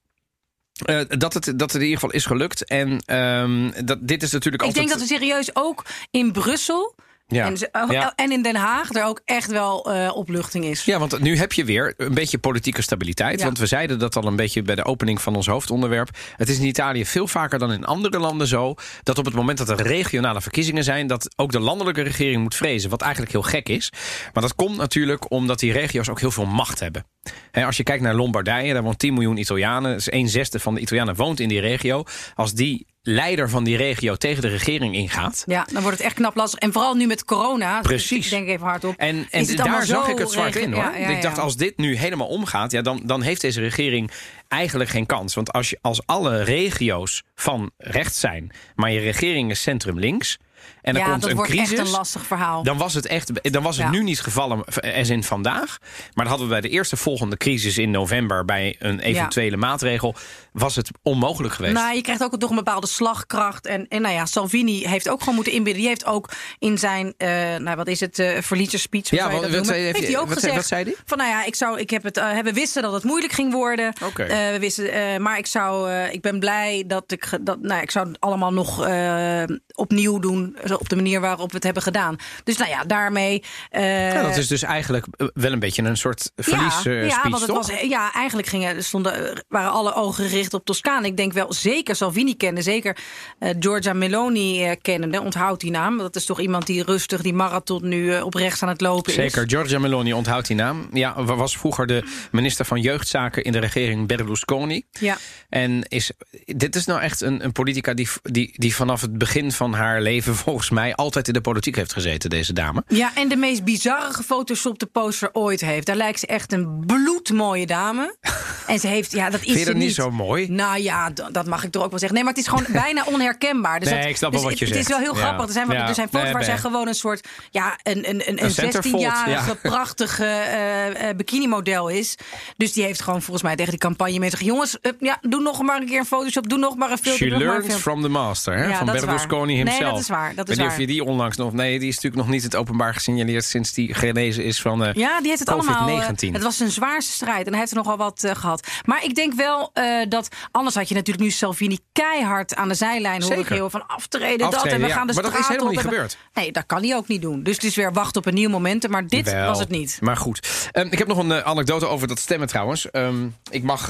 eh, 0.85 1.01
dat, 1.09 1.35
het, 1.35 1.45
dat 1.45 1.61
het 1.73 1.75
in 1.75 1.81
ieder 1.81 1.95
geval 1.99 2.11
is 2.11 2.27
gelukt. 2.27 2.65
En 2.65 2.99
ehm, 3.07 3.71
dat, 3.85 3.99
dit 4.09 4.23
is 4.23 4.33
natuurlijk 4.33 4.63
Ik 4.63 4.69
altijd... 4.69 4.89
denk 4.89 4.99
dat 4.99 5.01
er 5.11 5.17
serieus 5.17 5.51
ook 5.57 5.85
in 6.11 6.33
Brussel 6.33 6.95
Ja. 7.27 7.47
en, 7.47 7.57
ze- 7.59 7.69
oh, 7.73 7.91
Ja. 7.91 8.13
en 8.17 8.33
in 8.33 8.43
Den 8.43 8.57
Haag 8.57 8.91
er 8.95 9.05
ook 9.05 9.21
echt 9.25 9.51
wel 9.51 9.93
eh, 9.93 10.17
opluchting 10.17 10.65
is. 10.65 10.85
Ja, 10.85 10.99
want 10.99 11.21
nu 11.21 11.37
heb 11.37 11.53
je 11.53 11.65
weer 11.65 11.95
een 11.97 12.15
beetje 12.15 12.39
politieke 12.39 12.83
stabiliteit. 12.83 13.39
Ja. 13.39 13.45
Want 13.45 13.59
we 13.59 13.67
zeiden 13.67 13.99
dat 13.99 14.17
al 14.17 14.27
een 14.27 14.37
beetje 14.37 14.63
bij 14.63 14.75
de 14.75 14.85
opening 14.85 15.21
van 15.21 15.37
ons 15.37 15.47
hoofdonderwerp. 15.47 16.09
Het 16.37 16.49
is 16.49 16.59
in 16.59 16.67
Italië 16.67 17.07
veel 17.07 17.27
vaker 17.29 17.59
dan 17.59 17.73
in 17.73 17.85
andere 17.85 18.19
landen 18.19 18.47
zo... 18.47 18.75
dat 19.03 19.19
op 19.19 19.25
het 19.25 19.35
moment 19.35 19.59
dat 19.59 19.69
er 19.69 19.83
regionale 19.87 20.41
verkiezingen 20.41 20.85
zijn... 20.85 21.07
dat 21.07 21.33
ook 21.37 21.53
de 21.53 21.61
landelijke 21.61 22.03
regering 22.03 22.43
moet 22.43 22.55
vrezen. 22.55 22.91
Wat 22.91 23.01
eigenlijk 23.03 23.33
heel 23.33 23.43
gek 23.43 23.69
is. 23.69 23.93
Maar 24.33 24.43
dat 24.43 24.55
komt 24.55 24.77
natuurlijk 24.77 25.31
omdat 25.31 25.59
die 25.59 25.73
regio's 25.73 26.09
ook 26.09 26.21
heel 26.21 26.31
veel 26.31 26.47
macht 26.47 26.81
hebben. 26.81 27.05
Als 27.53 27.77
je 27.77 27.83
kijkt 27.83 28.03
naar 28.03 28.15
Lombardije, 28.15 28.73
daar 28.73 28.83
woont 28.83 28.99
10 28.99 29.13
miljoen 29.15 29.37
Italianen. 29.37 29.93
Dus 29.95 30.13
een 30.13 30.29
zesde 30.29 30.61
van 30.61 30.75
de 30.75 30.81
Italianen 30.81 31.15
woont 31.15 31.41
in 31.41 31.49
die 31.49 31.61
regio. 31.61 32.05
Als 32.35 32.55
die 32.55 32.87
leider 33.03 33.51
van 33.51 33.65
die 33.65 33.77
regio 33.77 34.17
tegen 34.17 34.43
de 34.43 34.49
regering 34.49 34.95
ingaat... 34.95 35.43
Ja, 35.47 35.67
dan 35.73 35.83
wordt 35.83 35.97
het 35.97 36.07
echt 36.07 36.15
knap 36.15 36.37
lastig. 36.37 36.59
En 36.59 36.73
vooral 36.73 36.95
nu 36.95 37.07
met 37.07 37.25
corona. 37.25 37.81
Precies. 37.81 38.25
Ik 38.25 38.31
denk 38.31 38.49
even 38.49 38.67
hardop. 38.67 38.95
En, 38.97 39.27
en 39.31 39.57
daar 39.57 39.85
zag 39.85 40.09
ik 40.09 40.19
het 40.19 40.31
zwart 40.31 40.57
in 40.57 40.73
hoor. 40.73 40.83
Ja, 40.83 40.97
ja, 40.97 41.09
Ik 41.09 41.23
dacht, 41.23 41.39
als 41.39 41.57
dit 41.57 41.77
nu 41.77 41.97
helemaal 41.97 42.27
omgaat, 42.27 42.71
ja, 42.71 42.83
dan, 42.83 43.03
dan 43.05 43.23
heeft 43.23 43.41
deze 43.41 43.61
regering 43.61 44.11
eigenlijk 44.49 44.91
geen 44.91 45.07
kans. 45.07 45.35
Want 45.35 45.53
als, 45.53 45.71
je, 45.71 45.79
als 45.81 46.07
alle 46.07 46.43
regio's 46.43 47.23
van 47.35 47.71
rechts 47.77 48.21
zijn, 48.21 48.53
maar 48.75 48.91
je 48.91 49.01
regering 49.01 49.51
is 49.51 49.63
centrum 49.63 49.99
links. 49.99 50.39
En 50.83 50.95
dan 50.95 51.03
ja, 51.03 51.09
komt 51.09 51.21
dat 51.21 51.31
een 51.31 51.37
wordt 51.37 51.51
crisis. 51.51 51.71
echt 51.79 51.87
een 51.87 51.93
lastig 51.93 52.27
verhaal. 52.27 52.63
Dan 52.63 52.79
was 52.79 52.95
het 52.95 53.07
echt, 53.07 53.53
dan 53.53 53.63
was 53.63 53.77
het 53.77 53.85
Ja. 53.87 53.91
nu 53.93 54.03
niet 54.03 54.21
gevallen 54.21 54.65
als 54.97 55.09
in 55.09 55.25
vandaag. 55.25 55.79
Maar 55.81 56.25
dat 56.25 56.27
hadden 56.29 56.47
we 56.47 56.53
bij 56.53 56.61
de 56.61 56.69
eerste 56.69 56.97
volgende 56.97 57.37
crisis 57.37 57.79
in 57.79 57.91
november 57.91 58.45
bij 58.45 58.77
een 58.79 59.01
eventuele 59.01 59.57
maatregel. 59.57 60.15
Was 60.53 60.77
het 60.77 60.91
onmogelijk 61.03 61.55
geweest. 61.55 61.75
Nou, 61.75 61.95
je 61.95 62.01
krijgt 62.03 62.23
ook 62.23 62.39
toch 62.39 62.51
een 62.51 62.57
bepaalde 62.57 62.87
slagkracht. 62.87 63.67
En, 63.67 63.87
en 63.89 64.03
nou 64.03 64.15
ja, 64.15 64.27
Salvini 64.27 64.87
heeft 64.87 65.09
ook 65.09 65.19
gewoon 65.19 65.35
moeten 65.35 65.53
inbidden. 65.53 65.81
Die 65.81 65.89
heeft 65.91 66.05
ook 66.07 66.31
in 66.59 66.79
zijn, 66.79 67.15
eh, 67.17 67.29
nou 67.57 67.77
wat 67.77 67.89
is 67.89 68.01
het, 68.01 68.19
eh 68.19 68.41
verliezersspeech. 68.43 69.11
hoe 69.11 69.19
Ja, 69.19 69.31
wat- 69.31 69.67
zei- 69.67 69.83
heeft 69.83 69.99
hij- 70.07 70.19
ook 70.19 70.25
wat 70.27 70.35
gezegd. 70.35 70.55
wat 70.55 70.67
zei 70.67 70.85
hij? 70.85 70.95
Van 71.05 71.19
nou 71.19 71.31
ja, 71.31 71.45
ik 71.45 71.55
zou, 71.55 71.79
ik 71.81 71.91
heb 71.91 72.03
het, 72.03 72.17
eh, 72.17 72.39
we 72.39 72.53
wisten 72.53 72.83
dat 72.83 72.93
het 72.93 73.05
moeilijk 73.05 73.33
ging 73.33 73.53
worden. 73.53 73.93
Oké. 74.05 74.23
Eh, 74.23 74.51
we 74.51 74.59
wisten, 74.59 74.93
eh, 74.93 75.19
maar 75.19 75.39
ik 75.39 75.47
zou, 75.47 75.91
eh, 75.91 76.13
ik 76.13 76.21
ben 76.21 76.39
blij 76.41 76.85
dat 76.87 77.13
ik, 77.13 77.39
dat, 77.41 77.61
nou, 77.63 77.83
ik 77.83 77.91
zou 77.91 78.09
het 78.09 78.21
allemaal 78.21 78.53
nog 78.53 78.87
eh, 78.87 79.43
opnieuw 79.75 80.19
doen, 80.19 80.57
zo 80.73 80.79
op 80.79 80.89
de 80.89 80.97
manier 80.97 81.21
waarop 81.21 81.49
we 81.49 81.55
het 81.55 81.65
hebben 81.65 81.83
gedaan. 81.83 82.17
Dus 82.45 82.57
nou 82.57 82.71
ja, 82.71 82.85
daarmee. 82.85 83.43
eh, 83.71 84.13
Ja, 84.13 84.23
dat 84.23 84.37
is 84.37 84.47
dus 84.49 84.63
eigenlijk 84.63 85.07
eh, 85.17 85.27
wel 85.35 85.53
een 85.53 85.59
beetje 85.59 85.83
een 85.83 85.97
soort 85.97 86.33
verlies 86.37 86.83
ja, 86.83 86.91
eh, 86.91 87.07
ja, 87.07 87.11
speech, 87.11 87.23
want 87.23 87.39
het 87.39 87.47
toch? 87.47 87.67
was, 87.71 87.81
ja, 87.81 88.13
eigenlijk 88.13 88.49
gingen, 88.49 88.85
stonden, 88.85 89.45
waren 89.49 89.71
alle 89.71 89.95
ogen 89.95 90.25
gericht 90.29 90.55
op 90.55 90.65
Toscane. 90.65 91.07
Ik 91.07 91.17
denk 91.17 91.33
wel 91.33 91.53
zeker 91.53 91.97
Salvini 91.97 92.37
kennen, 92.37 92.63
zeker 92.63 92.97
eh, 93.39 93.51
Giorgia 93.61 93.93
Meloni 93.93 94.77
kennende. 94.83 95.21
Onthoud 95.21 95.61
die 95.61 95.71
naam. 95.71 95.99
Dat 95.99 96.17
is 96.17 96.25
toch 96.25 96.41
iemand 96.41 96.67
die 96.67 96.85
rustig 96.85 97.23
die 97.23 97.35
marathon 97.35 97.89
nu 97.89 98.21
op 98.21 98.35
rechts 98.35 98.63
aan 98.63 98.69
het 98.69 98.81
lopen 98.81 99.11
is. 99.13 99.19
Zeker, 99.19 99.49
Giorgia 99.49 99.79
Meloni 99.79 100.13
onthoudt 100.13 100.47
die 100.47 100.57
naam. 100.57 100.89
Ja, 100.93 101.25
was 101.25 101.57
vroeger 101.57 101.87
de 101.87 102.05
minister 102.31 102.65
van 102.65 102.81
Jeugdzaken 102.81 103.45
in 103.45 103.53
de 103.53 103.59
regering 103.59 104.07
Berlusconi. 104.07 104.83
Ja. 104.91 105.17
En 105.49 105.83
is, 105.89 106.11
dit 106.45 106.77
is 106.77 106.85
nou 106.87 107.01
echt 107.01 107.21
een, 107.21 107.45
een 107.45 107.53
politica 107.53 107.95
die, 107.95 108.09
die, 108.23 108.53
die 108.57 108.75
vanaf 108.75 109.01
het 109.01 109.19
begin 109.19 109.53
van 109.53 109.73
haar 109.75 110.01
leven... 110.01 110.35
volgens 110.45 110.62
mij 110.71 110.95
altijd 110.95 111.27
in 111.27 111.33
de 111.35 111.41
politiek 111.41 111.77
heeft 111.77 111.93
gezeten, 111.93 112.31
deze 112.31 112.53
dame. 112.53 112.85
Ja, 112.89 113.11
en 113.15 113.29
de 113.29 113.37
meest 113.37 113.65
bizarre 113.65 114.13
gefotosopte 114.15 114.87
poster 114.87 115.29
ooit 115.33 115.61
heeft. 115.61 115.87
Daar 115.87 115.97
lijkt 115.97 116.19
ze 116.19 116.27
echt 116.27 116.53
een 116.53 116.83
bloedmooie 116.87 117.67
dame. 117.67 118.17
En 118.67 118.79
ze 118.79 118.87
heeft, 118.87 119.13
ja, 119.13 119.31
dat 119.31 119.41
is 119.41 119.47
Vind 119.47 119.59
je 119.59 119.65
ze 119.65 119.71
dat 119.71 119.81
niet 119.83 119.95
zo 119.95 120.11
mooi? 120.11 120.49
Nou 120.51 120.79
ja, 120.79 121.11
dat 121.33 121.47
mag 121.47 121.65
ik 121.65 121.71
toch 121.71 121.83
ook 121.83 121.91
wel 121.91 121.99
zeggen. 121.99 122.17
Nee, 122.17 122.27
maar 122.27 122.35
het 122.35 122.43
is 122.43 122.49
gewoon 122.49 122.67
bijna 122.83 123.05
onherkenbaar. 123.05 123.81
Dus 123.81 123.89
Nee, 123.89 124.01
dat- 124.01 124.09
ik 124.09 124.17
snap 124.17 124.33
wel 124.33 124.41
dus 124.41 124.51
wat 124.51 124.59
je 124.59 124.65
het, 124.65 124.75
Het 124.75 124.83
is 124.83 124.89
wel 124.91 124.99
heel 124.99 125.15
Ja. 125.17 125.21
grappig. 125.21 125.47
Er 125.47 125.53
zijn, 125.53 125.71
Ja. 125.71 125.89
er 125.89 125.95
zijn 125.95 126.07
foto's 126.09 126.23
Nee, 126.25 126.33
waar 126.33 126.45
zij 126.45 126.59
gewoon 126.59 126.89
een 126.89 126.95
soort... 126.95 127.29
Ja, 127.51 127.79
een, 127.83 127.99
een, 127.99 128.15
een, 128.15 128.29
Een 128.29 128.45
een 128.45 128.51
centerfold, 128.51 129.03
16-jarige 129.03 129.31
ja. 129.63 129.69
prachtige 129.71 130.25
eh, 130.25 131.15
bikini-model 131.17 131.89
is. 131.89 132.17
Dus 132.57 132.73
die 132.73 132.85
heeft 132.85 133.01
gewoon 133.03 133.23
volgens 133.23 133.43
mij 133.43 133.57
tegen 133.57 133.71
die 133.71 133.81
campagne 133.81 134.19
mee 134.19 134.31
gezegd... 134.31 134.51
jongens, 134.51 134.81
eh, 134.81 134.93
ja, 135.01 135.19
doe 135.21 135.41
nog 135.41 135.63
maar 135.63 135.81
een 135.81 135.87
keer 135.87 135.99
een 135.99 136.07
Photoshop. 136.07 136.49
Doe 136.49 136.59
nog 136.59 136.77
maar 136.77 136.91
een 136.91 136.99
filter. 136.99 137.29
She 137.29 137.37
learns 137.37 137.75
from 137.75 138.03
the 138.03 138.09
master, 138.09 138.57
hè? 138.57 138.67
Ja, 138.67 138.77
van 138.77 138.87
Berlusconi 138.87 139.55
waar. 139.55 139.65
Nee, 139.65 139.73
himself. 139.75 139.91
dat 139.93 140.01
is 140.01 140.09
waar, 140.09 140.35
dat 140.35 140.49
is 140.49 140.52
Weet 140.57 140.67
niet 140.67 140.67
of 140.67 140.73
waar. 140.73 140.81
je 140.81 140.93
die 140.93 141.05
onlangs 141.05 141.37
nog... 141.37 141.53
Nee, 141.53 141.79
die 141.79 141.89
is 141.89 141.95
natuurlijk 141.95 142.23
nog 142.23 142.33
niet 142.33 142.43
het 142.43 142.57
openbaar 142.57 142.95
gesignaleerd... 142.95 143.45
sinds 143.45 143.73
die 143.73 143.95
genezen 143.95 144.45
is 144.45 144.61
van 144.61 144.85
eh 144.85 144.95
Ja, 144.95 145.19
die 145.19 145.29
heeft 145.29 145.39
het 145.41 145.49
allemaal. 145.49 145.89
eh, 145.89 146.09
COVID-19. 146.09 146.33
het 146.33 146.43
was 146.43 146.61
een 146.61 146.71
zwaarste 146.71 147.13
strijd 147.13 147.45
en 147.47 147.51
hij 147.51 147.59
heeft 147.59 147.71
er 147.71 147.77
nogal 147.77 147.97
wat 147.97 148.25
eh, 148.25 148.35
gehad. 148.35 148.67
Maar 148.85 149.05
ik 149.05 149.15
denk 149.15 149.35
wel 149.35 149.73
dat. 150.09 150.29
Anders 150.51 150.75
had 150.75 150.89
je 150.89 150.95
natuurlijk 150.95 151.25
nu 151.25 151.31
Salvini 151.31 151.79
keihard 151.93 152.55
aan 152.55 152.69
de 152.69 152.75
zijlijn 152.75 153.15
horen 153.23 153.27
Zeker. 153.37 153.45
schreeuwen 153.45 153.71
van 153.71 153.87
aftreden, 153.87 154.51
dat. 154.51 154.67
En 154.67 154.81
we 154.81 154.87
ja. 154.87 154.95
gaan 154.95 155.07
de 155.07 155.13
Maar 155.13 155.23
dat 155.23 155.39
is 155.39 155.47
helemaal 155.49 155.71
niet 155.71 155.83
we- 155.83 155.89
gebeurd. 155.89 156.17
Nee, 156.35 156.53
dat 156.53 156.67
kan 156.67 156.83
hij 156.83 156.97
ook 156.97 157.09
niet 157.09 157.23
doen. 157.23 157.43
Dus 157.43 157.55
het 157.55 157.65
is 157.65 157.75
weer 157.77 157.93
wachten 157.93 158.21
op 158.21 158.27
een 158.27 158.35
nieuw 158.35 158.51
momentum. 158.51 158.91
Maar 158.91 159.07
dit 159.07 159.31
Wel, 159.31 159.47
was 159.47 159.59
het 159.59 159.69
niet. 159.69 159.99
Maar 160.01 160.17
goed. 160.17 160.69
Ehm, 160.73 160.87
ik 160.91 160.99
heb 160.99 161.09
nog 161.09 161.19
een 161.19 161.45
anekdote 161.45 161.87
over 161.87 162.09
dat 162.09 162.19
stemmen 162.19 162.49
trouwens. 162.49 162.91
Ehm, 162.91 163.27
ik 163.51 163.63
mag... 163.63 163.87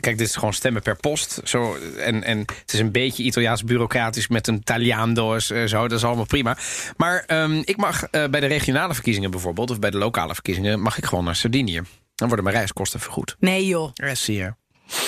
kijk, 0.00 0.18
dit 0.18 0.20
is 0.20 0.34
gewoon 0.36 0.52
stemmen 0.54 0.82
per 0.82 0.96
post. 0.96 1.40
Zo, 1.44 1.76
en, 1.98 2.22
en 2.24 2.38
het 2.38 2.72
is 2.72 2.78
een 2.78 2.92
beetje 2.92 3.22
Italiaans 3.22 3.64
bureaucratisch 3.64 4.28
met 4.28 4.46
een 4.46 4.62
taliando's. 4.64 5.50
Zo, 5.74 5.88
dat 5.88 5.98
is 5.98 6.04
allemaal 6.04 6.24
prima. 6.24 6.56
Maar 6.96 7.24
ehm, 7.26 7.62
ik 7.64 7.76
mag 7.76 8.04
eh, 8.04 8.24
bij 8.26 8.40
de 8.40 8.46
regionale 8.46 8.94
verkiezingen 8.94 9.30
bijvoorbeeld... 9.30 9.70
of 9.70 9.78
bij 9.78 9.90
de 9.90 9.98
lokale 9.98 10.34
verkiezingen... 10.34 10.80
mag 10.80 10.98
ik 10.98 11.04
gewoon 11.04 11.24
naar 11.24 11.36
Sardinië. 11.36 11.80
Dan 12.14 12.26
worden 12.28 12.44
mijn 12.44 12.56
reiskosten 12.56 13.00
vergoed. 13.00 13.36
Nee, 13.38 13.66
joh. 13.66 13.90
Yes, 13.94 14.26
hier. 14.26 14.56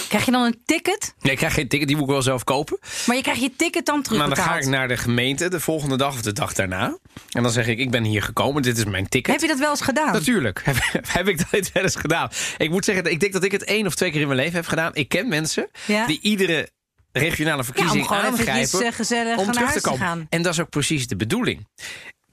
Krijg 0.09 0.24
je 0.24 0.31
dan 0.31 0.42
een 0.44 0.61
ticket? 0.64 1.14
Nee, 1.20 1.33
ik 1.33 1.38
krijg 1.38 1.55
geen 1.55 1.68
ticket, 1.68 1.87
die 1.88 1.96
moet 1.96 2.07
ik 2.07 2.11
wel 2.12 2.22
zelf 2.22 2.44
kopen. 2.44 2.79
Maar 3.07 3.16
je 3.16 3.22
krijgt 3.22 3.40
je 3.40 3.50
ticket 3.57 3.87
dan 3.87 4.02
terug. 4.02 4.18
Maar 4.18 4.29
dan 4.29 4.37
ga 4.37 4.57
ik 4.57 4.66
naar 4.66 4.88
de 4.88 4.96
gemeente 4.96 5.48
de 5.48 5.61
volgende 5.61 5.96
dag 5.96 6.14
of 6.14 6.22
de 6.22 6.33
dag 6.33 6.52
daarna. 6.52 6.98
En 7.31 7.42
dan 7.42 7.52
zeg 7.52 7.66
ik, 7.66 7.79
ik 7.79 7.90
ben 7.90 8.05
hier 8.05 8.22
gekomen, 8.22 8.62
dit 8.62 8.76
is 8.79 8.85
mijn 8.85 9.09
ticket. 9.09 9.33
Heb 9.33 9.40
je 9.40 9.48
dat 9.48 9.59
wel 9.59 9.70
eens 9.70 9.81
gedaan? 9.81 10.12
Natuurlijk 10.12 10.61
heb, 10.64 10.76
heb 11.07 11.29
ik 11.29 11.50
dat 11.50 11.72
wel 11.72 11.83
eens 11.83 11.96
gedaan. 11.96 12.29
Ik 12.59 12.70
moet 12.70 12.85
zeggen, 12.85 13.11
ik 13.11 13.20
denk 13.20 13.33
dat 13.33 13.44
ik 13.44 13.52
het 13.52 13.64
één 13.64 13.87
of 13.87 13.94
twee 13.94 14.11
keer 14.11 14.20
in 14.20 14.26
mijn 14.26 14.38
leven 14.40 14.55
heb 14.55 14.66
gedaan. 14.66 14.94
Ik 14.94 15.09
ken 15.09 15.29
mensen 15.29 15.68
Ja. 15.87 16.07
die 16.07 16.18
iedere 16.22 16.68
regionale 17.18 17.64
verkiezing 17.64 18.07
gewoon 18.07 18.22
eventjes, 18.22 18.74
aangrijpen 18.74 19.33
eh, 19.33 19.38
om 19.38 19.52
terug 19.52 19.72
te 19.72 19.81
komen. 19.81 20.26
En 20.31 20.42
dat 20.42 20.52
is 20.52 20.61
ook 20.61 20.68
precies 20.68 21.07
de 21.07 21.16
bedoeling. 21.16 21.66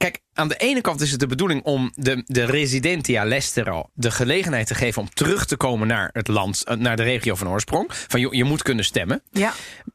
Kijk, 0.03 0.19
aan 0.33 0.47
de 0.47 0.55
ene 0.55 0.81
kant 0.81 1.01
is 1.01 1.11
het 1.11 1.19
de 1.19 1.27
bedoeling 1.27 1.63
om 1.63 1.91
de, 1.95 2.21
de 2.25 2.43
residenti 2.43 3.17
all'estero 3.17 3.89
de 3.93 4.11
gelegenheid 4.11 4.67
te 4.67 4.75
geven 4.75 5.01
om 5.01 5.09
terug 5.13 5.45
te 5.45 5.57
komen 5.57 5.87
naar 5.87 6.09
het 6.13 6.27
land, 6.27 6.63
eh, 6.63 6.75
naar 6.75 6.95
de 6.95 7.03
regio 7.03 7.35
van 7.35 7.49
oorsprong. 7.49 7.87
Van 8.07 8.19
joh, 8.19 8.33
je 8.33 8.43
moet 8.43 8.61
kunnen 8.61 8.85
stemmen. 8.85 9.21
Ja. 9.31 9.53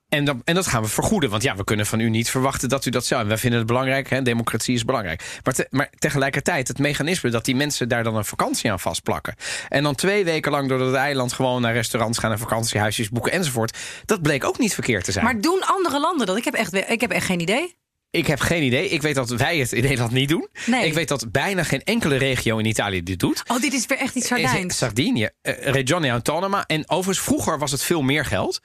En, 0.08 0.24
dan, 0.24 0.42
en 0.44 0.54
dat 0.54 0.66
gaan 0.66 0.82
we 0.82 0.88
vergoeden. 0.88 1.30
Want 1.30 1.42
ja, 1.42 1.56
we 1.56 1.64
kunnen 1.64 1.86
van 1.86 2.00
u 2.00 2.10
niet 2.10 2.30
verwachten 2.30 2.68
dat 2.68 2.86
u 2.86 2.90
dat 2.90 3.06
zou. 3.06 3.22
En 3.22 3.28
wij 3.28 3.38
vinden 3.38 3.58
het 3.58 3.68
belangrijk. 3.68 4.10
Hè? 4.10 4.22
Democratie 4.22 4.74
is 4.74 4.84
belangrijk. 4.84 5.38
Maar, 5.42 5.54
te- 5.54 5.66
maar 5.70 5.90
tegelijkertijd 5.98 6.68
het 6.68 6.78
mechanisme 6.78 7.30
dat 7.30 7.44
die 7.44 7.56
mensen 7.56 7.88
daar 7.88 8.04
dan 8.04 8.16
een 8.16 8.24
vakantie 8.24 8.70
aan 8.70 8.80
vastplakken. 8.80 9.34
En 9.68 9.82
dan 9.82 9.94
twee 9.94 10.24
weken 10.24 10.52
lang 10.52 10.68
door 10.68 10.80
het 10.80 10.94
eiland 10.94 11.32
gewoon 11.32 11.62
naar 11.62 11.72
restaurants 11.72 12.18
gaan 12.18 12.32
en 12.32 12.38
vakantiehuisjes 12.38 13.08
boeken 13.08 13.32
enzovoort. 13.32 13.76
Dat 14.04 14.22
bleek 14.22 14.44
ook 14.44 14.58
niet 14.58 14.74
verkeerd 14.74 15.04
te 15.04 15.12
zijn. 15.12 15.24
Maar 15.24 15.40
doen 15.40 15.62
andere 15.66 16.00
landen 16.00 16.26
dat? 16.26 16.36
Ik 16.36 16.44
heb 16.44 16.54
echt, 16.54 16.74
ik 16.90 17.00
heb 17.00 17.10
echt 17.10 17.26
geen 17.26 17.40
idee. 17.40 17.77
Ik 18.10 18.26
heb 18.26 18.40
geen 18.40 18.62
idee. 18.62 18.88
Ik 18.88 19.02
weet 19.02 19.14
dat 19.14 19.30
wij 19.30 19.58
het 19.58 19.72
in 19.72 19.82
Nederland 19.82 20.12
niet 20.12 20.28
doen. 20.28 20.48
Nee. 20.66 20.86
Ik 20.86 20.94
weet 20.94 21.08
dat 21.08 21.32
bijna 21.32 21.62
geen 21.62 21.82
enkele 21.82 22.16
regio 22.16 22.58
in 22.58 22.64
Italië 22.64 23.02
dit 23.02 23.18
doet. 23.18 23.42
Oh, 23.46 23.60
dit 23.60 23.72
is 23.72 23.86
weer 23.86 23.98
echt 23.98 24.14
iets 24.14 24.30
Is 24.30 24.40
Sardijns. 24.40 24.76
Sardinië, 24.76 25.28
eh, 25.42 25.54
Regione 25.72 26.08
Autonoma. 26.08 26.64
En 26.66 26.90
overigens, 26.90 27.26
vroeger 27.26 27.58
was 27.58 27.70
het 27.70 27.82
veel 27.82 28.02
meer 28.02 28.24
geld. 28.24 28.60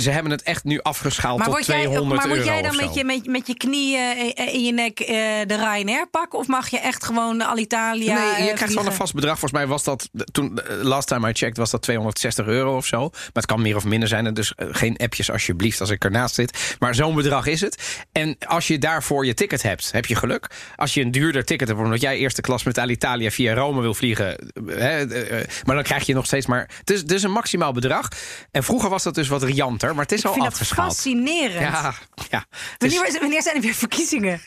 Ze 0.00 0.10
hebben 0.10 0.32
het 0.32 0.42
echt 0.42 0.64
nu 0.64 0.80
afgeschaald 0.82 1.38
Maar, 1.38 1.46
tot 1.46 1.54
word 1.54 1.66
jij, 1.66 1.80
200 1.84 2.20
maar 2.20 2.28
moet 2.28 2.36
euro 2.36 2.50
jij 2.50 2.62
dan 2.62 2.76
met 2.76 2.94
je, 2.94 3.04
met, 3.04 3.26
met 3.26 3.46
je 3.46 3.56
knieën 3.56 4.34
eh, 4.34 4.54
in 4.54 4.64
je 4.64 4.72
nek 4.72 5.00
eh, 5.00 5.06
de 5.46 5.56
Ryanair 5.56 6.08
pakken? 6.10 6.38
Of 6.38 6.46
mag 6.46 6.68
je 6.68 6.78
echt 6.78 7.04
gewoon 7.04 7.44
Alitalia 7.44 8.14
nee, 8.14 8.24
je 8.24 8.30
eh, 8.30 8.36
krijgt 8.36 8.48
gewoon 8.48 8.66
vliegen? 8.66 8.86
een 8.86 8.92
vast 8.98 9.14
bedrag. 9.14 9.38
Volgens 9.38 9.60
mij 9.60 9.66
was 9.66 9.84
dat, 9.84 10.08
toen, 10.32 10.58
eh, 10.58 10.82
last 10.82 11.08
time 11.08 11.28
I 11.28 11.32
checked, 11.32 11.56
was 11.56 11.70
dat 11.70 11.82
260 11.82 12.46
euro 12.46 12.76
of 12.76 12.86
zo. 12.86 13.08
Maar 13.10 13.30
het 13.32 13.46
kan 13.46 13.62
meer 13.62 13.76
of 13.76 13.84
minder 13.84 14.08
zijn. 14.08 14.26
En 14.26 14.34
dus 14.34 14.54
eh, 14.54 14.66
geen 14.70 14.96
appjes 14.96 15.30
alsjeblieft 15.30 15.80
als 15.80 15.90
ik 15.90 16.04
ernaast 16.04 16.34
zit. 16.34 16.76
Maar 16.78 16.94
zo'n 16.94 17.14
bedrag 17.14 17.46
is 17.46 17.60
het. 17.60 18.04
En 18.12 18.36
als 18.46 18.66
je 18.66 18.78
daarvoor 18.78 19.26
je 19.26 19.34
ticket 19.34 19.62
hebt, 19.62 19.92
heb 19.92 20.06
je 20.06 20.14
geluk. 20.14 20.50
Als 20.76 20.94
je 20.94 21.00
een 21.00 21.10
duurder 21.10 21.44
ticket 21.44 21.68
hebt, 21.68 21.80
omdat 21.80 22.00
jij 22.00 22.16
eerste 22.16 22.40
klas 22.40 22.62
met 22.62 22.78
Alitalia 22.78 23.30
via 23.30 23.54
Rome 23.54 23.80
wil 23.80 23.94
vliegen. 23.94 24.38
eh, 24.38 24.76
Hè, 24.76 25.06
eh, 25.06 25.40
eh, 25.40 25.46
maar 25.64 25.74
dan 25.74 25.84
krijg 25.84 26.06
je 26.06 26.14
nog 26.14 26.26
steeds 26.26 26.46
maar... 26.46 26.70
Het 26.78 26.90
is, 26.90 27.00
het 27.00 27.12
is 27.12 27.22
een 27.22 27.30
maximaal 27.30 27.72
bedrag. 27.72 28.08
En 28.50 28.62
vroeger 28.62 28.90
was 28.90 29.02
dat 29.02 29.14
dus 29.14 29.28
wat 29.28 29.42
rianter, 29.42 29.89
maar 29.94 30.02
het 30.02 30.12
is 30.12 30.20
Ik 30.24 30.26
al 30.26 30.38
dat 30.38 30.56
fascinerend. 30.58 31.60
Ja, 31.60 31.94
ja. 32.30 32.44
Wanneer, 32.78 33.16
wanneer 33.20 33.42
zijn 33.42 33.56
er 33.56 33.60
weer 33.62 33.74
verkiezingen? 33.74 34.40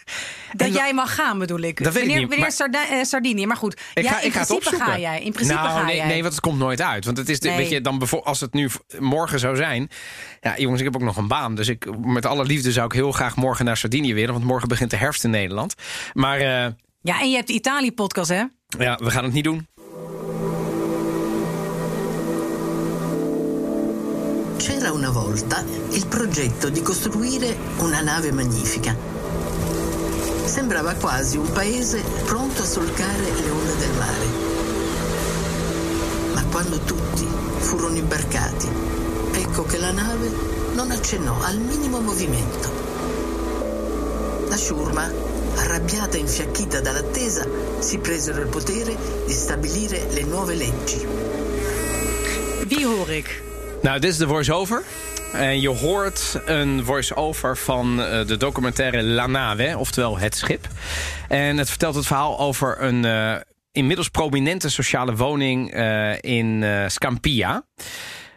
Dat 0.52 0.68
En 0.68 0.74
jij 0.74 0.94
mag 0.94 1.16
gaan, 1.16 1.40
bedoel 1.40 1.60
ik. 1.60 1.84
Dat 1.84 1.94
weet 1.94 2.04
ik 2.04 2.10
wanneer 2.10 2.28
niet, 2.28 2.30
wanneer 2.58 2.72
maar- 2.72 2.98
eh, 3.00 3.04
Sardinië? 3.04 3.46
Maar 3.46 3.58
goed, 3.58 3.82
Ik 3.94 4.04
ja, 4.04 4.12
ga, 4.12 4.20
in 4.20 4.26
ik 4.28 4.34
ga 4.34 4.46
principe 4.46 4.76
ga 4.84 4.98
jij. 5.00 5.22
In 5.24 5.32
principe 5.32 5.60
nou, 5.60 5.70
ga 5.80 5.84
nee, 5.86 5.96
jij. 5.96 6.06
nee, 6.08 6.22
want 6.22 6.34
het 6.34 6.42
komt 6.42 6.58
nooit 6.58 6.82
uit. 6.82 7.06
Want 7.06 7.18
het 7.18 7.30
is, 7.30 7.40
Nee. 7.40 7.56
weet 7.58 7.70
je, 7.70 7.82
dan 7.82 8.02
als 8.24 8.40
het 8.40 8.54
nu 8.54 8.70
morgen 9.00 9.40
zou 9.40 9.56
zijn. 9.56 9.90
Ja, 10.42 10.58
jongens, 10.58 10.80
ik 10.80 10.86
heb 10.86 10.96
ook 10.96 11.02
nog 11.02 11.18
een 11.18 11.28
baan. 11.28 11.56
Dus 11.56 11.68
ik, 11.68 11.98
met 12.06 12.26
alle 12.26 12.46
liefde 12.46 12.72
zou 12.72 12.86
ik 12.86 12.92
heel 12.92 13.12
graag 13.12 13.36
morgen 13.36 13.66
naar 13.66 13.78
Sardinië 13.78 14.14
willen. 14.14 14.34
Want 14.34 14.46
morgen 14.46 14.68
begint 14.68 14.90
de 14.90 14.98
herfst 14.98 15.24
in 15.24 15.30
Nederland. 15.30 15.74
Maar 16.14 16.38
eh, 16.40 16.72
Ja, 17.02 17.22
en 17.22 17.30
je 17.30 17.36
hebt 17.36 17.48
de 17.48 17.54
Italië-podcast, 17.54 18.30
hè? 18.30 18.44
ja, 18.78 18.96
we 19.04 19.12
gaan 19.12 19.24
het 19.24 19.34
niet 19.34 19.44
doen. 19.44 19.68
C'era 24.64 24.94
una 24.94 25.10
volta 25.10 25.62
il 25.90 26.08
progetto 26.08 26.70
di 26.70 26.82
costruire 26.82 27.54
una 27.80 28.00
nave 28.00 28.32
magnifica. 28.32 28.96
Sembrava 30.46 30.94
quasi 30.94 31.36
un 31.36 31.52
paese 31.52 32.02
pronto 32.24 32.62
a 32.62 32.66
solcare 32.66 33.24
le 33.24 33.50
onde 33.50 33.76
del 33.76 33.92
mare. 33.98 34.26
Ma 36.34 36.46
quando 36.46 36.80
tutti 36.80 37.28
furono 37.58 37.98
imbarcati, 37.98 38.70
ecco 39.34 39.66
che 39.66 39.78
la 39.80 39.92
nave 39.92 40.32
non 40.76 40.92
accennò 40.92 41.42
al 41.42 41.58
minimo 41.58 42.00
movimento. 42.00 42.72
La 44.48 44.56
ciurma, 44.56 45.12
arrabbiata 45.56 46.16
e 46.16 46.22
infiacchita 46.22 46.80
dall'attesa, 46.80 47.46
si 47.80 47.98
presero 47.98 48.40
il 48.40 48.48
potere 48.48 48.96
di 49.26 49.34
stabilire 49.34 50.08
le 50.12 50.24
nuove 50.24 50.56
leggi. 50.56 51.06
Wie 52.66 52.86
hoor 52.86 53.12
ik? 53.12 53.52
Nou, 53.84 54.00
dit 54.00 54.12
is 54.12 54.18
de 54.18 54.28
voice-over. 54.28 54.84
En 55.34 55.62
je 55.62 55.70
hoort 55.70 56.42
een 56.46 56.86
voice-over 56.86 57.58
van 57.58 58.02
eh, 58.02 58.26
de 58.28 58.38
documentaire 58.38 59.04
La 59.04 59.28
Nave, 59.28 59.76
oftewel 59.78 60.18
Het 60.18 60.36
Schip. 60.36 60.68
En 61.28 61.58
het 61.58 61.70
vertelt 61.70 61.96
het 61.96 62.06
verhaal 62.06 62.40
over 62.40 62.82
een 62.82 63.06
eh, 63.06 63.36
inmiddels 63.74 64.10
prominente 64.10 64.70
sociale 64.70 65.16
woning 65.16 65.72
eh, 65.72 66.22
in 66.22 66.64
eh, 66.64 66.88
Scampia. 66.88 67.66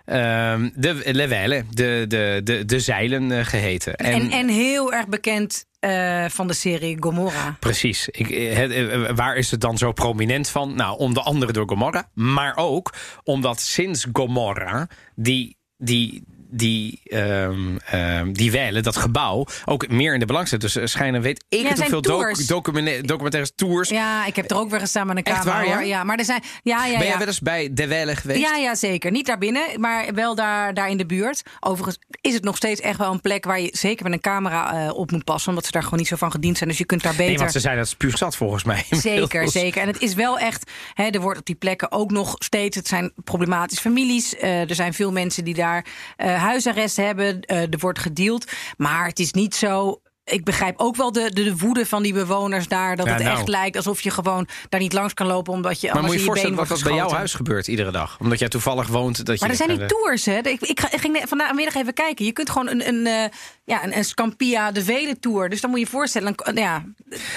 Ehm, 0.07 0.69
de 0.75 1.01
Levelle, 1.05 1.65
de, 1.71 2.05
de, 2.09 2.41
de, 2.45 2.65
de 2.65 2.81
zeilen 2.81 3.33
eh, 3.33 3.45
geheten. 3.45 3.97
En, 3.97 4.31
en, 4.31 4.49
heel 4.49 4.93
erg 4.93 5.09
bekend 5.09 5.67
eh, 5.81 6.25
van 6.29 6.47
de 6.47 6.55
serie 6.55 6.97
Gomorra. 7.01 7.57
Precies. 7.61 8.09
Ik, 8.09 8.31
eh, 8.31 9.11
waar 9.15 9.37
is 9.37 9.51
het 9.51 9.61
dan 9.61 9.79
zo 9.79 9.93
prominent 9.93 10.49
van? 10.49 10.75
Nou, 10.75 10.99
onder 10.99 11.23
andere 11.23 11.53
door 11.53 11.69
Gomorra. 11.69 12.09
Maar 12.15 12.57
ook 12.57 12.95
omdat 13.25 13.61
sinds 13.61 14.07
Gomorra 14.13 14.89
die, 15.15 15.57
die, 15.77 16.23
die, 16.57 17.01
um, 17.05 17.77
um, 17.95 18.33
die 18.33 18.51
wijlen, 18.51 18.83
dat 18.83 18.97
gebouw, 18.97 19.47
ook 19.65 19.89
meer 19.89 20.15
in 20.15 20.21
de 20.21 20.27
belangstelling. 20.27 20.73
Dus 20.73 20.93
schijnen 20.93 21.23
weet 21.23 21.45
ik 21.49 21.61
ja, 21.61 21.69
het 21.69 21.79
hoeveel 21.79 22.01
tours. 22.01 22.47
documentaires, 22.47 23.53
tours. 23.55 23.89
Ja, 23.89 24.27
ik 24.27 24.37
heb 24.37 24.51
er 24.51 24.57
ook 24.57 24.71
weer 24.71 24.81
gestaan 24.81 25.07
met 25.07 25.17
een 25.17 25.23
camera. 25.23 25.45
Waar, 25.45 25.67
ja? 25.67 25.81
ja? 25.81 26.05
maar 26.05 26.19
er 26.19 26.25
zijn. 26.25 26.43
Ja, 26.63 26.87
ja, 26.87 26.99
ben 26.99 27.07
jij 27.07 27.19
wel 27.19 27.27
eens 27.27 27.41
bij 27.41 27.69
de 27.73 27.87
Welle 27.87 28.17
geweest? 28.17 28.41
Ja, 28.41 28.57
ja, 28.57 28.75
zeker. 28.75 29.11
Niet 29.11 29.27
daar 29.27 29.39
binnen, 29.39 29.81
maar 29.81 30.15
wel 30.15 30.35
daar, 30.35 30.75
daar 30.75 30.91
in 30.91 30.97
de 30.97 31.07
buurt. 31.07 31.43
Overigens 31.61 31.99
is 32.21 32.35
het 32.35 32.45
nog 32.45 32.57
steeds 32.57 32.81
echt 32.81 32.99
wel 32.99 33.13
een 33.13 33.21
plek 33.21 33.45
waar 33.45 33.61
je 33.61 33.69
zeker 33.73 34.05
met 34.05 34.13
een 34.13 34.21
camera 34.21 34.87
uh, 34.87 34.97
op 34.97 35.11
moet 35.11 35.25
passen, 35.25 35.49
omdat 35.49 35.65
ze 35.65 35.73
daar 35.73 35.83
gewoon 35.83 35.99
niet 35.99 36.09
zo 36.09 36.17
van 36.17 36.31
gediend 36.31 36.57
zijn. 36.57 36.69
Dus 36.69 36.79
je 36.79 36.85
kunt 36.85 37.03
daar 37.03 37.13
beter. 37.13 37.27
Nee, 37.27 37.39
want 37.39 37.53
ze 37.53 37.61
zijn 37.61 37.77
dat 37.77 37.97
puur 37.97 38.17
zat 38.17 38.37
volgens 38.37 38.65
mij. 38.65 38.85
Zeker, 38.91 39.49
zeker. 39.49 39.81
En 39.81 39.87
het 39.87 40.01
is 40.01 40.15
wel 40.15 40.39
echt. 40.39 40.71
Hè, 40.95 41.05
er 41.05 41.21
wordt 41.21 41.39
op 41.39 41.47
die 41.47 41.55
plekken 41.55 41.93
ook 41.93 42.11
nog 42.11 42.35
steeds. 42.39 42.77
Het 42.77 42.89
zijn 42.89 43.13
problematische 43.25 43.83
families. 43.83 44.35
Uh, 44.35 44.71
er 44.71 44.75
zijn 44.75 44.95
veel 44.95 45.13
mensen 45.13 45.45
die 45.45 45.55
daar 45.55 45.85
uh, 46.19 46.43
huisarrest 46.47 46.97
hebben. 46.97 47.41
Uh, 47.47 47.61
er 47.61 47.79
wordt 47.79 47.99
gedeeld. 47.99 48.53
Maar 48.77 49.07
het 49.07 49.19
is 49.19 49.33
niet 49.33 49.55
zo 49.55 50.01
ik 50.27 50.45
begrijp 50.45 50.75
ook 50.81 50.97
wel 50.97 51.13
de, 51.13 51.31
de, 51.35 51.45
de, 51.45 51.57
woede 51.57 51.87
van 51.87 52.03
die 52.03 52.13
bewoners 52.13 52.69
daar. 52.69 52.97
Dat 52.97 53.07
Ja, 53.07 53.13
het 53.13 53.23
nou. 53.23 53.37
echt 53.37 53.49
lijkt 53.49 53.77
alsof 53.77 54.01
je 54.01 54.11
gewoon 54.11 54.49
daar 54.69 54.81
niet 54.81 54.93
langs 54.93 55.15
kan 55.15 55.27
lopen. 55.27 55.53
Omdat 55.53 55.81
je 55.81 55.91
Maar 55.93 56.03
moet 56.03 56.13
je 56.13 56.19
je 56.19 56.25
voorstellen 56.25 56.57
wat 56.57 56.69
dat 56.69 56.83
bij 56.83 56.95
jouw 56.95 57.11
huis 57.11 57.35
gebeurt 57.35 57.67
iedere 57.69 57.91
dag? 57.91 58.17
Omdat 58.21 58.39
jij 58.39 58.49
toevallig 58.49 58.87
woont. 58.87 59.17
Dat 59.17 59.27
Maar 59.27 59.37
je 59.53 59.57
er 59.59 59.65
zijn 59.67 59.79
die 59.79 59.87
tours, 59.87 60.25
hè? 60.25 60.39
Ik, 60.39 60.61
ik, 60.61 60.81
ging 60.81 61.23
vanmiddag 61.27 61.75
even 61.75 61.95
kijken. 61.95 62.25
Je 62.25 62.33
kunt 62.33 62.51
gewoon 62.51 62.69
een, 62.69 62.89
een, 62.89 63.07
eh, 63.07 63.31
ja, 63.65 63.85
een, 63.85 63.97
een 63.97 64.05
Scampia 64.05 64.73
de 64.73 64.85
Vele 64.85 65.19
tour. 65.19 65.49
Dus 65.49 65.61
dan 65.61 65.71
moet 65.71 65.79
je 65.79 65.85
je 65.85 65.91
voorstellen. 65.91 66.35
een- 66.37 66.57
ja, 66.57 66.85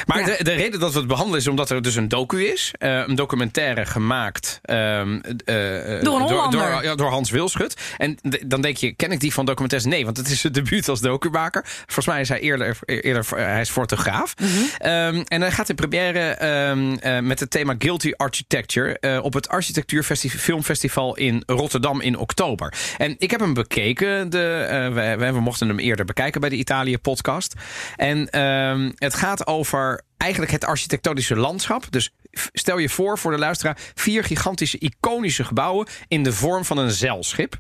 Maar 0.06 0.20
ja. 0.20 0.26
de, 0.38 0.44
de 0.44 0.54
reden 0.54 0.80
dat 0.80 0.94
we 0.94 1.00
het 1.00 1.08
behandelen 1.08 1.40
is 1.40 1.48
omdat 1.48 1.70
er 1.70 1.82
dus 1.82 1.96
een 1.96 2.08
docu 2.08 2.46
is. 2.46 2.74
eh, 2.78 3.04
een 3.08 3.16
documentaire 3.16 3.86
gemaakt 3.86 4.60
ehm, 4.62 5.20
eh, 5.46 5.98
eh, 5.98 6.04
Door 6.04 6.20
een 6.22 6.28
door, 6.52 6.84
ja, 6.84 6.96
door 6.96 7.10
Hans 7.10 7.30
Wilschut. 7.32 7.74
En 7.98 8.18
de- 8.22 8.48
dan 8.48 8.62
denk 8.62 8.78
je, 8.78 8.94
ken 8.96 9.12
ik 9.12 9.20
die 9.20 9.34
van 9.34 9.46
documentaires? 9.46 9.90
Nee, 9.92 10.06
want 10.06 10.18
het 10.18 10.30
is 10.30 10.44
het 10.44 10.54
debuut 10.54 10.90
als 10.90 11.00
documaker. 11.02 11.64
Volgens 11.86 12.06
mij 12.06 12.22
is 12.22 12.30
hij 12.30 12.40
eerder, 12.40 12.78
eerder 12.86 13.26
eh, 13.36 13.46
hij 13.46 13.62
is 13.62 13.70
fotograaf. 13.70 14.34
Mhm. 14.38 14.50
Ehm, 14.78 15.22
en 15.28 15.42
hij 15.42 15.52
gaat 15.52 15.70
in 15.70 15.76
première 15.76 16.20
ehm, 16.20 16.94
eh, 16.94 17.20
met 17.20 17.40
het 17.40 17.52
thema 17.52 17.76
Guilty 17.78 18.12
Architecture... 18.16 19.00
eh, 19.00 19.24
op 19.24 19.34
het 19.34 19.50
Architectuurfestival 19.50 20.40
Filmfestival 20.40 21.16
in 21.16 21.44
Rotterdam 21.46 22.02
in 22.02 22.18
oktober. 22.18 22.74
En 22.98 23.16
ik 23.18 23.32
heb 23.32 23.40
hem 23.40 23.54
bekeken. 23.54 24.30
De, 24.30 24.90
we, 24.94 25.32
we, 25.32 25.40
mochten 25.40 25.68
hem 25.68 25.80
eerder 25.80 26.06
bekijken 26.06 26.42
bij 26.42 26.50
de 26.50 26.56
Italië-podcast. 26.56 27.54
En 27.96 28.30
ehm, 28.30 28.92
het 28.96 29.16
gaat 29.16 29.48
over 29.48 30.02
eigenlijk 30.20 30.52
het 30.52 30.66
architectonische 30.66 31.36
landschap. 31.36 31.92
Dus 31.92 32.10
stel 32.54 32.78
je 32.78 32.90
voor, 32.90 33.18
voor 33.18 33.32
de 33.32 33.38
luisteraar... 33.38 33.78
vier 33.96 34.24
gigantische, 34.24 34.78
iconische 34.80 35.44
gebouwen... 35.44 35.88
in 36.08 36.24
de 36.24 36.34
vorm 36.34 36.66
van 36.66 36.78
een 36.78 36.92
zeilschip. 36.92 37.56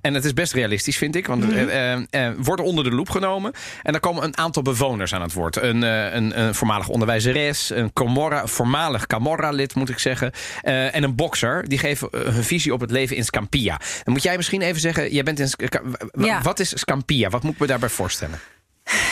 En 0.00 0.14
het 0.14 0.24
is 0.24 0.32
best 0.32 0.52
realistisch, 0.52 0.96
vind 0.96 1.16
ik. 1.16 1.26
Want 1.26 1.52
eh, 1.52 1.92
eh, 1.92 2.02
eh, 2.10 2.34
wordt 2.38 2.62
onder 2.62 2.84
de 2.84 2.90
loep 2.90 3.10
genomen. 3.10 3.52
En 3.82 3.92
dan 3.92 4.00
komen 4.00 4.22
een 4.24 4.36
aantal 4.36 4.62
bewoners 4.62 5.14
aan 5.14 5.22
het 5.22 5.32
woord. 5.32 5.56
Een, 5.56 5.82
eh, 5.82 6.14
een, 6.14 6.40
een 6.40 6.54
voormalig 6.54 6.88
onderwijzeres, 6.88 7.70
een 7.70 7.92
Camorra, 7.92 8.46
voormalig 8.46 9.06
Camorra-lid 9.06 9.74
moet 9.74 9.88
ik 9.88 9.98
zeggen. 9.98 10.32
eh, 10.62 10.94
en 10.94 11.02
een 11.02 11.14
bokser. 11.14 11.68
Die 11.68 11.78
geven 11.78 12.08
hun 12.12 12.44
visie 12.44 12.72
op 12.72 12.80
het 12.80 12.90
leven 12.90 13.16
in 13.16 13.24
Scampia. 13.24 13.80
Dan 14.04 14.12
moet 14.12 14.22
jij 14.22 14.36
misschien 14.36 14.62
even 14.62 14.80
zeggen, 14.80 15.12
jij 15.12 15.22
bent 15.22 15.38
in, 15.38 15.48
Sc- 15.48 15.80
w- 16.12 16.24
Ja. 16.24 16.42
wat 16.42 16.60
is 16.60 16.78
Scampia? 16.78 17.28
Wat 17.28 17.42
moet 17.42 17.52
ik 17.54 17.58
me 17.60 17.66
daarbij 17.66 17.88
voorstellen? 17.88 18.38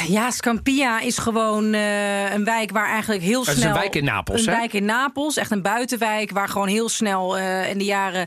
Ja, 0.09 0.31
Scampia 0.31 1.01
is 1.01 1.19
gewoon 1.19 1.73
eh, 1.73 2.33
een 2.33 2.45
wijk 2.45 2.71
waar 2.71 2.89
eigenlijk 2.89 3.23
heel 3.23 3.45
Het 3.45 3.49
snel... 3.49 3.59
is 3.59 3.65
een 3.65 3.81
wijk 3.81 3.95
in 3.95 4.05
Napels, 4.05 4.47
Een 4.47 4.53
hè? 4.53 4.59
wijk 4.59 4.73
in 4.73 4.85
Napels, 4.85 5.37
echt 5.37 5.51
een 5.51 5.63
buitenwijk... 5.63 6.31
waar 6.31 6.49
gewoon 6.49 6.69
heel 6.69 6.89
snel 6.89 7.39
eh, 7.39 7.71
in 7.71 7.79
de 7.79 7.85
jaren 7.85 8.27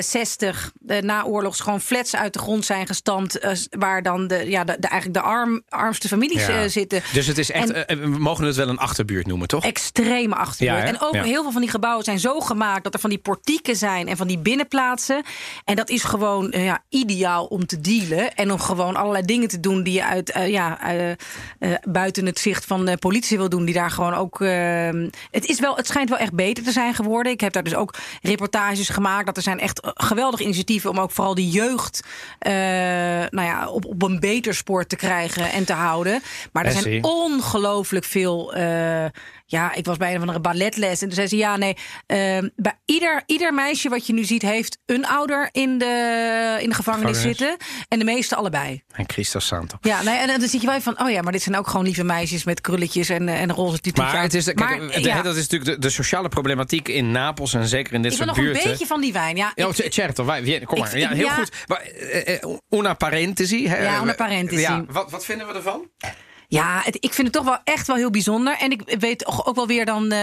60 0.00 0.72
eh, 0.86 0.98
naoorlogs... 1.02 1.60
gewoon 1.60 1.80
flats 1.80 2.16
uit 2.16 2.32
de 2.32 2.38
grond 2.38 2.64
zijn 2.64 2.86
gestampt... 2.86 3.38
eh, 3.38 3.50
waar 3.70 4.02
dan 4.02 4.26
de, 4.26 4.50
ja, 4.50 4.64
de, 4.64 4.76
de- 4.80 4.86
eigenlijk 4.88 5.20
de 5.22 5.28
arm, 5.30 5.62
armste 5.68 6.08
families 6.08 6.46
Ja. 6.46 6.62
eh, 6.62 6.68
zitten. 6.68 7.02
Dus 7.12 7.26
het 7.26 7.38
is 7.38 7.50
echt, 7.50 7.70
En- 7.72 8.00
we 8.12 8.18
mogen 8.18 8.44
het 8.44 8.56
wel 8.56 8.68
een 8.68 8.78
achterbuurt 8.78 9.26
noemen, 9.26 9.48
toch? 9.48 9.64
extreme 9.64 10.34
achterbuurt. 10.34 10.78
Ja, 10.78 10.84
en 10.86 11.00
ook 11.00 11.14
heel 11.14 11.42
veel 11.42 11.52
van 11.52 11.60
die 11.60 11.70
gebouwen 11.70 12.04
zijn 12.04 12.18
zo 12.20 12.40
gemaakt 12.40 12.84
dat 12.84 12.94
er 12.94 13.00
van 13.00 13.10
die 13.10 13.18
portieken 13.18 13.76
zijn 13.76 14.08
en 14.08 14.16
van 14.16 14.26
die 14.26 14.38
binnenplaatsen. 14.38 15.22
En 15.64 15.76
dat 15.76 15.88
is 15.90 16.02
gewoon 16.04 16.48
ja, 16.56 16.82
ideaal 16.88 17.44
om 17.44 17.66
te 17.66 17.80
dealen 17.80 18.34
en 18.34 18.52
om 18.52 18.58
gewoon 18.60 18.96
allerlei 18.96 19.24
dingen 19.24 19.48
te 19.48 19.60
doen 19.60 19.82
die 19.82 19.92
je 19.94 20.04
uit, 20.04 20.32
ja, 20.46 20.78
buiten 21.88 22.26
het 22.26 22.38
zicht 22.38 22.64
van 22.64 22.84
de 22.86 22.96
politie 22.96 23.36
wil 23.38 23.48
doen. 23.48 23.64
Die 23.64 23.74
daar 23.74 23.90
gewoon 23.90 24.14
ook. 24.14 24.38
het, 25.30 25.46
is 25.46 25.60
wel, 25.60 25.76
het 25.76 25.86
schijnt 25.86 26.08
wel 26.08 26.18
echt 26.18 26.32
beter 26.32 26.64
te 26.64 26.72
zijn 26.72 26.94
geworden. 26.94 27.32
Ik 27.32 27.40
heb 27.40 27.52
daar 27.52 27.62
dus 27.62 27.74
ook 27.74 27.94
reportages 28.22 28.88
gemaakt. 28.88 29.26
Dat 29.26 29.36
er 29.36 29.42
zijn 29.42 29.49
echt 29.58 29.80
geweldige 29.82 30.42
initiatieven 30.42 30.90
om 30.90 31.00
ook 31.00 31.10
vooral 31.10 31.34
die 31.34 31.50
jeugd 31.50 32.00
eh, 32.38 32.52
nou 33.30 33.42
ja, 33.42 33.68
op, 33.68 33.84
op 33.84 34.02
een 34.02 34.20
beter 34.20 34.54
spoor 34.54 34.86
te 34.86 34.96
krijgen 34.96 35.52
en 35.52 35.64
te 35.64 35.72
houden. 35.72 36.22
Maar 36.52 36.64
er 36.64 36.72
zijn 36.72 37.04
ongelooflijk 37.04 38.04
veel. 38.04 38.54
eh, 38.54 39.04
ja, 39.50 39.74
ik 39.74 39.84
was 39.84 39.96
bij 39.96 40.08
een 40.08 40.14
of 40.14 40.20
andere 40.20 40.40
balletles. 40.40 41.00
En 41.00 41.06
toen 41.06 41.12
zei 41.16 41.26
ze: 41.26 41.36
Ja, 41.36 41.56
nee. 41.56 41.76
eh, 42.06 42.38
bij 42.56 42.78
ieder, 42.84 43.22
ieder 43.26 43.54
meisje 43.54 43.88
wat 43.88 44.06
je 44.06 44.12
nu 44.12 44.24
ziet, 44.24 44.42
heeft 44.42 44.78
een 44.86 45.06
ouder 45.06 45.48
in 45.52 45.78
de, 45.78 46.56
in 46.60 46.68
de 46.68 46.74
gevangenis 46.74 47.16
Gevangenis. 47.16 47.20
zitten. 47.38 47.56
En 47.88 47.98
de 47.98 48.04
meeste 48.04 48.34
allebei. 48.36 48.82
En 48.92 49.04
Christos 49.06 49.46
Santo. 49.46 49.76
Ja, 49.80 50.02
nee, 50.02 50.16
en 50.18 50.26
dan 50.40 50.48
zit 50.48 50.60
je 50.60 50.66
wel 50.66 50.80
van: 50.80 51.00
Oh 51.02 51.10
ja, 51.10 51.22
maar 51.22 51.32
dit 51.32 51.42
zijn 51.42 51.56
ook 51.56 51.66
gewoon 51.68 51.84
lieve 51.84 52.04
meisjes 52.04 52.44
met 52.44 52.60
krulletjes 52.60 53.08
en, 53.08 53.28
eh, 53.28 53.40
en 53.40 53.52
roze 53.52 53.78
tutuutje. 53.80 54.02
Maar, 54.12 54.22
het 54.22 54.34
is, 54.34 54.44
kijk, 54.44 54.58
Maar, 54.58 55.00
ja, 55.00 55.22
dat 55.22 55.36
is 55.36 55.48
natuurlijk 55.48 55.70
de, 55.70 55.78
de 55.86 55.90
sociale 55.90 56.28
problematiek 56.28 56.88
in 56.88 57.10
Napels 57.10 57.54
en 57.54 57.66
zeker 57.68 57.92
in 57.94 58.02
dit 58.02 58.12
ik 58.12 58.18
wil 58.18 58.26
soort 58.26 58.36
nog 58.38 58.46
een 58.46 58.52
buurten. 58.52 58.70
beetje 58.70 58.86
van 58.86 59.00
die 59.00 59.12
wijn. 59.12 59.36
Ja, 59.36 59.52
Ja, 59.54 59.68
ik- 59.76 59.92
certo, 59.92 60.24
wij, 60.24 60.42
wie- 60.42 60.64
kom 60.64 60.78
maar. 60.78 60.94
ik- 60.94 61.00
ja, 61.02 61.08
heel 61.08 61.26
ja. 61.26 61.34
goed. 61.34 61.50
Maar, 61.66 61.80
eh, 61.80 62.34
eh, 62.42 62.56
una 62.70 62.94
parentesi. 62.94 63.68
Hè, 63.68 63.82
Ja, 63.82 64.02
una 64.02 64.14
parentesi. 64.14 64.60
Ja, 64.60 64.84
wat, 64.88 65.10
wat 65.10 65.24
vinden 65.24 65.46
we 65.46 65.52
ervan? 65.54 65.88
Ja, 66.50 66.80
het- 66.84 66.96
ik 67.00 67.12
vind 67.14 67.26
het 67.26 67.36
toch 67.36 67.44
wel 67.44 67.58
echt 67.64 67.86
wel 67.86 67.96
heel 67.96 68.10
bijzonder. 68.10 68.56
En 68.58 68.70
ik 68.70 68.82
weet 68.98 69.26
ook 69.26 69.48
ook 69.48 69.54
wel 69.54 69.66
weer 69.66 69.84
dan. 69.84 70.02
eh, 70.12 70.18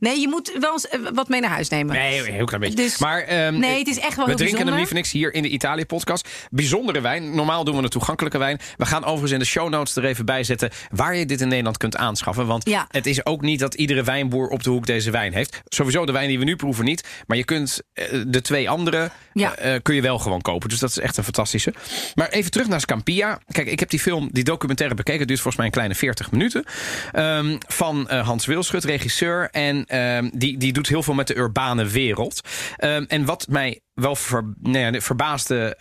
nee, 0.00 0.20
je 0.20 0.28
moet 0.28 0.52
wel 0.60 0.72
eens 0.72 0.88
eh, 0.88 1.00
wat 1.14 1.28
mee 1.28 1.40
naar 1.40 1.50
huis 1.50 1.68
nemen. 1.68 1.94
Nee, 1.94 2.18
een 2.26 2.32
heel 2.34 2.44
klein 2.44 2.60
beetje. 2.60 2.76
Dus- 2.76 2.98
maar, 2.98 3.20
ehm, 3.22 3.58
nee, 3.58 3.78
het 3.78 3.88
is 3.88 3.98
echt 3.98 4.16
wel 4.16 4.26
We 4.26 4.34
drinken 4.34 4.66
hem 4.66 4.76
niet 4.76 4.86
voor 4.86 4.96
niks 4.96 5.10
hier 5.12 5.34
in 5.34 5.42
de 5.42 5.48
Italië-podcast. 5.48 6.28
Bijzondere 6.50 7.00
wijn. 7.00 7.34
Normaal 7.34 7.64
doen 7.64 7.76
we 7.76 7.82
een 7.82 7.88
toegankelijke 7.88 8.38
wijn. 8.38 8.60
We 8.76 8.86
gaan 8.86 9.04
overigens 9.04 9.32
in 9.32 9.38
de 9.38 9.44
show 9.44 9.68
notes 9.68 9.96
er 9.96 10.04
even 10.04 10.24
bij 10.24 10.44
zetten... 10.44 10.70
waar 10.90 11.16
je 11.16 11.26
dit 11.26 11.40
in 11.40 11.48
Nederland 11.48 11.76
kunt 11.76 11.96
aanschaffen. 11.96 12.46
Want 12.46 12.68
Ja. 12.68 12.84
het 12.90 13.06
is 13.06 13.26
ook 13.26 13.40
niet 13.40 13.58
dat 13.60 13.74
iedere 13.74 14.02
wijnboer 14.02 14.48
op 14.48 14.62
de 14.62 14.70
hoek 14.70 14.86
deze 14.86 15.10
wijn 15.10 15.32
heeft. 15.32 15.60
Sowieso 15.64 16.06
de 16.06 16.12
wijn 16.12 16.28
die 16.28 16.38
we 16.38 16.44
nu 16.44 16.56
proeven 16.56 16.84
niet. 16.84 17.08
Maar 17.26 17.36
je 17.36 17.44
kunt 17.44 17.80
eh, 17.92 18.22
de 18.26 18.40
twee 18.40 18.70
andere 18.70 19.10
Ja. 19.34 19.56
eh, 19.56 19.74
eh, 19.74 19.82
kun 19.82 19.94
je 19.94 20.02
wel 20.02 20.18
gewoon 20.18 20.40
kopen. 20.40 20.68
Dus 20.68 20.78
dat 20.78 20.90
is 20.90 20.98
echt 20.98 21.16
een 21.16 21.24
fantastische. 21.24 21.74
Maar 22.14 22.28
even 22.28 22.50
terug 22.50 22.68
naar 22.68 22.80
Scampia. 22.80 23.38
Kijk, 23.48 23.66
ik 23.66 23.80
heb 23.80 23.90
die 23.90 24.00
film, 24.00 24.28
die 24.32 24.44
documentaire 24.44 24.94
bekeken. 24.94 25.18
Het 25.18 25.28
duurt 25.28 25.40
volgens 25.40 25.56
mij 25.56 25.66
een 25.66 25.72
kleine 25.72 25.94
40 25.94 26.30
minuten. 26.30 26.64
Ehm, 27.12 27.56
van 27.66 28.08
eh, 28.08 28.26
Hans 28.26 28.46
Wilschut, 28.46 28.84
regisseur. 28.84 29.48
En 29.50 29.84
ehm, 29.86 30.30
die, 30.32 30.58
die 30.58 30.72
doet 30.72 30.88
heel 30.88 31.02
veel 31.02 31.14
met 31.14 31.26
de 31.26 31.36
urbane 31.36 31.86
wereld. 31.86 32.40
Ehm, 32.76 33.04
en 33.08 33.24
wat 33.24 33.46
mij 33.48 33.80
wel 33.94 34.16
ver, 34.16 34.54
nou 34.60 34.92
ja, 34.92 35.00
verbaasde, 35.00 35.76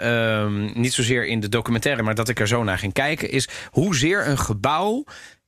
niet 0.74 0.94
zozeer 0.94 1.26
in 1.26 1.40
de 1.40 1.50
documentaire... 1.50 2.04
maar 2.04 2.16
dat 2.16 2.30
ik 2.30 2.40
er 2.40 2.48
zo 2.48 2.64
naar 2.64 2.78
ging 2.78 2.94
kijken... 2.94 3.30
is 3.30 3.48
hoezeer 3.72 4.28
een 4.28 4.38
gebouw 4.38 5.04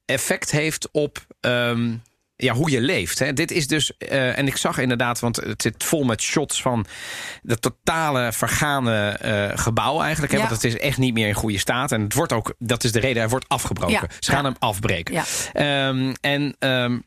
effect 0.06 0.52
heeft 0.52 0.90
op... 0.92 1.26
ja, 2.36 2.54
hoe 2.54 2.70
je 2.72 2.82
leeft. 2.82 3.20
Hè. 3.20 3.34
Dit 3.34 3.52
is 3.52 3.68
dus, 3.68 3.98
eh, 3.98 4.38
en 4.38 4.48
ik 4.48 4.58
zag 4.58 4.78
inderdaad, 4.78 5.20
want 5.20 5.36
het 5.36 5.62
zit 5.62 5.84
vol 5.84 6.04
met 6.04 6.22
shots 6.22 6.62
van 6.62 6.86
de 7.42 7.60
totale 7.60 8.32
vergane 8.34 9.08
eh, 9.10 9.58
gebouw 9.58 10.02
eigenlijk. 10.02 10.32
Hè, 10.34 10.40
Ja. 10.40 10.48
Want 10.48 10.62
het 10.62 10.74
is 10.74 10.80
echt 10.80 10.98
niet 10.98 11.14
meer 11.14 11.28
in 11.28 11.34
goede 11.34 11.58
staat. 11.58 11.92
En 11.92 12.02
het 12.02 12.14
wordt 12.14 12.34
ook, 12.34 12.54
dat 12.60 12.84
is 12.84 12.92
de 12.92 13.00
reden, 13.00 13.18
hij 13.22 13.30
wordt 13.30 13.50
afgebroken. 13.50 13.94
Ja. 13.94 14.08
Ze 14.20 14.32
gaan 14.32 14.44
Ja. 14.44 14.50
hem 14.50 14.56
afbreken. 14.60 15.24
Ehm, 15.54 16.14
en 16.22 16.56
ehm, 16.60 17.00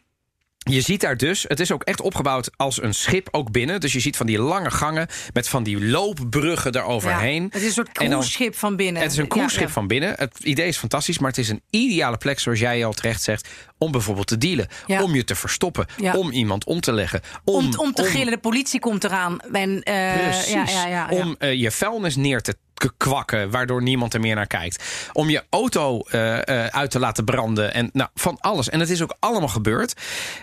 je 0.59 0.81
ziet 0.81 1.01
daar 1.01 1.17
dus, 1.17 1.45
het 1.49 1.61
is 1.61 1.73
ook 1.73 1.83
echt 1.83 2.01
opgebouwd 2.01 2.51
als 2.57 2.83
een 2.83 2.95
schip, 2.95 3.29
ook 3.31 3.51
binnen. 3.51 3.81
Dus 3.81 3.93
je 3.93 4.01
ziet 4.01 4.17
van 4.17 4.27
die 4.27 4.39
lange 4.39 4.71
gangen 4.71 5.09
met 5.33 5.49
van 5.49 5.63
die 5.63 5.85
loopbruggen 5.85 6.75
eroverheen. 6.75 7.43
Ja, 7.43 7.49
het 7.51 7.61
is 7.61 7.67
een 7.67 7.73
soort 7.73 7.93
cruiseschip 7.93 8.55
van 8.55 8.77
binnen. 8.77 9.03
het 9.03 9.13
is 9.13 9.19
een 9.19 9.29
cruiseschip 9.29 9.63
Ja, 9.63 9.69
ja. 9.69 9.73
van 9.73 9.87
binnen. 9.87 10.15
Het 10.17 10.39
idee 10.43 10.69
is 10.69 10.77
fantastisch, 10.77 11.19
maar 11.19 11.31
het 11.31 11.39
is 11.39 11.49
een 11.49 11.63
ideale 11.71 12.17
plek, 12.17 12.39
zoals 12.39 12.59
jij 12.59 12.85
al 12.85 12.93
terecht 12.93 13.23
zegt, 13.23 13.49
om 13.79 13.93
bijvoorbeeld 13.93 14.27
te 14.27 14.39
dealen. 14.39 14.69
Om 14.87 15.15
je 15.15 15.25
te 15.25 15.35
verstoppen. 15.35 15.87
Om 16.15 16.31
iemand 16.31 16.65
om 16.65 16.81
te 16.81 16.93
leggen. 16.93 17.21
Om, 17.45 17.75
om 17.77 17.93
te 17.93 18.05
gillen, 18.05 18.33
de 18.33 18.39
politie 18.39 18.81
komt 18.81 19.05
eraan. 19.05 19.41
En, 19.53 19.83
eh, 19.83 20.13
Precies. 20.13 20.53
ja, 20.53 20.65
ja, 20.67 20.87
ja, 20.87 21.11
ja. 21.11 21.23
Om 21.23 21.37
eh, 21.39 21.53
je 21.55 21.71
vuilnis 21.71 22.17
neer 22.17 22.41
te 22.41 22.57
kwakken, 22.97 23.51
waardoor 23.51 23.83
niemand 23.83 24.15
er 24.15 24.21
meer 24.21 24.35
naar 24.35 24.47
kijkt. 24.47 24.85
Om 25.13 25.31
je 25.31 25.45
auto 25.51 26.01
eh, 26.01 26.49
eh, 26.49 26.67
uit 26.67 26.91
te 26.91 26.99
laten 26.99 27.25
branden. 27.25 27.75
En 27.75 27.91
nou, 27.93 28.09
van 28.15 28.37
alles. 28.41 28.69
En 28.69 28.81
het 28.81 28.91
is 28.91 29.03
ook 29.03 29.17
allemaal 29.19 29.49
gebeurd. 29.49 29.95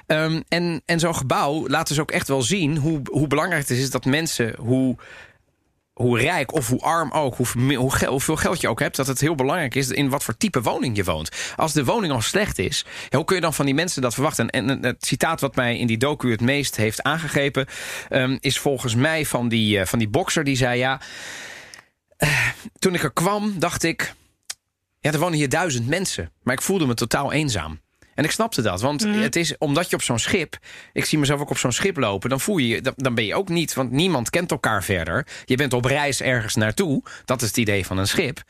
Ehm, 0.07 0.41
en 0.47 0.81
en 0.85 0.99
zo'n 0.99 1.15
gebouw 1.15 1.67
laat 1.67 1.87
dus 1.87 1.99
ook 1.99 2.11
echt 2.11 2.27
wel 2.27 2.41
zien 2.41 2.77
hoe, 2.77 3.01
hoe 3.11 3.27
belangrijk 3.27 3.67
het 3.67 3.77
is 3.77 3.89
dat 3.89 4.05
mensen, 4.05 4.55
hoe 4.57 4.97
hoe 5.95 6.19
rijk 6.19 6.53
of 6.53 6.69
hoe 6.69 6.81
arm 6.81 7.11
ook, 7.11 7.35
hoe, 7.35 7.75
hoe 7.75 8.05
hoeveel 8.05 8.35
geld 8.35 8.61
je 8.61 8.67
ook 8.67 8.79
hebt, 8.79 8.95
dat 8.95 9.07
het 9.07 9.19
heel 9.19 9.35
belangrijk 9.35 9.75
is 9.75 9.89
in 9.89 10.09
wat 10.09 10.23
voor 10.23 10.37
type 10.37 10.61
woning 10.61 10.95
je 10.95 11.03
woont. 11.03 11.29
Als 11.55 11.73
de 11.73 11.85
woning 11.85 12.13
al 12.13 12.21
slecht 12.21 12.59
is, 12.59 12.85
hoe 13.09 13.25
kun 13.25 13.35
je 13.35 13.41
dan 13.41 13.53
van 13.53 13.65
die 13.65 13.73
mensen 13.73 14.01
dat 14.01 14.13
verwachten? 14.13 14.49
En, 14.49 14.83
het 14.83 15.05
citaat 15.05 15.41
wat 15.41 15.55
mij 15.55 15.77
in 15.77 15.87
die 15.87 15.97
docu 15.97 16.31
het 16.31 16.41
meest 16.41 16.75
heeft 16.75 17.03
aangegrepen, 17.03 17.65
ehm, 18.09 18.37
is 18.39 18.59
volgens 18.59 18.95
mij 18.95 19.25
van 19.25 19.47
die, 19.47 19.79
eh, 19.79 19.85
van 19.85 19.99
die 19.99 20.07
bokser 20.07 20.43
die 20.43 20.55
zei: 20.55 20.77
Ja, 20.77 21.01
eh, 22.17 22.47
toen 22.79 22.93
ik 22.93 23.03
er 23.03 23.13
kwam, 23.13 23.59
dacht 23.59 23.83
ik. 23.83 24.13
Ja, 24.99 25.11
er 25.11 25.19
wonen 25.19 25.37
hier 25.37 25.49
duizend 25.49 25.87
mensen. 25.87 26.31
Maar 26.43 26.53
ik 26.53 26.61
voelde 26.61 26.85
me 26.85 26.93
totaal 26.93 27.31
eenzaam. 27.31 27.79
En 28.15 28.23
ik 28.23 28.31
snapte 28.31 28.61
dat, 28.61 28.81
want 28.81 29.03
het 29.03 29.35
is 29.35 29.57
omdat 29.57 29.89
je 29.89 29.95
op 29.95 30.01
zo'n 30.01 30.19
schip... 30.19 30.57
ik 30.93 31.05
zie 31.05 31.19
mezelf 31.19 31.39
ook 31.39 31.49
op 31.49 31.57
zo'n 31.57 31.71
schip 31.71 31.97
lopen... 31.97 32.29
dan 32.29 32.39
voel 32.39 32.57
je 32.57 32.93
dan 32.95 33.15
ben 33.15 33.25
je 33.25 33.35
ook 33.35 33.49
niet... 33.49 33.73
want 33.73 33.91
niemand 33.91 34.29
kent 34.29 34.51
elkaar 34.51 34.83
verder. 34.83 35.27
Je 35.45 35.55
bent 35.55 35.73
op 35.73 35.85
reis 35.85 36.21
ergens 36.21 36.55
naartoe. 36.55 37.03
Dat 37.25 37.41
is 37.41 37.47
het 37.47 37.57
idee 37.57 37.85
van 37.85 37.97
een 37.97 38.07
schip. 38.07 38.43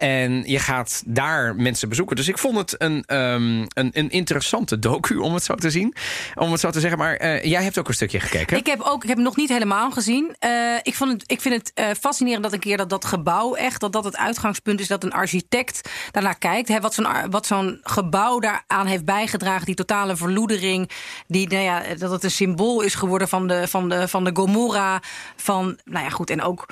En 0.00 0.42
je 0.46 0.58
gaat 0.58 1.02
daar 1.06 1.56
mensen 1.56 1.88
bezoeken. 1.88 2.16
Dus 2.16 2.28
ik 2.28 2.38
vond 2.38 2.56
het 2.56 2.74
een, 2.78 3.04
ehm, 3.06 3.60
een, 3.68 3.90
een 3.92 4.10
interessante 4.10 4.78
docu, 4.78 5.16
om 5.16 5.34
het 5.34 5.44
zo 5.44 5.54
te 5.54 5.70
zien. 5.70 5.94
Om 6.34 6.50
het 6.50 6.60
zo 6.60 6.70
te 6.70 6.80
zeggen. 6.80 6.98
Maar 6.98 7.14
eh, 7.14 7.44
jij 7.44 7.62
hebt 7.62 7.78
ook 7.78 7.88
een 7.88 7.94
stukje 7.94 8.20
gekeken. 8.20 8.56
Ik 8.56 8.66
heb 8.66 8.80
ook, 8.80 9.02
ik 9.02 9.08
heb 9.08 9.16
hem 9.16 9.26
nog 9.26 9.36
niet 9.36 9.48
helemaal 9.48 9.90
gezien. 9.90 10.34
Eh, 10.38 10.50
ik, 10.82 10.94
vond 10.94 11.12
het, 11.12 11.22
ik 11.26 11.40
vind 11.40 11.54
het 11.54 11.72
eh, 11.74 11.86
fascinerend 12.00 12.42
dat 12.42 12.52
een 12.52 12.58
keer 12.58 12.76
dat 12.76 12.90
dat 12.90 13.04
gebouw 13.04 13.54
echt, 13.54 13.80
dat 13.80 13.92
dat 13.92 14.04
het 14.04 14.16
uitgangspunt 14.16 14.80
is 14.80 14.88
dat 14.88 15.04
een 15.04 15.12
architect 15.12 15.90
daarnaar 16.10 16.38
kijkt. 16.38 16.78
Wat 16.78 16.94
zo'n 16.94 17.06
wat 17.30 17.46
zo'n 17.46 17.80
gebouw 17.82 18.38
daaraan 18.38 18.86
heeft 18.86 19.04
bijgedragen, 19.04 19.66
die 19.66 19.74
totale 19.74 20.16
verloedering, 20.16 20.90
die, 21.26 21.48
nou 21.48 21.62
ja, 21.62 21.82
dat 21.98 22.10
het 22.10 22.24
een 22.24 22.30
symbool 22.30 22.80
is 22.80 22.94
geworden 22.94 23.28
van 23.28 23.46
de, 23.48 23.68
van 23.68 23.88
de, 23.88 24.08
van 24.08 24.24
de 24.24 24.30
Gomorra, 24.34 25.02
van, 25.36 25.78
nou 25.84 26.04
ja, 26.04 26.10
goed, 26.10 26.30
en 26.30 26.42
ook 26.42 26.66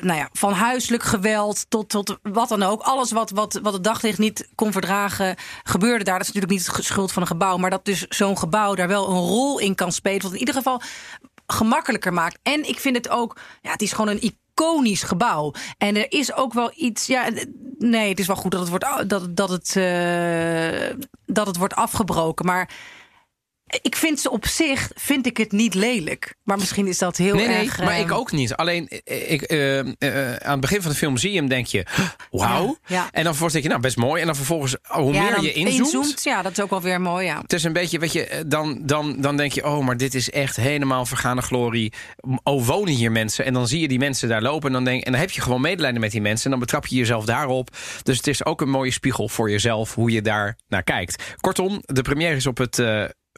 nou 0.00 0.14
ja, 0.14 0.28
van 0.32 0.52
huiselijk 0.52 1.02
geweld 1.02 1.66
tot, 1.68 1.90
wat 2.22 2.48
dan 2.48 2.62
ook. 2.62 2.82
Alles 2.82 3.12
wat, 3.12 3.30
wat, 3.30 3.58
wat 3.62 3.72
het 3.72 3.84
daglicht 3.84 4.18
niet 4.18 4.48
kon 4.54 4.72
verdragen, 4.72 5.36
gebeurde 5.62 6.04
daar. 6.04 6.18
Dat 6.18 6.28
is 6.28 6.32
natuurlijk 6.32 6.52
niet 6.52 6.76
het 6.76 6.84
schuld 6.84 7.12
van 7.12 7.22
een 7.22 7.28
gebouw, 7.28 7.56
maar 7.56 7.70
dat 7.70 7.84
dus 7.84 8.06
zo'n 8.08 8.38
gebouw 8.38 8.74
daar 8.74 8.88
wel 8.88 9.08
een 9.08 9.26
rol 9.26 9.58
in 9.58 9.74
kan 9.74 9.92
spelen. 9.92 10.22
Wat 10.22 10.32
in 10.32 10.38
ieder 10.38 10.54
geval 10.54 10.80
gemakkelijker 11.46 12.12
maakt. 12.12 12.38
En 12.42 12.68
ik 12.68 12.80
vind 12.80 12.96
het 12.96 13.08
ook, 13.08 13.36
ja, 13.62 13.70
het 13.70 13.82
is 13.82 13.92
gewoon 13.92 14.08
een 14.10 14.34
iconisch 14.54 15.02
gebouw. 15.02 15.52
En 15.78 15.96
er 15.96 16.12
is 16.12 16.34
ook 16.34 16.52
wel 16.52 16.72
iets, 16.76 17.06
ja, 17.06 17.28
nee, 17.78 18.08
het 18.08 18.18
is 18.18 18.26
wel 18.26 18.36
goed 18.36 18.50
dat 18.50 18.60
het 18.60 18.68
wordt, 18.68 19.08
dat, 19.08 19.36
dat 19.36 19.48
het, 19.48 19.76
eh, 19.76 20.96
dat 21.26 21.46
het 21.46 21.56
wordt 21.56 21.74
afgebroken, 21.74 22.46
maar. 22.46 22.70
Ik 23.82 23.96
vind 23.96 24.20
ze 24.20 24.30
op 24.30 24.46
zich 24.46 24.90
vind 24.94 25.26
ik 25.26 25.36
het 25.36 25.52
niet 25.52 25.74
lelijk. 25.74 26.34
Maar 26.42 26.58
misschien 26.58 26.86
is 26.86 26.98
dat 26.98 27.16
heel 27.16 27.34
nee, 27.34 27.46
nee, 27.46 27.56
erg. 27.56 27.78
maar 27.78 27.94
eh, 27.94 28.00
ik 28.00 28.12
ook 28.12 28.32
niet. 28.32 28.54
Alleen 28.54 28.88
eh, 28.88 29.30
ik, 29.30 29.42
eh, 29.42 29.78
eh, 29.78 30.36
aan 30.36 30.50
het 30.50 30.60
begin 30.60 30.82
van 30.82 30.90
de 30.90 30.96
film 30.96 31.16
zie 31.16 31.30
je 31.32 31.38
hem, 31.38 31.48
denk 31.48 31.66
je, 31.66 31.86
wauw. 32.30 32.66
Ja, 32.86 32.96
ja. 32.96 33.08
En 33.12 33.24
dan 33.24 33.34
vervolgens 33.34 33.52
denk 33.52 33.64
je, 33.64 33.70
nou 33.70 33.80
best 33.80 33.96
mooi. 33.96 34.20
En 34.20 34.26
dan 34.26 34.36
vervolgens, 34.36 34.76
oh, 34.88 34.96
hoe 34.96 35.12
ja, 35.12 35.22
meer 35.22 35.42
je 35.42 35.52
inzoomt, 35.52 36.22
ja, 36.22 36.42
dat 36.42 36.52
is 36.52 36.60
ook 36.60 36.70
wel 36.70 36.80
weer 36.80 37.00
mooi. 37.00 37.26
Ja. 37.26 37.40
Het 37.40 37.52
is 37.52 37.64
een 37.64 37.72
beetje, 37.72 37.98
weet 37.98 38.12
je, 38.12 38.26
eh, 38.26 38.40
dan, 38.46 38.78
dan, 38.82 39.20
dan 39.20 39.36
denk 39.36 39.52
je, 39.52 39.64
oh, 39.64 39.84
maar 39.84 39.96
dit 39.96 40.14
is 40.14 40.30
echt 40.30 40.56
helemaal 40.56 41.06
vergane 41.06 41.42
glorie. 41.42 41.92
Oh, 42.42 42.66
wonen 42.66 42.94
hier 42.94 43.12
mensen? 43.12 43.44
En 43.44 43.52
dan 43.52 43.68
zie 43.68 43.80
je 43.80 43.88
die 43.88 43.98
mensen 43.98 44.28
daar 44.28 44.42
lopen. 44.42 44.66
En 44.66 44.72
dan, 44.72 44.84
denk, 44.84 45.04
en 45.04 45.12
dan 45.12 45.20
heb 45.20 45.30
je 45.30 45.40
gewoon 45.40 45.60
medelijden 45.60 46.00
met 46.00 46.10
die 46.10 46.20
mensen. 46.20 46.44
En 46.44 46.50
dan 46.50 46.60
betrap 46.60 46.86
je 46.86 46.96
jezelf 46.96 47.24
daarop. 47.24 47.76
Dus 48.02 48.16
het 48.16 48.26
is 48.26 48.44
ook 48.44 48.60
een 48.60 48.70
mooie 48.70 48.90
spiegel 48.90 49.28
voor 49.28 49.50
jezelf, 49.50 49.94
hoe 49.94 50.10
je 50.10 50.22
daar 50.22 50.58
naar 50.68 50.82
kijkt. 50.82 51.34
Kortom, 51.40 51.82
de 51.86 52.02
première 52.02 52.36
is 52.36 52.46
op 52.46 52.58
het. 52.58 52.82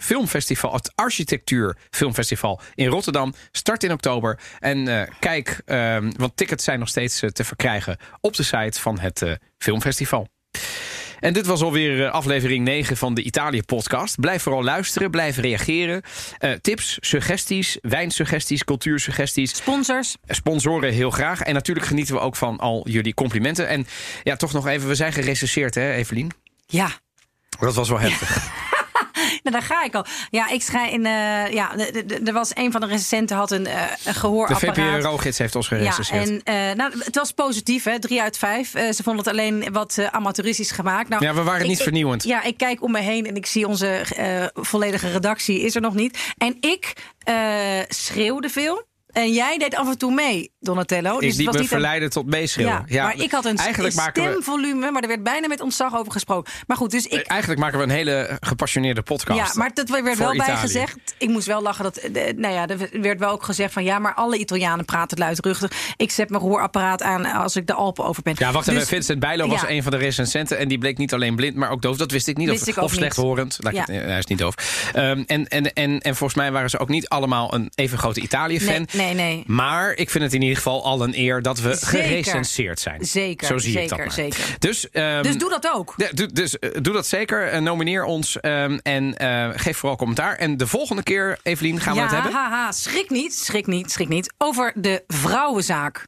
Filmfestival, 0.03 0.73
het 0.73 0.93
Architectuur 0.95 1.77
Filmfestival 1.91 2.61
in 2.75 2.87
Rotterdam. 2.87 3.35
Start 3.53 3.85
in 3.85 3.93
oktober. 3.93 4.39
En 4.59 4.89
eh, 4.89 5.09
kijk, 5.21 5.61
eh, 5.65 5.97
want 6.17 6.37
tickets 6.37 6.65
zijn 6.65 6.79
nog 6.79 6.89
steeds 6.89 7.23
eh, 7.23 7.31
te 7.31 7.45
verkrijgen 7.45 7.97
op 8.21 8.37
de 8.37 8.43
site 8.43 8.81
van 8.81 8.99
het 8.99 9.23
eh, 9.23 9.33
Filmfestival. 9.59 10.29
En 11.21 11.33
dit 11.33 11.47
was 11.47 11.63
alweer 11.63 12.09
aflevering 12.09 12.65
9 12.65 12.97
van 12.97 13.15
de 13.15 13.23
Italië-podcast. 13.23 14.21
Blijf 14.21 14.43
vooral 14.43 14.65
luisteren, 14.65 15.11
blijf 15.11 15.37
reageren. 15.37 16.03
Tips, 16.61 16.99
suggesties, 17.01 17.79
wijnsuggesties, 17.81 18.65
cultuursuggesties. 18.65 19.57
Sponsors. 19.57 20.17
Sponsoren 20.27 20.93
heel 20.93 21.11
graag. 21.11 21.41
En 21.41 21.55
natuurlijk 21.55 21.87
genieten 21.87 22.15
we 22.15 22.21
ook 22.21 22.37
van 22.37 22.59
al 22.59 22.89
jullie 22.89 23.15
complimenten. 23.15 23.69
En 23.69 23.87
ja, 24.23 24.37
toch 24.37 24.53
nog 24.53 24.67
even, 24.67 24.89
we 24.89 24.95
zijn 24.95 25.13
gerecenseerd 25.13 25.75
hè 25.75 25.93
Evelien? 25.93 26.31
Ja, 26.67 26.91
Dat 27.59 27.75
was 27.75 27.89
wel 27.89 28.01
heftig. 28.01 28.49
nou, 29.51 29.59
daar 29.61 29.77
ga 29.77 29.85
ik 29.85 29.95
al. 29.95 30.05
Ja, 30.31 30.49
ik 30.49 30.63
schrijf 30.63 30.91
in. 30.93 31.07
eh, 31.07 31.53
ja, 31.53 31.71
er 32.25 32.33
was 32.33 32.51
een 32.55 32.73
van 32.73 32.81
de 32.81 32.87
recensenten 32.87 33.37
had 33.37 33.51
een, 33.51 33.67
eh, 33.67 33.81
een 33.81 33.89
De 34.05 34.15
gehoorapparaat. 34.15 34.77
VPRO-gids 35.01 35.39
heeft 35.39 35.57
ons 35.57 35.69
Ja, 35.69 35.77
gerecenseerd. 35.77 36.43
en 36.45 36.71
eh, 36.71 36.77
nou, 36.77 36.93
het 37.05 37.15
was 37.15 37.33
positief, 37.33 37.85
hè? 37.85 37.99
drie 37.99 38.23
uit 38.23 38.39
vijf. 38.39 38.71
Ze 38.71 39.03
vonden 39.03 39.25
het 39.25 39.33
alleen 39.33 39.73
wat 39.73 39.99
amateuristisch 40.11 40.71
gemaakt. 40.71 41.09
Nou, 41.09 41.25
Ja, 41.25 41.35
we 41.35 41.43
waren 41.43 41.61
ik- 41.61 41.67
niet 41.69 41.77
ik- 41.77 41.83
vernieuwend. 41.83 42.23
ja, 42.25 42.43
ik 42.43 42.57
kijk 42.57 42.83
om 42.83 42.91
me 42.93 43.01
heen 43.01 43.27
en 43.27 43.37
ik 43.37 43.47
zie 43.47 43.67
onze 43.67 44.05
volledige 44.55 45.11
redactie 45.11 45.61
is 45.61 45.75
er 45.75 45.81
nog 45.81 45.95
niet. 45.95 46.19
En 46.39 46.57
ik 46.61 46.93
schreeuwde 47.89 48.49
veel. 48.49 48.86
En 49.17 49.33
jij 49.33 49.59
deed 49.59 49.75
af 49.75 49.89
en 49.89 49.99
toe 49.99 50.15
mee, 50.15 50.53
Donatello. 50.61 51.15
ik 51.15 51.21
Dus 51.21 51.29
het 51.29 51.37
liet 51.37 51.47
was 51.47 51.55
me 51.55 51.61
niet 51.61 51.71
een- 51.71 51.77
verleiden 51.79 52.11
tot 52.11 52.27
meeschreeuwen. 52.27 52.85
Ja, 52.87 53.03
maar 53.03 53.21
ik 53.21 53.31
had 53.31 53.45
een 53.45 53.57
we, 53.77 53.91
stemvolume, 53.91 54.91
maar 54.91 55.03
er 55.03 55.09
werd 55.09 55.23
bijna 55.23 55.47
met 55.49 55.61
ontzag 55.61 55.97
over 55.99 56.13
gesproken. 56.13 56.53
Maar 56.67 56.77
goed, 56.77 56.91
dus 56.91 57.07
ik, 57.07 57.27
Eigenlijk 57.27 57.61
maken 57.61 57.79
we 57.79 57.85
een 57.85 57.91
hele 57.91 58.37
gepassioneerde 58.41 59.03
podcast. 59.03 59.39
ja, 59.55 59.59
maar 59.59 59.71
dat 59.75 59.89
werd 59.89 60.19
wel 60.19 60.29
bij 60.29 60.37
Italië. 60.37 60.57
gezegd. 60.57 60.97
Ik 61.19 61.29
moest 61.29 61.47
wel 61.47 61.63
lachen. 61.63 61.85
Dat, 61.85 61.95
de, 62.13 62.33
nou 62.37 62.55
ja, 62.55 62.67
er 62.69 62.89
werd 63.01 63.19
wel 63.19 63.31
ook 63.31 63.43
gezegd 63.43 63.73
van 63.73 63.85
ja, 63.85 63.99
maar 63.99 64.15
alle 64.15 64.39
Italianen 64.39 64.85
praten 64.85 65.19
luidruchtig. 65.19 65.71
Ik 65.97 66.11
zet 66.11 66.31
mijn 66.31 66.43
hoorapparaat 66.43 67.03
aan 67.03 67.25
als 67.27 67.57
ik 67.57 67.67
de 67.67 67.73
Alpen 67.75 68.05
over 68.05 68.23
ben. 68.23 68.35
Ja, 68.39 68.53
wacht 68.53 68.69
even. 68.69 68.81
Dus- 68.81 68.89
Vincent 68.89 69.21
Bijlo 69.21 69.49
was 69.49 69.61
ja. 69.61 69.71
een 69.71 69.83
van 69.83 69.93
de 69.93 69.99
recensenten. 69.99 70.59
En 70.59 70.69
die 70.69 70.79
bleek 70.79 70.99
niet 70.99 71.13
alleen 71.15 71.37
blind, 71.37 71.57
maar 71.57 71.71
ook 71.71 71.83
doof. 71.83 71.97
Dat 71.97 72.11
wist 72.11 72.29
ik 72.29 72.37
niet. 72.37 72.49
Wist 72.49 72.63
of 72.63 72.69
ik 72.69 72.83
of 72.83 72.93
slechthorend. 72.93 73.59
Ja. 73.61 73.81
het- 73.81 73.89
eh, 73.89 74.01
hij 74.01 74.19
is 74.19 74.27
niet 74.27 74.39
doof. 74.39 74.55
Ehm, 74.93 75.23
en, 75.27 75.49
en, 75.49 75.73
en, 75.73 76.01
en 76.01 76.17
volgens 76.17 76.39
mij 76.39 76.53
waren 76.53 76.71
ze 76.71 76.79
ook 76.79 76.89
niet 76.89 77.09
allemaal 77.09 77.55
een 77.55 77.71
even 77.75 77.99
grote 77.99 78.21
Italië-fan. 78.21 78.87
Nee, 78.93 79.06
nee, 79.06 79.06
nee. 79.15 79.43
Maar 79.47 79.93
ik 79.93 80.11
vind 80.11 80.25
het 80.25 80.33
in 80.33 80.41
ieder 80.41 80.57
geval 80.57 80.85
al 80.85 81.03
een 81.03 81.19
eer 81.19 81.43
dat 81.43 81.61
we 81.61 81.75
Zeker. 81.75 81.87
gerecenseerd 81.89 82.81
zijn. 82.81 83.05
Zeker, 83.05 83.47
Zo 83.47 83.59
zie 83.59 83.81
ik 83.81 83.89
dat 83.89 83.89
zeker, 83.89 84.05
maar. 84.05 84.15
zeker. 84.15 84.57
Dus, 84.59 84.91
ehm, 84.91 85.23
Dus 85.23 85.39
doe 85.39 85.51
dat 85.51 85.71
ook. 85.75 85.95
dus 86.35 86.59
eh, 86.59 86.71
doe 86.83 86.93
dat 86.93 87.07
zeker. 87.07 87.49
Eh, 87.49 87.61
nomineer 87.61 88.05
ons 88.05 88.41
ehm, 88.41 88.79
en 88.83 89.17
eh, 89.19 89.49
geef 89.55 89.77
vooral 89.77 89.97
commentaar. 89.97 90.37
En 90.37 90.57
de 90.57 90.67
volgende 90.67 91.03
keer, 91.03 91.39
Evelien, 91.43 91.81
gaan 91.81 91.95
we 91.95 91.99
ja, 92.01 92.05
het 92.05 92.15
hebben. 92.15 92.33
haha, 92.33 92.73
schrik 92.73 93.11
niet, 93.11 93.35
schrik 93.35 93.67
niet, 93.67 93.91
schrik 93.93 94.09
niet. 94.09 94.35
Over 94.39 94.73
de 94.75 95.05
vrouwenzaak. 95.07 96.05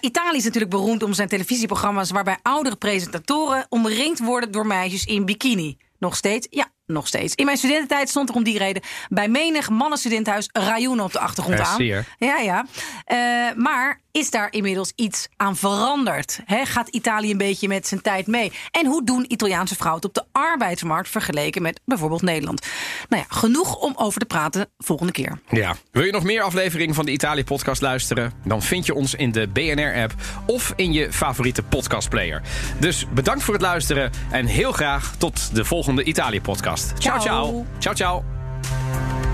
Italië 0.00 0.36
is 0.36 0.44
natuurlijk 0.44 0.70
beroemd 0.72 1.02
om 1.02 1.12
zijn 1.12 1.28
televisieprogramma's... 1.28 2.10
waarbij 2.10 2.36
oudere 2.42 2.76
presentatoren 2.76 3.66
omringd 3.68 4.18
worden 4.18 4.50
door 4.52 4.66
meisjes 4.66 5.04
in 5.04 5.24
bikini. 5.24 5.76
Nog 5.98 6.16
steeds? 6.16 6.46
Ja, 6.50 6.68
nog 6.86 7.06
steeds. 7.06 7.34
In 7.34 7.44
mijn 7.44 7.56
studententijd 7.56 8.08
stond 8.08 8.28
er 8.28 8.34
om 8.34 8.44
die 8.44 8.58
reden... 8.58 8.82
bij 9.08 9.28
menig 9.28 9.70
mannenstudentenhuis 9.70 10.48
Rayoen 10.52 11.00
op 11.00 11.12
de 11.12 11.18
achtergrond 11.18 11.60
aan. 11.60 11.84
Ja, 11.84 12.04
ja. 12.18 12.66
Eh, 13.04 13.16
maar 13.56 14.00
is 14.10 14.30
daar 14.30 14.48
inmiddels 14.50 14.92
iets 14.96 15.28
aan 15.36 15.56
veranderd? 15.56 16.40
Gaat 16.46 16.88
Italië 16.88 17.30
een 17.30 17.38
beetje 17.38 17.68
met 17.68 17.86
zijn 17.86 18.02
tijd 18.02 18.26
mee? 18.26 18.52
En 18.70 18.86
hoe 18.86 19.04
doen 19.04 19.24
Italiaanse 19.28 19.74
vrouwen 19.74 20.04
op 20.04 20.14
de 20.14 20.24
arbeidsmarkt... 20.32 21.08
vergeleken 21.08 21.62
met 21.62 21.80
bijvoorbeeld 21.84 22.22
Nederland? 22.22 22.66
Nou 23.08 23.22
ja, 23.28 23.34
genoeg 23.36 23.76
om 23.76 23.92
over 23.96 24.20
te 24.20 24.26
praten 24.26 24.66
volgende 24.78 25.12
keer. 25.12 25.38
Ja. 25.48 25.76
Wil 25.90 26.04
je 26.04 26.12
nog 26.12 26.24
meer 26.24 26.42
afleveringen 26.42 26.94
van 26.94 27.04
de 27.04 27.12
Italië-podcast 27.12 27.80
luisteren? 27.80 28.32
Dan 28.44 28.62
vind 28.62 28.86
je 28.86 28.94
ons 28.94 29.14
in 29.14 29.32
de 29.32 29.48
BNR-app 29.48 30.14
of 30.46 30.72
in 30.76 30.92
je 30.92 31.12
favoriete 31.12 31.62
podcastplayer. 31.62 32.42
Dus 32.78 33.06
bedankt 33.14 33.42
voor 33.42 33.54
het 33.54 33.62
luisteren 33.62 34.10
en 34.30 34.46
heel 34.46 34.72
graag 34.72 35.14
tot 35.16 35.54
de 35.54 35.64
volgende 35.64 36.04
Italië-podcast. 36.04 36.73
Ciao, 36.76 37.18
Ciao. 37.18 37.20
ciao. 37.20 37.66
Ciao, 37.78 37.94
ciao. 37.94 39.33